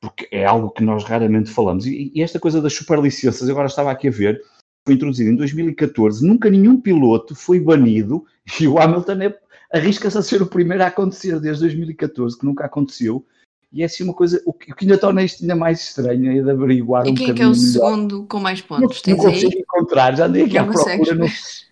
porque 0.00 0.28
é 0.30 0.44
algo 0.44 0.70
que 0.70 0.82
nós 0.82 1.04
raramente 1.04 1.50
falamos. 1.50 1.86
E, 1.86 2.10
e 2.14 2.22
esta 2.22 2.40
coisa 2.40 2.60
das 2.60 2.74
superlicenças, 2.74 3.48
agora 3.48 3.66
estava 3.66 3.90
aqui 3.90 4.08
a 4.08 4.10
ver, 4.10 4.42
foi 4.84 4.94
introduzido 4.94 5.30
em 5.30 5.36
2014, 5.36 6.26
nunca 6.26 6.50
nenhum 6.50 6.80
piloto 6.80 7.34
foi 7.34 7.60
banido 7.60 8.24
e 8.58 8.66
o 8.66 8.78
Hamilton 8.78 9.22
é, 9.22 9.38
arrisca-se 9.72 10.18
a 10.18 10.22
ser 10.22 10.42
o 10.42 10.46
primeiro 10.46 10.82
a 10.82 10.86
acontecer 10.86 11.38
desde 11.38 11.62
2014, 11.64 12.38
que 12.38 12.46
nunca 12.46 12.64
aconteceu. 12.64 13.24
E 13.72 13.82
é 13.82 13.84
assim 13.84 14.02
uma 14.02 14.14
coisa, 14.14 14.42
o 14.44 14.52
que, 14.52 14.72
o 14.72 14.74
que 14.74 14.84
ainda 14.84 14.98
torna 14.98 15.22
isto 15.22 15.42
ainda 15.42 15.54
mais 15.54 15.80
estranho 15.80 16.40
é 16.40 16.42
de 16.42 16.50
averiguar 16.50 17.06
e 17.06 17.10
um 17.10 17.14
quem 17.14 17.30
é 17.30 17.34
que 17.34 17.42
é 17.42 17.46
o 17.46 17.50
melhor. 17.50 17.62
segundo 17.62 18.26
com 18.26 18.40
mais 18.40 18.60
pontos? 18.60 19.00
Não, 19.06 19.16
não 19.16 19.24
consigo 19.24 19.52
aí? 19.54 19.60
encontrar, 19.60 20.16
já 20.16 20.26
andei 20.26 20.42
aqui 20.42 20.54
não 20.54 20.64
à 20.64 20.72
procura. 20.72 21.14
Não, 21.14 21.26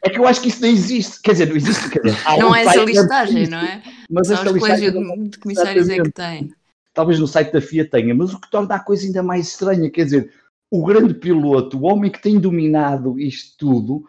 é 0.04 0.10
que 0.10 0.18
eu 0.18 0.24
acho 0.28 0.40
que 0.40 0.48
isso 0.48 0.62
não 0.62 0.68
existe, 0.68 1.20
quer 1.20 1.32
dizer, 1.32 1.48
não 1.48 1.56
existe. 1.56 1.90
Quer 1.90 2.02
dizer, 2.02 2.18
não 2.38 2.54
é 2.54 2.62
essa 2.62 2.84
listagem, 2.84 3.48
não 3.48 3.58
é? 3.58 3.82
Mas 4.08 4.28
Só 4.28 4.34
os 4.34 4.58
colégios 4.58 4.92
de, 4.92 5.28
de 5.28 5.38
comissários 5.38 5.88
é 5.88 6.00
que 6.00 6.12
tem. 6.12 6.54
Talvez 6.98 7.20
no 7.20 7.28
site 7.28 7.52
da 7.52 7.60
FIA 7.60 7.88
tenha, 7.88 8.12
mas 8.12 8.34
o 8.34 8.40
que 8.40 8.50
torna 8.50 8.74
a 8.74 8.80
coisa 8.80 9.06
ainda 9.06 9.22
mais 9.22 9.46
estranha, 9.46 9.88
quer 9.88 10.04
dizer, 10.04 10.32
o 10.68 10.84
grande 10.84 11.14
piloto, 11.14 11.78
o 11.78 11.84
homem 11.84 12.10
que 12.10 12.20
tem 12.20 12.40
dominado 12.40 13.20
isto 13.20 13.56
tudo, 13.56 14.04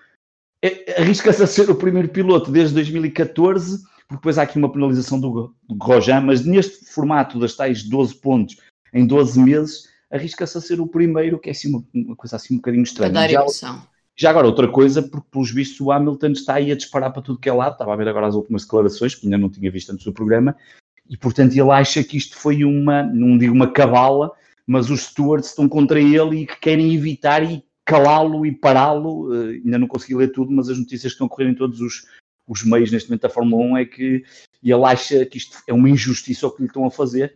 é, 0.63 0.99
arrisca-se 0.99 1.43
a 1.43 1.47
ser 1.47 1.69
o 1.69 1.75
primeiro 1.75 2.09
piloto 2.09 2.49
desde 2.51 2.73
2014 2.73 3.83
porque 4.09 4.21
depois 4.21 4.39
há 4.39 4.41
aqui 4.41 4.57
uma 4.57 4.71
penalização 4.71 5.19
do, 5.19 5.53
do 5.67 5.75
Grosjean, 5.75 6.21
mas 6.21 6.43
neste 6.43 6.83
formato 6.91 7.39
das 7.39 7.55
tais 7.55 7.83
12 7.83 8.15
pontos 8.15 8.57
em 8.91 9.05
12 9.05 9.39
meses, 9.39 9.87
arrisca-se 10.11 10.57
a 10.57 10.61
ser 10.61 10.81
o 10.81 10.87
primeiro, 10.87 11.37
que 11.37 11.49
é 11.49 11.51
assim 11.51 11.69
uma, 11.69 11.85
uma 11.93 12.15
coisa 12.15 12.35
assim 12.35 12.55
um 12.55 12.57
bocadinho 12.57 12.81
estranha. 12.81 13.13
Para 13.13 13.27
dar 13.27 13.31
emoção. 13.31 13.83
Já 14.17 14.31
agora, 14.31 14.47
outra 14.47 14.67
coisa, 14.67 15.03
porque 15.03 15.27
pelos 15.29 15.51
vistos 15.51 15.79
o 15.79 15.91
Hamilton 15.91 16.31
está 16.31 16.55
aí 16.55 16.71
a 16.71 16.75
disparar 16.75 17.13
para 17.13 17.21
tudo 17.21 17.39
que 17.39 17.47
é 17.47 17.53
lado, 17.53 17.73
estava 17.73 17.93
a 17.93 17.95
ver 17.95 18.07
agora 18.07 18.27
as 18.27 18.33
últimas 18.33 18.63
declarações, 18.63 19.13
que 19.13 19.27
ainda 19.27 19.37
não 19.37 19.47
tinha 19.47 19.69
visto 19.71 19.91
antes 19.91 20.03
do 20.03 20.11
programa, 20.11 20.57
e 21.09 21.17
portanto 21.17 21.53
ele 21.53 21.71
acha 21.71 22.03
que 22.03 22.17
isto 22.17 22.37
foi 22.37 22.63
uma, 22.63 23.03
não 23.03 23.37
digo 23.37 23.53
uma 23.53 23.71
cabala, 23.71 24.31
mas 24.65 24.89
os 24.89 25.01
stewards 25.01 25.49
estão 25.49 25.67
contra 25.67 25.99
ele 25.99 26.41
e 26.41 26.45
que 26.45 26.59
querem 26.59 26.93
evitar 26.93 27.43
e 27.43 27.63
calá-lo 27.83 28.45
e 28.45 28.51
pará-lo. 28.51 29.29
Uh, 29.29 29.49
ainda 29.49 29.79
não 29.79 29.87
consegui 29.87 30.13
ler 30.15 30.31
tudo, 30.31 30.51
mas 30.51 30.69
as 30.69 30.77
notícias 30.77 31.11
que 31.11 31.15
estão 31.15 31.25
a 31.25 31.29
correr 31.29 31.49
em 31.49 31.55
todos 31.55 31.81
os, 31.81 32.05
os 32.47 32.63
meios 32.63 32.91
neste 32.91 33.09
momento 33.09 33.23
da 33.23 33.29
Fórmula 33.29 33.63
1 33.63 33.77
é 33.77 33.85
que 33.85 34.23
ele 34.63 34.83
acha 34.85 35.25
que 35.25 35.39
isto 35.39 35.57
é 35.67 35.73
uma 35.73 35.89
injustiça 35.89 36.45
o 36.45 36.51
que 36.51 36.61
lhe 36.61 36.67
estão 36.67 36.85
a 36.85 36.91
fazer. 36.91 37.35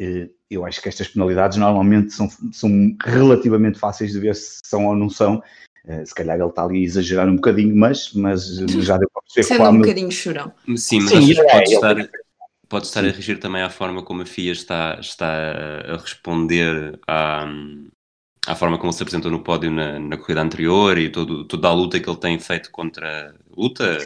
Eh, 0.00 0.30
eu 0.50 0.64
acho 0.64 0.80
que 0.80 0.88
estas 0.88 1.08
penalidades 1.08 1.58
normalmente 1.58 2.14
são, 2.14 2.28
são 2.52 2.70
relativamente 3.04 3.78
fáceis 3.78 4.12
de 4.12 4.18
ver 4.18 4.34
se 4.34 4.60
são 4.64 4.86
ou 4.86 4.96
não 4.96 5.10
são. 5.10 5.42
Eh, 5.86 6.04
se 6.06 6.14
calhar 6.14 6.38
ele 6.38 6.48
está 6.48 6.64
ali 6.64 6.80
a 6.80 6.84
exagerar 6.84 7.28
um 7.28 7.36
bocadinho, 7.36 7.76
mas, 7.76 8.12
mas 8.14 8.46
já 8.80 8.96
deu 8.96 9.10
para 9.12 9.22
perceber 9.22 9.46
Sendo 9.46 9.70
um 9.70 9.78
bocadinho 9.80 10.10
chorão. 10.10 10.52
Sim, 10.76 11.00
mas 11.00 11.10
Sim, 11.10 11.32
é, 11.38 11.52
pode, 11.52 11.74
estar, 11.74 12.10
pode 12.70 12.86
estar 12.86 13.04
a 13.04 13.10
regir 13.10 13.40
também 13.40 13.62
à 13.62 13.68
forma 13.68 14.02
como 14.02 14.22
a 14.22 14.26
FIA 14.26 14.52
está, 14.52 14.96
está 15.00 15.26
a 15.26 15.96
responder 15.96 16.98
à, 17.06 17.44
à 18.46 18.54
forma 18.54 18.78
como 18.78 18.90
ele 18.90 18.96
se 18.96 19.02
apresentou 19.02 19.30
no 19.30 19.42
pódio 19.42 19.72
na, 19.72 19.98
na 19.98 20.16
corrida 20.16 20.40
anterior 20.40 20.96
e 20.96 21.10
todo, 21.10 21.44
toda 21.44 21.66
a 21.66 21.74
luta 21.74 21.98
que 21.98 22.08
ele 22.08 22.18
tem 22.18 22.38
feito 22.38 22.70
contra 22.70 23.34
luta. 23.54 23.98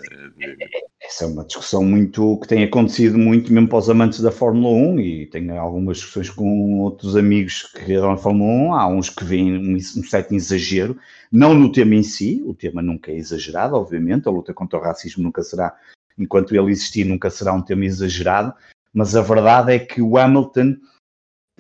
Essa 1.03 1.25
é 1.25 1.29
uma 1.29 1.45
discussão 1.45 1.85
muito 1.85 2.39
que 2.41 2.49
tem 2.49 2.65
acontecido 2.65 3.19
muito 3.19 3.53
mesmo 3.53 3.69
para 3.69 3.79
os 3.79 3.91
amantes 3.91 4.21
da 4.21 4.33
Fórmula 4.33 4.75
1 4.95 5.01
e 5.01 5.27
tenho 5.27 5.61
algumas 5.61 5.99
discussões 5.99 6.31
com 6.31 6.81
outros 6.81 7.17
amigos 7.17 7.65
que 7.65 7.81
correram 7.81 8.13
na 8.13 8.17
Fórmula 8.17 8.51
1. 8.51 8.75
Há 8.75 8.89
uns 8.89 9.11
que 9.11 9.25
veem 9.25 9.59
um, 9.59 9.75
um 9.75 10.03
certo 10.03 10.35
exagero, 10.35 10.97
não 11.31 11.53
no 11.53 11.71
tema 11.71 11.95
em 11.97 12.03
si, 12.03 12.43
o 12.47 12.55
tema 12.55 12.81
nunca 12.81 13.13
é 13.13 13.17
exagerado, 13.17 13.77
obviamente, 13.77 14.27
a 14.27 14.31
luta 14.31 14.55
contra 14.55 14.79
o 14.79 14.83
racismo 14.83 15.23
nunca 15.23 15.43
será, 15.43 15.77
enquanto 16.19 16.55
ele 16.55 16.71
existir, 16.71 17.05
nunca 17.05 17.31
será 17.31 17.53
um 17.53 17.63
tema 17.63 17.85
exagerado, 17.85 18.55
mas 18.93 19.17
a 19.17 19.23
verdade 19.23 19.73
é 19.73 19.79
que 19.79 20.01
o 20.01 20.17
Hamilton 20.17 20.77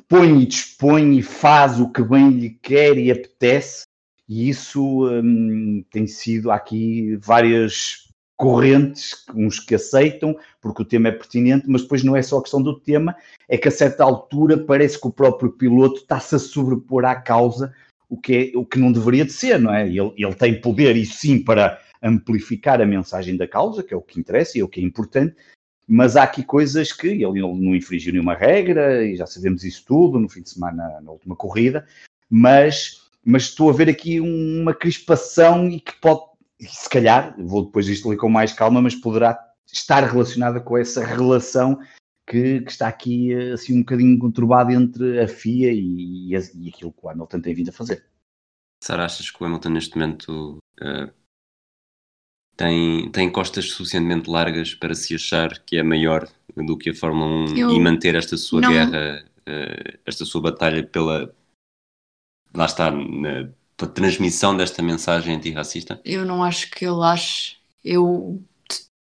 põe 0.09 0.43
e 0.43 0.47
dispõe 0.47 1.19
e 1.19 1.23
faz 1.23 1.81
o 1.81 1.91
que 1.91 2.03
bem 2.03 2.31
lhe 2.31 2.51
quer 2.51 2.97
e 2.99 3.11
apetece, 3.11 3.85
e 4.29 4.49
isso 4.49 5.09
hum, 5.09 5.85
tem 5.91 6.07
sido 6.07 6.51
aqui 6.51 7.17
várias 7.17 8.05
correntes, 8.37 9.25
uns 9.35 9.61
que 9.61 9.75
aceitam 9.75 10.37
porque 10.61 10.83
o 10.83 10.85
tema 10.85 11.09
é 11.09 11.13
pertinente, 11.13 11.67
mas 11.69 11.83
depois 11.83 12.03
não 12.03 12.17
é 12.17 12.23
só 12.23 12.39
a 12.39 12.43
questão 12.43 12.63
do 12.63 12.79
tema, 12.81 13.15
é 13.49 13.57
que 13.57 13.69
a 13.69 13.71
certa 13.71 14.03
altura 14.03 14.59
parece 14.59 15.01
que 15.01 15.07
o 15.07 15.13
próprio 15.13 15.53
piloto 15.53 15.97
está-se 15.97 16.35
a 16.35 16.39
sobrepor 16.39 17.05
à 17.05 17.15
causa, 17.15 17.73
o 18.09 18.17
que, 18.17 18.53
é, 18.55 18.59
o 18.59 18.65
que 18.65 18.79
não 18.79 18.93
deveria 18.93 19.25
de 19.25 19.33
ser, 19.33 19.59
não 19.59 19.73
é? 19.73 19.87
Ele, 19.87 20.13
ele 20.17 20.35
tem 20.35 20.61
poder, 20.61 20.97
e 20.97 21.07
sim, 21.07 21.43
para 21.43 21.81
amplificar 22.05 22.81
a 22.83 22.87
mensagem 22.87 23.37
da 23.37 23.49
causa, 23.49 23.83
que 23.83 23.95
é 23.95 23.97
o 23.97 24.03
que 24.03 24.21
interessa 24.21 24.59
e 24.59 24.61
é 24.61 24.65
o 24.65 24.69
que 24.69 24.79
é 24.79 24.85
importante, 24.85 25.35
mas 25.89 26.17
há 26.17 26.23
aqui 26.23 26.45
coisas 26.45 26.93
que 26.93 27.09
ele 27.09 27.41
não 27.41 27.75
infringiu 27.75 28.13
nenhuma 28.13 28.35
regra, 28.35 29.05
e 29.05 29.17
já 29.17 29.27
sabemos 29.27 29.65
isso 29.65 29.85
tudo 29.87 30.21
no 30.21 30.29
fim 30.29 30.43
de 30.43 30.51
semana, 30.51 31.01
na 31.01 31.11
última 31.11 31.35
corrida, 31.35 31.87
mas, 32.29 33.11
mas 33.25 33.45
estou 33.45 33.71
a 33.71 33.73
ver 33.73 33.89
aqui 33.89 34.21
uma 34.21 34.75
crispação 34.75 35.69
e 35.69 35.81
que 35.81 35.99
pode, 36.01 36.23
se 36.61 36.89
calhar, 36.89 37.35
vou 37.39 37.65
depois 37.65 37.87
disto 37.87 38.09
ler 38.09 38.17
com 38.17 38.29
mais 38.29 38.53
calma, 38.53 38.81
mas 38.83 38.95
poderá 38.95 39.39
estar 39.67 40.05
relacionada 40.05 40.61
com 40.61 40.79
essa 40.79 41.05
relação 41.05 41.79
que, 42.27 42.61
que, 42.61 42.71
está 42.71 42.89
aqui 42.89 43.35
assim 43.53 43.75
um 43.75 43.81
bocadinho 43.81 44.19
conturbada 44.19 44.73
entre 44.73 45.21
a 45.21 45.29
FIA 45.29 45.73
e, 45.73 46.31
e, 46.31 46.37
aquilo 46.69 46.93
que 46.93 47.05
o 47.05 47.09
Hamilton 47.09 47.41
tem 47.41 47.55
vindo 47.55 47.69
a 47.69 47.73
fazer. 47.73 48.07
Sara, 48.83 49.05
achas 49.05 49.31
que 49.31 49.43
o 49.43 49.47
Hamilton 49.47 49.71
neste 49.71 49.97
momento 49.97 50.59
uh, 50.81 51.13
tem, 52.57 53.11
tem 53.11 53.31
costas 53.31 53.71
suficientemente 53.71 54.31
largas 54.31 54.75
para 54.75 54.95
se 54.95 55.15
achar 55.15 55.59
que 55.61 55.77
é 55.77 55.83
maior 55.83 56.29
do 56.57 56.77
que 56.77 56.91
a 56.91 56.95
Fórmula 56.95 57.51
1 57.51 57.57
Eu 57.57 57.71
e 57.71 57.81
manter 57.81 58.15
esta 58.15 58.37
sua 58.37 58.61
não... 58.61 58.71
guerra, 58.71 59.25
uh, 59.41 59.99
esta 60.07 60.25
sua 60.25 60.41
batalha 60.41 60.85
pela. 60.85 61.35
Lá 62.55 62.67
está, 62.67 62.91
na, 62.91 63.49
transmissão 63.93 64.57
desta 64.57 64.83
mensagem 64.83 65.35
antirracista? 65.35 66.01
Eu 66.05 66.25
não 66.25 66.45
acho 66.45 66.71
que 66.71 66.87
ele 66.87 67.03
ache. 67.03 67.57
Eu, 67.85 68.41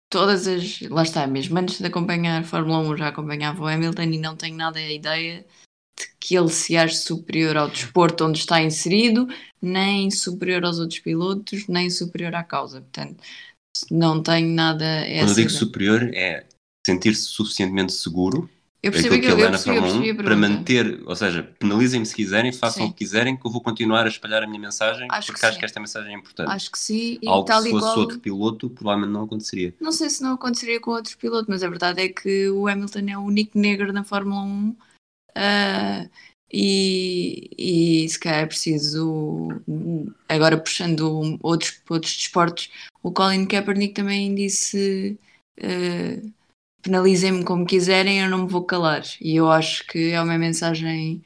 todas 0.10 0.48
as. 0.48 0.82
Lá 0.82 1.02
está, 1.02 1.26
mesmo 1.26 1.58
antes 1.58 1.80
de 1.80 1.88
acompanhar 1.88 2.42
a 2.42 2.44
Fórmula 2.44 2.80
1, 2.80 2.98
já 2.98 3.08
acompanhava 3.08 3.64
o 3.64 3.68
Hamilton 3.68 4.04
e 4.04 4.20
não 4.20 4.36
tenho 4.36 4.56
nada 4.56 4.78
a 4.78 4.92
ideia 4.92 5.40
de 5.40 5.46
que 6.20 6.38
ele 6.38 6.50
se 6.50 6.78
ache 6.78 6.96
superior 6.96 7.58
ao 7.58 7.70
desporto 7.70 8.26
onde 8.26 8.40
está 8.40 8.62
inserido, 8.62 9.28
nem 9.62 10.10
superior 10.12 10.66
aos 10.66 10.80
outros 10.80 11.00
pilotos, 11.00 11.68
nem 11.68 11.90
superior 11.90 12.36
à 12.36 12.44
causa. 12.44 12.82
Portanto, 12.82 13.24
não 13.90 14.22
tenho 14.22 14.50
nada. 14.54 14.86
Quando 15.06 15.30
eu 15.30 15.36
digo 15.36 15.50
superior, 15.50 16.12
é 16.14 16.46
sentir-se 16.86 17.24
suficientemente 17.24 17.94
seguro 17.94 18.50
eu 18.82 18.94
percebi 18.94 19.20
que, 19.20 19.28
que 19.28 19.34
ele 19.34 19.42
é 19.42 19.50
na 19.50 19.58
Fórmula 19.58 19.94
1 19.94 20.16
para 20.16 20.36
manter, 20.38 21.02
ou 21.06 21.14
seja, 21.14 21.44
penalizem-me 21.60 22.06
se 22.06 22.16
quiserem, 22.16 22.54
façam 22.54 22.84
sim. 22.84 22.90
o 22.90 22.94
que 22.94 23.00
quiserem, 23.00 23.36
que 23.36 23.46
eu 23.46 23.52
vou 23.52 23.60
continuar 23.60 24.06
a 24.06 24.08
espalhar 24.08 24.42
a 24.42 24.48
minha 24.48 24.60
mensagem, 24.60 25.06
acho 25.12 25.28
porque 25.28 25.42
que 25.42 25.46
acho 25.46 25.60
que 25.60 25.66
esta 25.66 25.82
mensagem 25.82 26.14
é 26.14 26.18
importante. 26.18 26.50
Acho 26.50 26.72
que 26.72 26.80
sim. 26.80 27.20
E 27.22 27.28
Algo 27.28 27.46
tal 27.46 27.62
se 27.62 27.72
fosse 27.72 27.86
igual... 27.86 28.00
outro 28.00 28.20
piloto, 28.20 28.70
provavelmente 28.70 29.12
não 29.12 29.24
aconteceria. 29.24 29.74
Não 29.82 29.92
sei 29.92 30.10
se 30.10 30.24
não 30.24 30.34
aconteceria 30.34 30.80
com 30.80 30.92
outros 30.92 31.14
pilotos, 31.14 31.48
mas 31.50 31.62
a 31.62 31.68
verdade 31.68 32.02
é 32.02 32.08
que 32.08 32.50
o 32.50 32.70
Hamilton 32.70 33.06
é 33.10 33.18
o 33.18 33.22
único 33.22 33.60
negro 33.60 33.92
na 33.92 34.06
Fórmula 34.06 34.42
1 34.44 34.76
uh, 35.40 36.10
e, 36.52 37.50
e 37.58 38.10
se 38.10 38.20
calhar 38.20 38.42
é 38.42 38.46
preciso, 38.46 39.48
agora 40.28 40.58
puxando 40.58 41.38
outros, 41.42 41.82
outros 41.90 42.18
desportos, 42.18 42.70
o 43.02 43.12
Colin 43.12 43.46
Kaepernick 43.46 43.94
também 43.94 44.36
disse. 44.36 45.18
Uh, 45.60 46.32
penalizem-me 46.82 47.44
como 47.44 47.66
quiserem, 47.66 48.22
eu 48.22 48.30
não 48.30 48.44
me 48.44 48.50
vou 48.50 48.64
calar. 48.64 49.04
E 49.22 49.36
eu 49.36 49.50
acho 49.52 49.86
que 49.88 50.12
é 50.12 50.22
uma 50.22 50.38
mensagem 50.38 51.22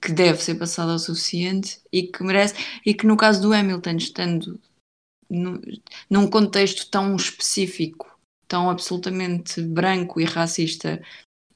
que 0.00 0.12
deve 0.12 0.42
ser 0.42 0.56
passada 0.56 0.94
o 0.94 0.98
suficiente 0.98 1.80
e 1.92 2.02
que 2.02 2.22
merece, 2.22 2.54
e 2.84 2.92
que 2.92 3.06
no 3.06 3.16
caso 3.16 3.40
do 3.40 3.52
Hamilton, 3.52 3.96
estando 3.96 4.60
no, 5.28 5.60
num 6.08 6.28
contexto 6.28 6.90
tão 6.90 7.16
específico, 7.16 8.18
tão 8.46 8.68
absolutamente 8.68 9.62
branco 9.62 10.20
e 10.20 10.24
racista 10.24 11.00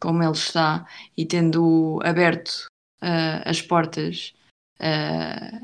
como 0.01 0.22
ele 0.22 0.32
está, 0.32 0.86
e 1.16 1.24
tendo 1.26 2.01
aberto 2.03 2.66
uh, 3.03 3.42
as 3.45 3.61
portas 3.61 4.34
uh, 4.80 5.57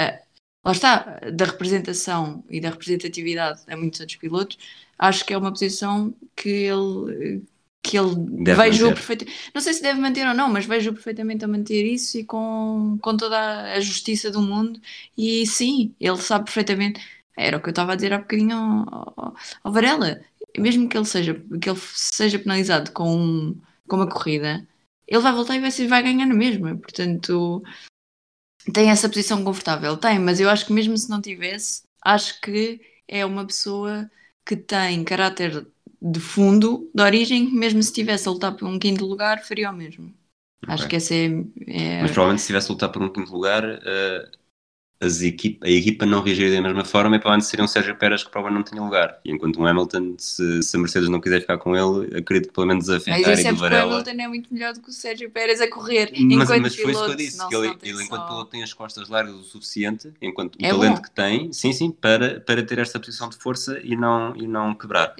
uh, 0.00 0.18
lá 0.64 0.72
está, 0.72 1.20
da 1.32 1.44
representação 1.44 2.44
e 2.50 2.60
da 2.60 2.70
representatividade 2.70 3.62
a 3.68 3.76
muitos 3.76 4.00
outros 4.00 4.18
pilotos, 4.18 4.58
acho 4.98 5.24
que 5.24 5.32
é 5.32 5.38
uma 5.38 5.50
posição 5.50 6.14
que 6.36 6.48
ele 6.48 7.42
que 7.80 7.96
ele 7.96 8.14
deve 8.44 8.62
vejo 8.64 8.88
perfeitamente, 8.88 9.50
não 9.54 9.62
sei 9.62 9.72
se 9.72 9.82
deve 9.82 9.98
manter 9.98 10.26
ou 10.26 10.34
não, 10.34 10.50
mas 10.50 10.66
vejo 10.66 10.92
perfeitamente 10.92 11.44
a 11.44 11.48
manter 11.48 11.86
isso 11.86 12.18
e 12.18 12.24
com, 12.24 12.98
com 13.00 13.16
toda 13.16 13.72
a 13.72 13.80
justiça 13.80 14.30
do 14.30 14.42
mundo. 14.42 14.78
E 15.16 15.46
sim, 15.46 15.94
ele 15.98 16.18
sabe 16.18 16.44
perfeitamente 16.44 17.00
era 17.36 17.56
o 17.56 17.60
que 17.62 17.68
eu 17.68 17.70
estava 17.70 17.92
a 17.92 17.94
dizer 17.94 18.12
há 18.12 18.18
bocadinho 18.18 18.56
ao, 18.56 19.14
ao, 19.16 19.36
ao 19.62 19.72
Varela 19.72 20.20
mesmo 20.58 20.88
que 20.88 20.96
ele 20.96 21.04
seja 21.04 21.34
que 21.60 21.70
ele 21.70 21.78
seja 21.80 22.38
penalizado 22.38 22.92
com, 22.92 23.56
com 23.88 23.96
uma 23.96 24.08
corrida 24.08 24.66
ele 25.06 25.20
vai 25.20 25.32
voltar 25.32 25.56
e 25.56 25.60
vai, 25.60 25.70
vai 25.70 26.02
ganhar 26.02 26.26
na 26.26 26.34
mesma 26.34 26.76
portanto 26.76 27.62
tem 28.72 28.90
essa 28.90 29.08
posição 29.08 29.42
confortável, 29.44 29.96
tem, 29.96 30.18
mas 30.18 30.40
eu 30.40 30.50
acho 30.50 30.66
que 30.66 30.72
mesmo 30.72 30.96
se 30.96 31.08
não 31.08 31.20
tivesse, 31.20 31.82
acho 32.04 32.40
que 32.40 32.80
é 33.06 33.24
uma 33.24 33.46
pessoa 33.46 34.10
que 34.44 34.56
tem 34.56 35.04
caráter 35.04 35.66
de 36.00 36.20
fundo, 36.20 36.90
de 36.94 37.02
origem, 37.02 37.50
mesmo 37.50 37.82
se 37.82 37.88
estivesse 37.88 38.28
a 38.28 38.30
lutar 38.30 38.54
por 38.54 38.68
um 38.68 38.78
quinto 38.78 39.04
lugar, 39.04 39.42
faria 39.44 39.70
o 39.70 39.74
mesmo. 39.74 40.14
Okay. 40.62 40.74
Acho 40.74 40.88
que 40.88 40.96
essa 40.96 41.14
é, 41.14 41.26
é, 41.66 42.02
Mas 42.02 42.10
provavelmente 42.10 42.40
se 42.40 42.44
estivesse 42.44 42.70
a 42.70 42.72
lutar 42.72 42.92
por 42.92 43.02
um 43.02 43.12
quinto 43.12 43.32
lugar, 43.32 43.64
uh, 43.64 44.37
as 45.00 45.22
equipa, 45.22 45.66
a 45.66 45.70
equipa 45.70 46.04
não 46.04 46.22
reagiria 46.22 46.56
da 46.56 46.60
mesma 46.60 46.84
forma 46.84 47.16
e 47.16 47.18
provavelmente 47.18 47.48
seria 47.48 47.64
um 47.64 47.68
Sérgio 47.68 47.96
Pérez 47.96 48.24
que 48.24 48.30
provavelmente 48.30 48.66
não 48.66 48.72
tinha 48.72 48.82
lugar. 48.82 49.20
E 49.24 49.30
enquanto 49.30 49.60
um 49.60 49.66
Hamilton, 49.66 50.16
se, 50.18 50.62
se 50.62 50.76
a 50.76 50.80
Mercedes 50.80 51.08
não 51.08 51.20
quiser 51.20 51.40
ficar 51.40 51.56
com 51.58 51.76
ele, 51.76 52.16
acredito 52.16 52.48
que 52.48 52.54
pelo 52.54 52.66
menos 52.66 52.90
a 52.90 52.98
Ferrari 52.98 53.24
mas 53.26 53.40
e 53.40 53.52
do 53.52 53.56
Varela... 53.56 53.86
o 53.86 53.92
Hamilton 53.92 54.22
é 54.22 54.28
muito 54.28 54.52
melhor 54.52 54.72
do 54.74 54.80
que 54.80 54.90
o 54.90 54.92
Sérgio 54.92 55.30
Pérez 55.30 55.60
a 55.60 55.70
correr 55.70 56.10
mas, 56.10 56.20
enquanto 56.20 56.62
mas 56.62 56.76
foi 56.76 56.90
isso 56.92 57.04
que 57.04 57.10
eu 57.10 57.16
disse, 57.16 57.48
que 57.48 57.54
ele, 57.54 57.78
ele 57.82 58.02
enquanto 58.02 58.26
piloto 58.26 58.50
tem 58.50 58.62
as 58.62 58.72
costas 58.72 59.08
largas 59.08 59.34
o 59.34 59.44
suficiente, 59.44 60.12
enquanto 60.20 60.56
o 60.56 60.64
é 60.64 60.70
talento 60.70 60.96
bom. 60.96 61.02
que 61.02 61.10
tem, 61.10 61.52
sim, 61.52 61.72
sim, 61.72 61.90
para, 61.92 62.40
para 62.40 62.62
ter 62.64 62.78
esta 62.78 62.98
posição 62.98 63.28
de 63.28 63.36
força 63.36 63.80
e 63.84 63.94
não, 63.94 64.34
e 64.34 64.48
não 64.48 64.74
quebrar. 64.74 65.14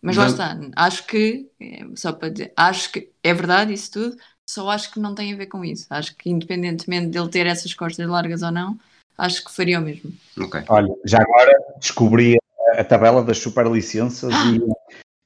Mas 0.00 0.16
lá 0.16 0.26
está, 0.26 0.60
acho 0.76 1.06
que, 1.06 1.48
é, 1.58 1.86
só 1.96 2.12
para 2.12 2.28
dizer, 2.28 2.52
acho 2.54 2.92
que 2.92 3.10
é 3.22 3.32
verdade 3.32 3.72
isso 3.72 3.90
tudo, 3.90 4.16
só 4.48 4.68
acho 4.70 4.92
que 4.92 5.00
não 5.00 5.14
tem 5.14 5.32
a 5.32 5.36
ver 5.36 5.46
com 5.46 5.64
isso. 5.64 5.86
Acho 5.90 6.14
que 6.16 6.30
independentemente 6.30 7.08
dele 7.08 7.28
ter 7.28 7.46
essas 7.46 7.72
costas 7.74 8.08
largas 8.08 8.42
ou 8.42 8.50
não, 8.50 8.78
acho 9.16 9.44
que 9.44 9.54
faria 9.54 9.78
o 9.78 9.82
mesmo. 9.82 10.12
Okay. 10.38 10.62
Olha, 10.68 10.94
já 11.04 11.18
agora 11.20 11.52
descobri 11.78 12.36
a 12.76 12.84
tabela 12.84 13.22
das 13.22 13.38
superlicenças 13.38 14.32
ah! 14.32 14.44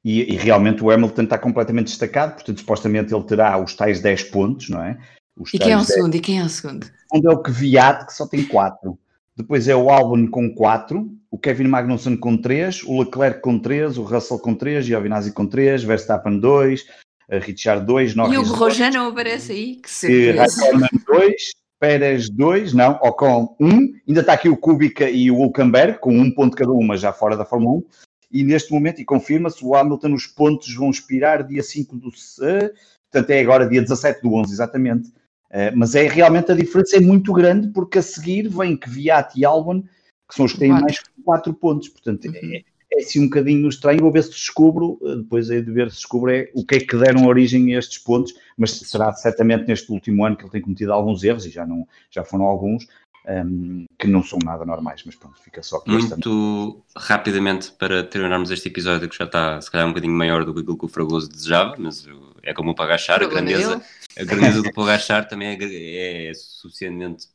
e, 0.04 0.22
e, 0.22 0.34
e, 0.34 0.36
realmente 0.36 0.82
o 0.82 0.90
Hamilton 0.90 1.22
está 1.22 1.38
completamente 1.38 1.86
destacado, 1.86 2.34
portanto, 2.34 2.58
supostamente 2.58 3.14
ele 3.14 3.24
terá 3.24 3.62
os 3.62 3.74
tais 3.74 4.00
10 4.00 4.24
pontos, 4.24 4.68
não 4.68 4.82
é? 4.82 4.98
Os 5.36 5.52
e 5.54 5.58
quem 5.58 5.72
é 5.72 5.76
o 5.76 5.78
10... 5.78 5.88
segundo? 5.88 6.14
E 6.14 6.20
quem 6.20 6.40
é 6.40 6.44
o 6.44 6.48
segundo? 6.48 6.84
O 6.84 7.16
segundo 7.16 7.30
é 7.30 7.34
o 7.34 7.42
Kvyat, 7.42 8.06
que 8.06 8.12
só 8.12 8.26
tem 8.26 8.44
4. 8.44 8.98
Depois 9.36 9.68
é 9.68 9.76
o 9.76 9.88
Albon 9.88 10.26
com 10.26 10.52
4, 10.52 11.08
o 11.30 11.38
Kevin 11.38 11.68
Magnussen 11.68 12.16
com 12.16 12.36
3, 12.36 12.82
o 12.84 13.00
Leclerc 13.00 13.40
com 13.40 13.58
3, 13.58 13.96
o 13.96 14.02
Russell 14.02 14.38
com 14.40 14.54
3, 14.54 14.84
Giovinazzi 14.84 15.32
com 15.32 15.46
3, 15.46 15.84
Verstappen 15.84 16.40
2, 16.40 16.86
Richard 17.31 17.85
2, 17.85 18.14
Norris 18.14 18.35
E 18.35 18.39
o 18.39 18.57
Grosjean 18.57 18.91
não 18.91 19.09
aparece 19.09 19.53
aí? 19.53 19.76
Que 19.76 19.91
surpresa! 19.91 20.89
2, 21.07 21.35
Pérez 21.79 22.29
2, 22.31 22.72
não, 22.72 22.93
Ocon 23.03 23.55
1, 23.61 23.66
um, 23.66 23.95
ainda 24.09 24.20
está 24.20 24.33
aqui 24.33 24.49
o 24.49 24.57
Kubica 24.57 25.09
e 25.09 25.31
o 25.31 25.37
Hulkenberg, 25.37 26.01
com 26.01 26.12
um 26.12 26.31
ponto 26.31 26.57
cada 26.57 26.72
um, 26.72 26.83
mas 26.83 27.01
já 27.01 27.12
fora 27.12 27.37
da 27.37 27.45
Fórmula 27.45 27.79
1, 27.79 27.85
e 28.33 28.43
neste 28.43 28.72
momento, 28.72 29.01
e 29.01 29.05
confirma-se, 29.05 29.64
o 29.64 29.74
Hamilton, 29.74 30.12
os 30.12 30.26
pontos 30.26 30.74
vão 30.74 30.91
expirar 30.91 31.47
dia 31.47 31.62
5 31.62 31.97
do... 31.97 32.11
portanto 32.11 33.31
é 33.31 33.41
agora 33.41 33.68
dia 33.68 33.81
17 33.81 34.22
do 34.22 34.35
11, 34.35 34.53
exatamente. 34.53 35.09
Uh, 35.51 35.72
mas 35.74 35.95
é 35.95 36.07
realmente 36.07 36.53
a 36.53 36.55
diferença 36.55 36.97
é 36.97 37.01
muito 37.01 37.33
grande, 37.33 37.68
porque 37.68 37.99
a 37.99 38.03
seguir 38.03 38.49
vem 38.49 38.76
Kvyat 38.76 39.39
e 39.39 39.45
Albon, 39.45 39.83
que 40.29 40.35
são 40.35 40.45
os 40.45 40.53
que 40.53 40.59
têm 40.59 40.70
mais 40.70 41.01
4 41.24 41.55
pontos, 41.55 41.89
portanto 41.89 42.26
uhum. 42.26 42.35
é, 42.35 42.62
é 42.91 43.01
assim 43.01 43.20
um 43.20 43.24
bocadinho 43.24 43.68
estranho. 43.68 44.01
Vou 44.01 44.11
ver 44.11 44.24
se 44.24 44.30
descubro, 44.30 44.99
eh, 45.03 45.16
depois 45.16 45.51
aí 45.51 45.62
de 45.62 45.70
ver 45.70 45.91
se 45.91 45.97
descubro 45.97 46.30
é, 46.30 46.51
o 46.55 46.64
que 46.64 46.76
é 46.76 46.80
que 46.80 46.97
deram 46.97 47.26
origem 47.26 47.74
a 47.74 47.78
estes 47.78 47.99
pontos, 47.99 48.34
mas 48.57 48.72
será 48.72 49.12
certamente 49.12 49.66
neste 49.66 49.91
último 49.93 50.24
ano 50.24 50.36
que 50.36 50.45
ele 50.45 50.51
tem 50.51 50.62
cometido 50.62 50.93
alguns 50.93 51.22
erros, 51.22 51.47
e 51.47 51.51
já, 51.51 51.66
não, 51.66 51.86
já 52.11 52.24
foram 52.24 52.45
alguns, 52.45 52.84
um, 53.26 53.30
ehm, 53.30 53.84
que 53.99 54.07
não 54.07 54.22
são 54.22 54.39
nada 54.43 54.64
normais, 54.64 55.03
mas 55.05 55.14
pronto, 55.14 55.39
fica 55.43 55.62
só 55.62 55.76
aqui. 55.76 55.91
Muito 55.91 56.82
rapidamente 56.97 57.72
para 57.72 58.03
terminarmos 58.03 58.51
este 58.51 58.68
episódio, 58.68 59.09
que 59.09 59.16
já 59.16 59.24
está 59.24 59.61
se 59.61 59.70
calhar 59.70 59.86
um 59.86 59.91
bocadinho 59.91 60.14
maior 60.14 60.45
do 60.45 60.55
que 60.55 60.61
aquilo 60.61 60.78
que 60.78 60.86
o 60.86 60.89
Fragoso 60.89 61.28
desejava, 61.28 61.74
mas 61.78 62.07
é 62.43 62.55
como 62.55 62.70
o 62.70 62.74
Pagachar, 62.74 63.22
a 63.22 63.26
grandeza, 63.26 63.82
a 64.18 64.24
grandeza 64.24 64.62
do 64.62 64.72
Pagachar 64.72 65.28
também 65.28 65.59
é, 65.61 66.30
é, 66.30 66.34
suficientemente 66.34 67.26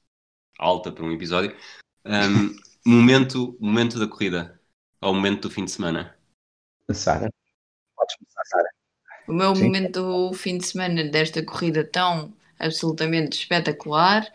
alta 0.58 0.92
para 0.92 1.06
um 1.06 1.12
episódio. 1.12 1.56
Um, 2.06 2.12
ehm, 2.12 2.56
momento, 2.86 3.56
momento 3.62 4.00
da 4.00 4.08
corrida 4.08 4.60
ao 5.04 5.14
momento 5.14 5.44
do 5.44 5.50
fim 5.50 5.66
de 5.66 5.72
semana? 5.72 6.16
Sara, 6.92 7.30
podes 7.96 8.16
começar, 8.16 8.46
Sara. 8.46 8.70
O 9.28 9.34
meu 9.34 9.56
Sim. 9.56 9.64
momento 9.66 10.02
do 10.02 10.34
fim 10.34 10.58
de 10.58 10.66
semana 10.66 11.04
desta 11.04 11.44
corrida 11.44 11.84
tão 11.84 12.34
absolutamente 12.60 13.38
espetacular 13.38 14.26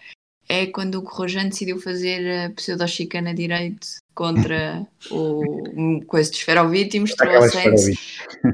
é 0.49 0.67
quando 0.67 0.97
o 0.97 1.03
Corrojan 1.03 1.49
decidiu 1.49 1.79
fazer 1.79 2.47
a 2.47 2.51
pseudo-chicana 2.51 3.35
direito 3.35 3.87
contra 4.15 4.87
o 5.11 6.03
coisa 6.07 6.31
de 6.31 6.39
Esferovite 6.39 6.97
e 6.97 7.01
mostrou 7.01 7.35
ao 7.35 7.49
Sainz 7.49 7.87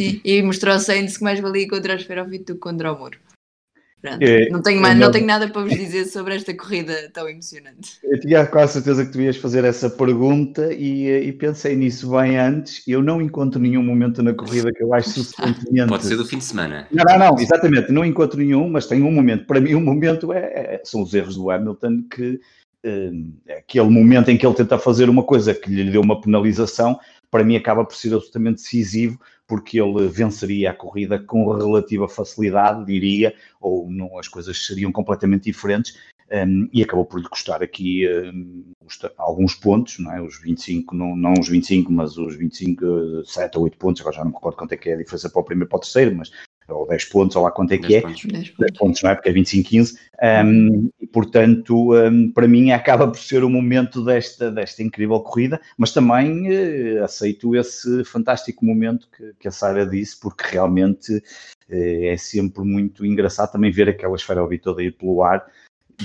e, 0.00 0.20
e, 0.24 0.42
mostrou 0.42 0.74
ao 0.74 0.80
Sainz 0.80 1.16
que 1.16 1.24
mais 1.24 1.38
valia 1.40 1.68
contra 1.68 1.94
o 1.94 1.96
Esferovite 1.96 2.46
do 2.46 2.54
que 2.54 2.60
contra 2.60 2.92
o 2.92 2.98
Muro. 2.98 3.18
É, 4.04 4.50
não, 4.50 4.60
tenho 4.60 4.80
mais, 4.80 4.98
não 4.98 5.10
tenho 5.10 5.26
nada 5.26 5.48
para 5.48 5.62
vos 5.62 5.74
dizer 5.74 6.04
sobre 6.04 6.34
esta 6.34 6.54
corrida 6.54 7.10
tão 7.12 7.26
emocionante. 7.26 7.98
Eu 8.02 8.20
tinha 8.20 8.44
quase 8.46 8.74
certeza 8.74 9.04
que 9.06 9.12
tu 9.12 9.20
ias 9.20 9.36
fazer 9.36 9.64
essa 9.64 9.88
pergunta 9.88 10.72
e, 10.72 11.08
e, 11.08 11.32
pensei 11.32 11.74
nisso 11.74 12.10
bem 12.10 12.36
antes. 12.36 12.82
Eu 12.86 13.02
não 13.02 13.22
encontro 13.22 13.58
nenhum 13.58 13.82
momento 13.82 14.22
na 14.22 14.34
corrida 14.34 14.72
que 14.72 14.82
eu 14.82 14.92
acho 14.92 15.08
suficientemente. 15.10 15.88
Pode 15.88 16.04
ser 16.04 16.16
do 16.16 16.26
fim 16.26 16.38
de 16.38 16.44
semana. 16.44 16.86
Não, 16.90 17.04
não, 17.04 17.18
não, 17.18 17.40
exatamente. 17.40 17.90
Não 17.90 18.04
encontro 18.04 18.38
nenhum, 18.38 18.68
mas 18.68 18.86
tem 18.86 19.02
um 19.02 19.10
momento. 19.10 19.46
Para 19.46 19.60
mim, 19.60 19.74
um 19.74 19.80
momento 19.82 20.32
é, 20.32 20.38
é 20.38 20.80
são 20.84 21.02
os 21.02 21.14
erros 21.14 21.36
do 21.36 21.50
Hamilton 21.50 22.02
que. 22.10 22.40
Hum, 22.86 23.32
é 23.48 23.60
aquele 23.60 23.88
momento 23.88 24.30
em 24.30 24.36
que 24.36 24.46
ele 24.46 24.54
tenta 24.54 24.78
fazer 24.78 25.08
uma 25.08 25.22
coisa 25.22 25.54
que 25.54 25.70
lhe 25.70 25.90
deu 25.90 26.02
uma 26.02 26.20
penalização, 26.20 27.00
para 27.34 27.42
mim 27.42 27.56
acaba 27.56 27.84
por 27.84 27.96
ser 27.96 28.14
absolutamente 28.14 28.62
decisivo, 28.62 29.20
porque 29.44 29.80
ele 29.80 30.06
venceria 30.06 30.70
a 30.70 30.72
corrida 30.72 31.18
com 31.18 31.50
relativa 31.50 32.08
facilidade, 32.08 32.86
diria, 32.86 33.34
ou 33.60 33.90
não, 33.90 34.16
as 34.20 34.28
coisas 34.28 34.64
seriam 34.64 34.92
completamente 34.92 35.42
diferentes, 35.42 35.98
um, 36.30 36.68
e 36.72 36.80
acabou 36.80 37.04
por 37.04 37.18
lhe 37.18 37.28
custar 37.28 37.60
aqui 37.60 38.06
um, 38.08 38.62
alguns 39.18 39.52
pontos, 39.56 39.98
não 39.98 40.12
é? 40.12 40.22
Os 40.22 40.40
25, 40.40 40.94
não, 40.94 41.16
não 41.16 41.32
os 41.32 41.48
25, 41.48 41.90
mas 41.90 42.16
os 42.16 42.36
25, 42.36 43.24
7 43.24 43.58
ou 43.58 43.64
8 43.64 43.78
pontos, 43.78 44.00
agora 44.00 44.14
já 44.14 44.22
não 44.22 44.30
me 44.30 44.36
recordo 44.36 44.56
quanto 44.56 44.72
é 44.72 44.76
que 44.76 44.90
é 44.90 44.94
a 44.94 44.98
diferença 44.98 45.28
para 45.28 45.40
o 45.40 45.44
primeiro 45.44 45.66
e 45.66 45.70
para 45.70 45.78
o 45.78 45.80
terceiro, 45.80 46.14
mas 46.14 46.30
ou 46.68 46.86
10 46.86 47.04
pontos, 47.06 47.36
ou 47.36 47.42
lá 47.42 47.50
quanto 47.50 47.72
é 47.72 47.78
que 47.78 47.96
é, 47.96 48.00
pontos. 48.00 48.24
10 48.24 48.54
10 48.58 48.70
pontos, 48.72 49.02
não 49.02 49.10
é? 49.10 49.14
Porque 49.14 49.28
é 49.28 49.32
25-15. 49.32 49.94
Um, 50.22 50.90
e, 51.00 51.06
portanto, 51.06 51.94
um, 51.94 52.30
para 52.30 52.48
mim 52.48 52.70
acaba 52.70 53.06
por 53.06 53.18
ser 53.18 53.44
o 53.44 53.50
momento 53.50 54.04
desta, 54.04 54.50
desta 54.50 54.82
incrível 54.82 55.20
corrida, 55.20 55.60
mas 55.76 55.92
também 55.92 56.48
uh, 56.48 57.04
aceito 57.04 57.54
esse 57.54 58.04
fantástico 58.04 58.64
momento 58.64 59.08
que, 59.14 59.34
que 59.38 59.48
a 59.48 59.50
Sara 59.50 59.86
disse, 59.86 60.18
porque 60.18 60.44
realmente 60.52 61.16
uh, 61.16 62.04
é 62.04 62.16
sempre 62.16 62.64
muito 62.64 63.04
engraçado 63.04 63.52
também 63.52 63.70
ver 63.70 63.88
aquela 63.88 64.16
esfera 64.16 64.40
toda 64.58 64.82
ir 64.82 64.92
pelo 64.92 65.22
ar, 65.22 65.44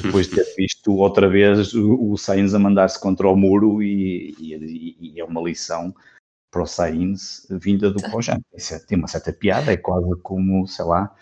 depois 0.04 0.28
de 0.28 0.36
ter 0.36 0.46
visto 0.58 0.94
outra 0.96 1.30
vez 1.30 1.74
o, 1.74 2.12
o 2.12 2.18
Sainz 2.18 2.54
a 2.54 2.60
mandar-se 2.60 3.00
contra 3.00 3.30
o 3.30 3.36
muro 3.36 3.82
e, 3.82 4.36
e, 4.40 5.14
e 5.14 5.20
é 5.20 5.24
uma 5.24 5.42
lição 5.42 5.94
para 6.52 6.64
o 6.64 6.68
Sainz 6.68 7.46
vinda 7.50 7.92
do 7.92 8.02
Pojan. 8.10 8.40
Isso 8.56 8.74
é, 8.74 8.80
tem 8.80 8.98
uma 8.98 9.08
certa 9.08 9.32
piada, 9.32 9.72
é 9.72 9.78
quase 9.78 10.10
como, 10.22 10.68
sei 10.68 10.86
lá, 10.86 11.14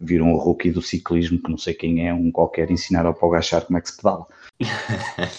vir 0.00 0.22
um 0.22 0.36
rookie 0.36 0.70
do 0.70 0.82
ciclismo, 0.82 1.42
que 1.42 1.50
não 1.50 1.58
sei 1.58 1.74
quem 1.74 2.06
é, 2.06 2.12
um 2.12 2.30
qualquer, 2.30 2.70
ensinar 2.70 3.06
ao 3.06 3.14
Pogachar 3.14 3.64
como 3.64 3.78
é 3.78 3.80
que 3.80 3.90
se 3.90 3.96
pedala. 3.96 4.26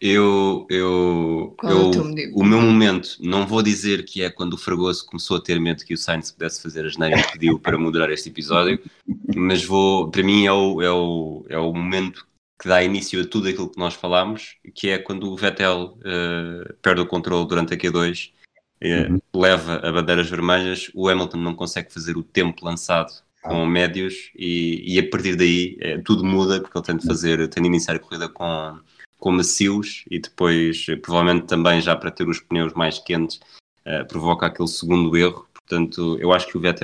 eu, 0.00 0.66
eu, 0.70 1.54
Qual 1.58 1.72
eu 1.72 1.92
é 1.92 2.30
o 2.34 2.44
meu 2.44 2.60
momento, 2.60 3.16
não 3.20 3.46
vou 3.46 3.62
dizer 3.62 4.04
que 4.04 4.22
é 4.22 4.30
quando 4.30 4.54
o 4.54 4.58
Fragoso 4.58 5.04
começou 5.06 5.36
a 5.36 5.40
ter 5.40 5.60
medo 5.60 5.84
que 5.84 5.94
o 5.94 5.98
Sainz 5.98 6.30
pudesse 6.30 6.62
fazer 6.62 6.86
as 6.86 6.96
neiras 6.96 7.20
e 7.20 7.32
pediu 7.32 7.58
para 7.58 7.78
moderar 7.78 8.10
este 8.10 8.28
episódio, 8.28 8.80
mas 9.36 9.64
vou, 9.64 10.10
para 10.10 10.22
mim 10.22 10.46
é 10.46 10.52
o, 10.52 10.80
é 10.82 10.90
o, 10.90 11.44
é 11.48 11.58
o 11.58 11.72
momento 11.72 12.26
que 12.60 12.68
dá 12.68 12.82
início 12.82 13.22
a 13.22 13.26
tudo 13.26 13.48
aquilo 13.48 13.70
que 13.70 13.78
nós 13.78 13.94
falámos, 13.94 14.56
que 14.74 14.88
é 14.88 14.98
quando 14.98 15.30
o 15.30 15.36
Vettel 15.36 15.96
eh, 16.04 16.74
perde 16.82 17.00
o 17.00 17.06
controle 17.06 17.46
durante 17.46 17.72
a 17.72 17.76
Q2, 17.76 18.32
eh, 18.32 18.37
Uhum. 18.82 19.20
leva 19.34 19.76
a 19.76 19.90
bandeiras 19.92 20.30
vermelhas, 20.30 20.90
o 20.94 21.08
Hamilton 21.08 21.38
não 21.38 21.54
consegue 21.54 21.92
fazer 21.92 22.16
o 22.16 22.22
tempo 22.22 22.64
lançado 22.64 23.12
com 23.42 23.66
médios 23.66 24.30
e, 24.36 24.94
e 24.94 24.98
a 24.98 25.08
partir 25.10 25.36
daí 25.36 25.76
eh, 25.80 25.98
tudo 26.04 26.24
muda 26.24 26.60
porque 26.60 26.76
ele 26.76 26.84
tem 26.84 26.96
de 26.96 27.06
fazer, 27.06 27.48
tem 27.48 27.62
de 27.62 27.68
iniciar 27.68 27.96
a 27.96 27.98
corrida 27.98 28.28
com, 28.28 28.78
com 29.18 29.32
macios 29.32 30.04
e 30.10 30.18
depois 30.20 30.86
eh, 30.88 30.96
provavelmente 30.96 31.46
também 31.46 31.80
já 31.80 31.96
para 31.96 32.10
ter 32.10 32.28
os 32.28 32.40
pneus 32.40 32.72
mais 32.74 32.98
quentes 32.98 33.40
eh, 33.84 34.04
provoca 34.04 34.46
aquele 34.46 34.68
segundo 34.68 35.16
erro, 35.16 35.46
portanto 35.52 36.18
eu 36.20 36.32
acho 36.32 36.46
que 36.46 36.56
o 36.56 36.60
Vettel 36.60 36.82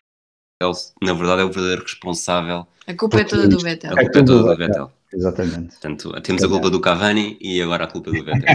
na 1.02 1.12
verdade 1.12 1.42
é 1.42 1.44
o 1.44 1.50
verdadeiro 1.50 1.82
responsável 1.82 2.66
A 2.86 2.94
culpa 2.94 3.20
é 3.20 3.24
toda 3.24 3.48
do 3.48 3.58
Vettel. 3.58 3.92
a 3.92 3.96
culpa 4.00 4.18
é 4.18 4.24
toda 4.24 4.42
do 4.42 4.56
Vettel. 4.56 4.66
Vettel 4.66 4.92
Exatamente. 5.14 5.68
Portanto, 5.68 6.20
temos 6.22 6.42
a 6.42 6.48
culpa 6.48 6.68
do 6.68 6.80
Cavani 6.80 7.38
e 7.40 7.62
agora 7.62 7.84
a 7.84 7.86
culpa 7.86 8.10
do 8.10 8.18
Vettel. 8.24 8.48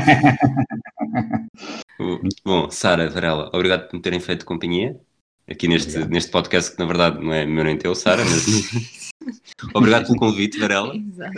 Bom, 2.46 2.70
Sara, 2.70 3.10
Varela, 3.10 3.50
obrigado 3.54 3.88
por 3.88 3.96
me 3.96 4.02
terem 4.02 4.20
feito 4.20 4.46
companhia 4.46 5.00
aqui 5.50 5.68
neste, 5.68 5.90
Obrigado. 5.90 6.12
neste 6.12 6.32
podcast 6.32 6.72
que 6.72 6.80
na 6.80 6.86
verdade 6.86 7.24
não 7.24 7.34
é 7.34 7.46
meu 7.46 7.64
nem 7.64 7.78
teu, 7.78 7.96
Sara, 7.96 8.24
mas 8.24 9.12
obrigado 9.74 10.06
pelo 10.06 10.20
convite, 10.20 10.60
Varela. 10.60 10.94
Exato. 10.96 11.34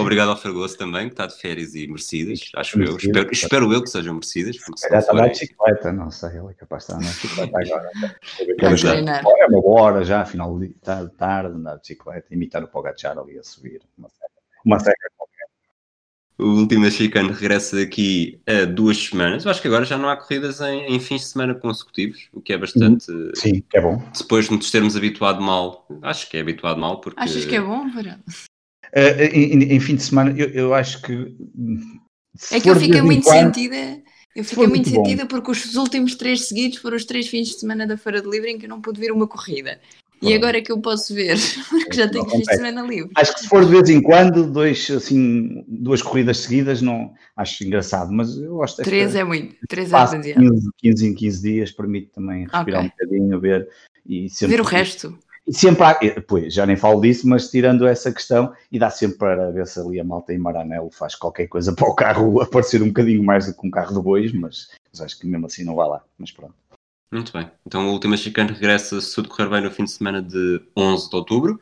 Obrigado 0.00 0.30
ao 0.30 0.36
Fragoso 0.36 0.76
também, 0.76 1.06
que 1.08 1.12
está 1.12 1.26
de 1.26 1.38
férias 1.38 1.74
e 1.74 1.86
merecidas, 1.86 2.50
acho 2.56 2.76
eu. 2.76 2.92
Merecidas. 2.92 3.04
Espero, 3.04 3.32
espero 3.32 3.72
eu 3.72 3.82
que 3.82 3.90
sejam 3.90 4.14
merecidas, 4.14 4.56
porque 4.58 4.80
se 4.80 4.86
está 4.86 4.98
a 4.98 5.12
andar 5.12 5.24
de 5.26 5.40
bicicleta, 5.40 5.92
não 5.92 6.10
sei, 6.10 6.30
ele 6.30 6.50
é 6.50 6.54
capaz 6.54 6.86
de 6.86 6.92
estar 6.92 6.94
a 6.94 6.98
andar 6.98 7.12
de 7.14 7.20
bicicleta 7.20 7.58
agora. 7.60 8.72
Exato. 8.72 8.92
treinar. 8.92 9.24
É 9.24 9.46
uma 9.46 9.60
boa 9.60 9.82
hora 9.82 10.04
já, 10.04 10.24
final 10.24 10.58
de 10.58 10.68
tarde, 10.70 11.12
tarde 11.16 11.54
andar 11.54 11.74
de 11.74 11.80
bicicleta, 11.80 12.26
imitar 12.34 12.64
o 12.64 12.68
Pogachar 12.68 13.18
ali 13.18 13.38
a 13.38 13.42
subir. 13.42 13.82
Uma 13.98 14.08
seca, 14.08 14.26
uma. 14.64 15.26
O 16.38 16.44
último 16.44 16.82
mexicano 16.82 17.32
regressa 17.32 17.76
daqui 17.76 18.38
a 18.46 18.64
duas 18.64 18.96
semanas. 18.98 19.44
Eu 19.44 19.50
acho 19.50 19.60
que 19.62 19.68
agora 19.68 19.84
já 19.84 19.96
não 19.96 20.08
há 20.08 20.16
corridas 20.16 20.60
em, 20.60 20.94
em 20.94 21.00
fins 21.00 21.22
de 21.22 21.28
semana 21.28 21.54
consecutivos, 21.54 22.28
o 22.32 22.40
que 22.40 22.52
é 22.52 22.58
bastante. 22.58 23.06
Sim, 23.34 23.62
que 23.68 23.76
é 23.76 23.80
bom. 23.80 24.02
Depois 24.16 24.46
de 24.48 24.52
nos 24.54 24.70
termos 24.70 24.96
habituado 24.96 25.40
mal, 25.40 25.86
acho 26.02 26.28
que 26.28 26.36
é 26.36 26.40
habituado 26.40 26.78
mal, 26.80 27.00
porque. 27.00 27.18
Achas 27.20 27.44
que 27.44 27.56
é 27.56 27.60
bom, 27.60 27.90
Varela? 27.90 28.20
Uh, 28.94 29.22
em, 29.32 29.62
em 29.74 29.80
fim 29.80 29.96
de 29.96 30.02
semana, 30.02 30.34
eu, 30.38 30.48
eu 30.50 30.74
acho 30.74 31.00
que. 31.02 31.34
se 32.36 32.54
É 32.54 32.60
que 32.60 32.70
eu 32.70 32.76
fiquei 32.76 33.00
muito 33.02 33.24
quando- 33.24 33.54
sentida. 33.54 34.02
Eu 34.34 34.44
fiquei 34.44 34.66
muito 34.66 34.90
muito 34.90 34.94
bom. 34.96 35.04
sentida 35.06 35.26
porque 35.26 35.50
os 35.50 35.74
últimos 35.76 36.14
três 36.14 36.48
seguidos 36.48 36.76
foram 36.78 36.98
os 36.98 37.06
três 37.06 37.26
fins 37.26 37.48
de 37.48 37.58
semana 37.58 37.86
da 37.86 37.96
Feira 37.96 38.20
de 38.20 38.28
Livre 38.28 38.50
em 38.50 38.58
que 38.58 38.66
eu 38.66 38.68
não 38.68 38.82
pude 38.82 39.00
ver 39.00 39.10
uma 39.10 39.26
corrida. 39.26 39.80
E 40.22 40.34
agora 40.34 40.58
é 40.58 40.60
que 40.60 40.72
eu 40.72 40.80
posso 40.80 41.14
ver, 41.14 41.36
porque 41.68 41.92
já 41.94 42.08
tenho 42.08 42.24
Não 42.24 42.30
acontece. 42.30 42.56
semana 42.56 42.82
livre. 42.82 43.10
Acho 43.16 43.34
que 43.34 43.40
se 43.40 43.48
for 43.48 43.64
de 43.64 43.70
vez 43.70 43.88
em 43.88 44.00
quando, 44.00 44.50
dois, 44.50 44.90
assim, 44.90 45.64
duas 45.68 46.00
corridas 46.02 46.38
seguidas, 46.38 46.80
não 46.80 47.12
acho 47.36 47.64
engraçado, 47.64 48.10
mas 48.12 48.36
eu 48.36 48.54
gosto 48.56 48.78
desta- 48.78 48.90
Três 48.90 49.14
é 49.14 49.22
muito. 49.24 49.54
Três 49.68 49.92
é 49.92 49.96
demasiado. 49.96 50.40
15, 50.40 50.70
15 50.78 51.06
em 51.06 51.14
15 51.14 51.42
dias, 51.42 51.70
permite 51.70 52.08
também 52.12 52.46
respirar 52.50 52.80
Ok. 52.84 52.86
um 52.86 52.88
bocadinho, 52.88 53.40
ver 53.40 53.68
e 54.06 54.28
sempre. 54.30 54.56
Ver 54.56 54.62
o 54.62 54.64
resto. 54.64 55.18
E 55.46 55.54
sempre 55.54 55.84
há, 55.84 55.96
eh, 56.02 56.18
pois, 56.20 56.52
já 56.52 56.66
nem 56.66 56.74
falo 56.74 57.00
disso, 57.00 57.28
mas 57.28 57.48
tirando 57.48 57.86
essa 57.86 58.10
questão, 58.10 58.52
e 58.72 58.80
dá 58.80 58.90
sempre 58.90 59.18
para 59.18 59.52
ver 59.52 59.64
se 59.68 59.78
ali 59.78 60.00
a 60.00 60.04
malta 60.04 60.32
em 60.34 60.38
Maranello 60.38 60.90
faz 60.90 61.14
qualquer 61.14 61.46
coisa 61.46 61.72
para 61.76 61.88
o 61.88 61.94
carro 61.94 62.40
aparecer 62.40 62.82
um 62.82 62.88
bocadinho 62.88 63.22
mais 63.22 63.46
do 63.46 63.54
que 63.54 63.64
um 63.64 63.70
carro 63.70 63.94
de 63.94 64.02
bois, 64.02 64.32
mas, 64.32 64.70
mas 64.92 65.00
acho 65.02 65.20
que 65.20 65.26
mesmo 65.26 65.46
assim 65.46 65.62
não 65.62 65.76
vai 65.76 65.88
lá. 65.88 66.02
Mas 66.18 66.32
pronto. 66.32 66.54
Muito 67.12 67.32
bem. 67.32 67.50
Então 67.66 67.88
o 67.88 67.92
último 67.92 68.12
mexicano 68.12 68.52
regressa, 68.52 69.00
se 69.00 69.14
tudo 69.14 69.28
correr 69.28 69.48
bem, 69.48 69.62
no 69.62 69.70
fim 69.70 69.84
de 69.84 69.90
semana 69.90 70.22
de 70.22 70.60
11 70.76 71.08
de 71.10 71.16
outubro. 71.16 71.60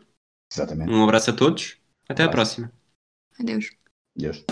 Exatamente. 0.50 0.94
Um 0.94 1.04
abraço 1.04 1.30
a 1.30 1.34
todos. 1.36 1.78
Até 2.08 2.24
à 2.24 2.28
Abraço. 2.28 2.30
próxima. 2.30 2.72
Adeus. 3.40 3.70
Deus. 4.16 4.44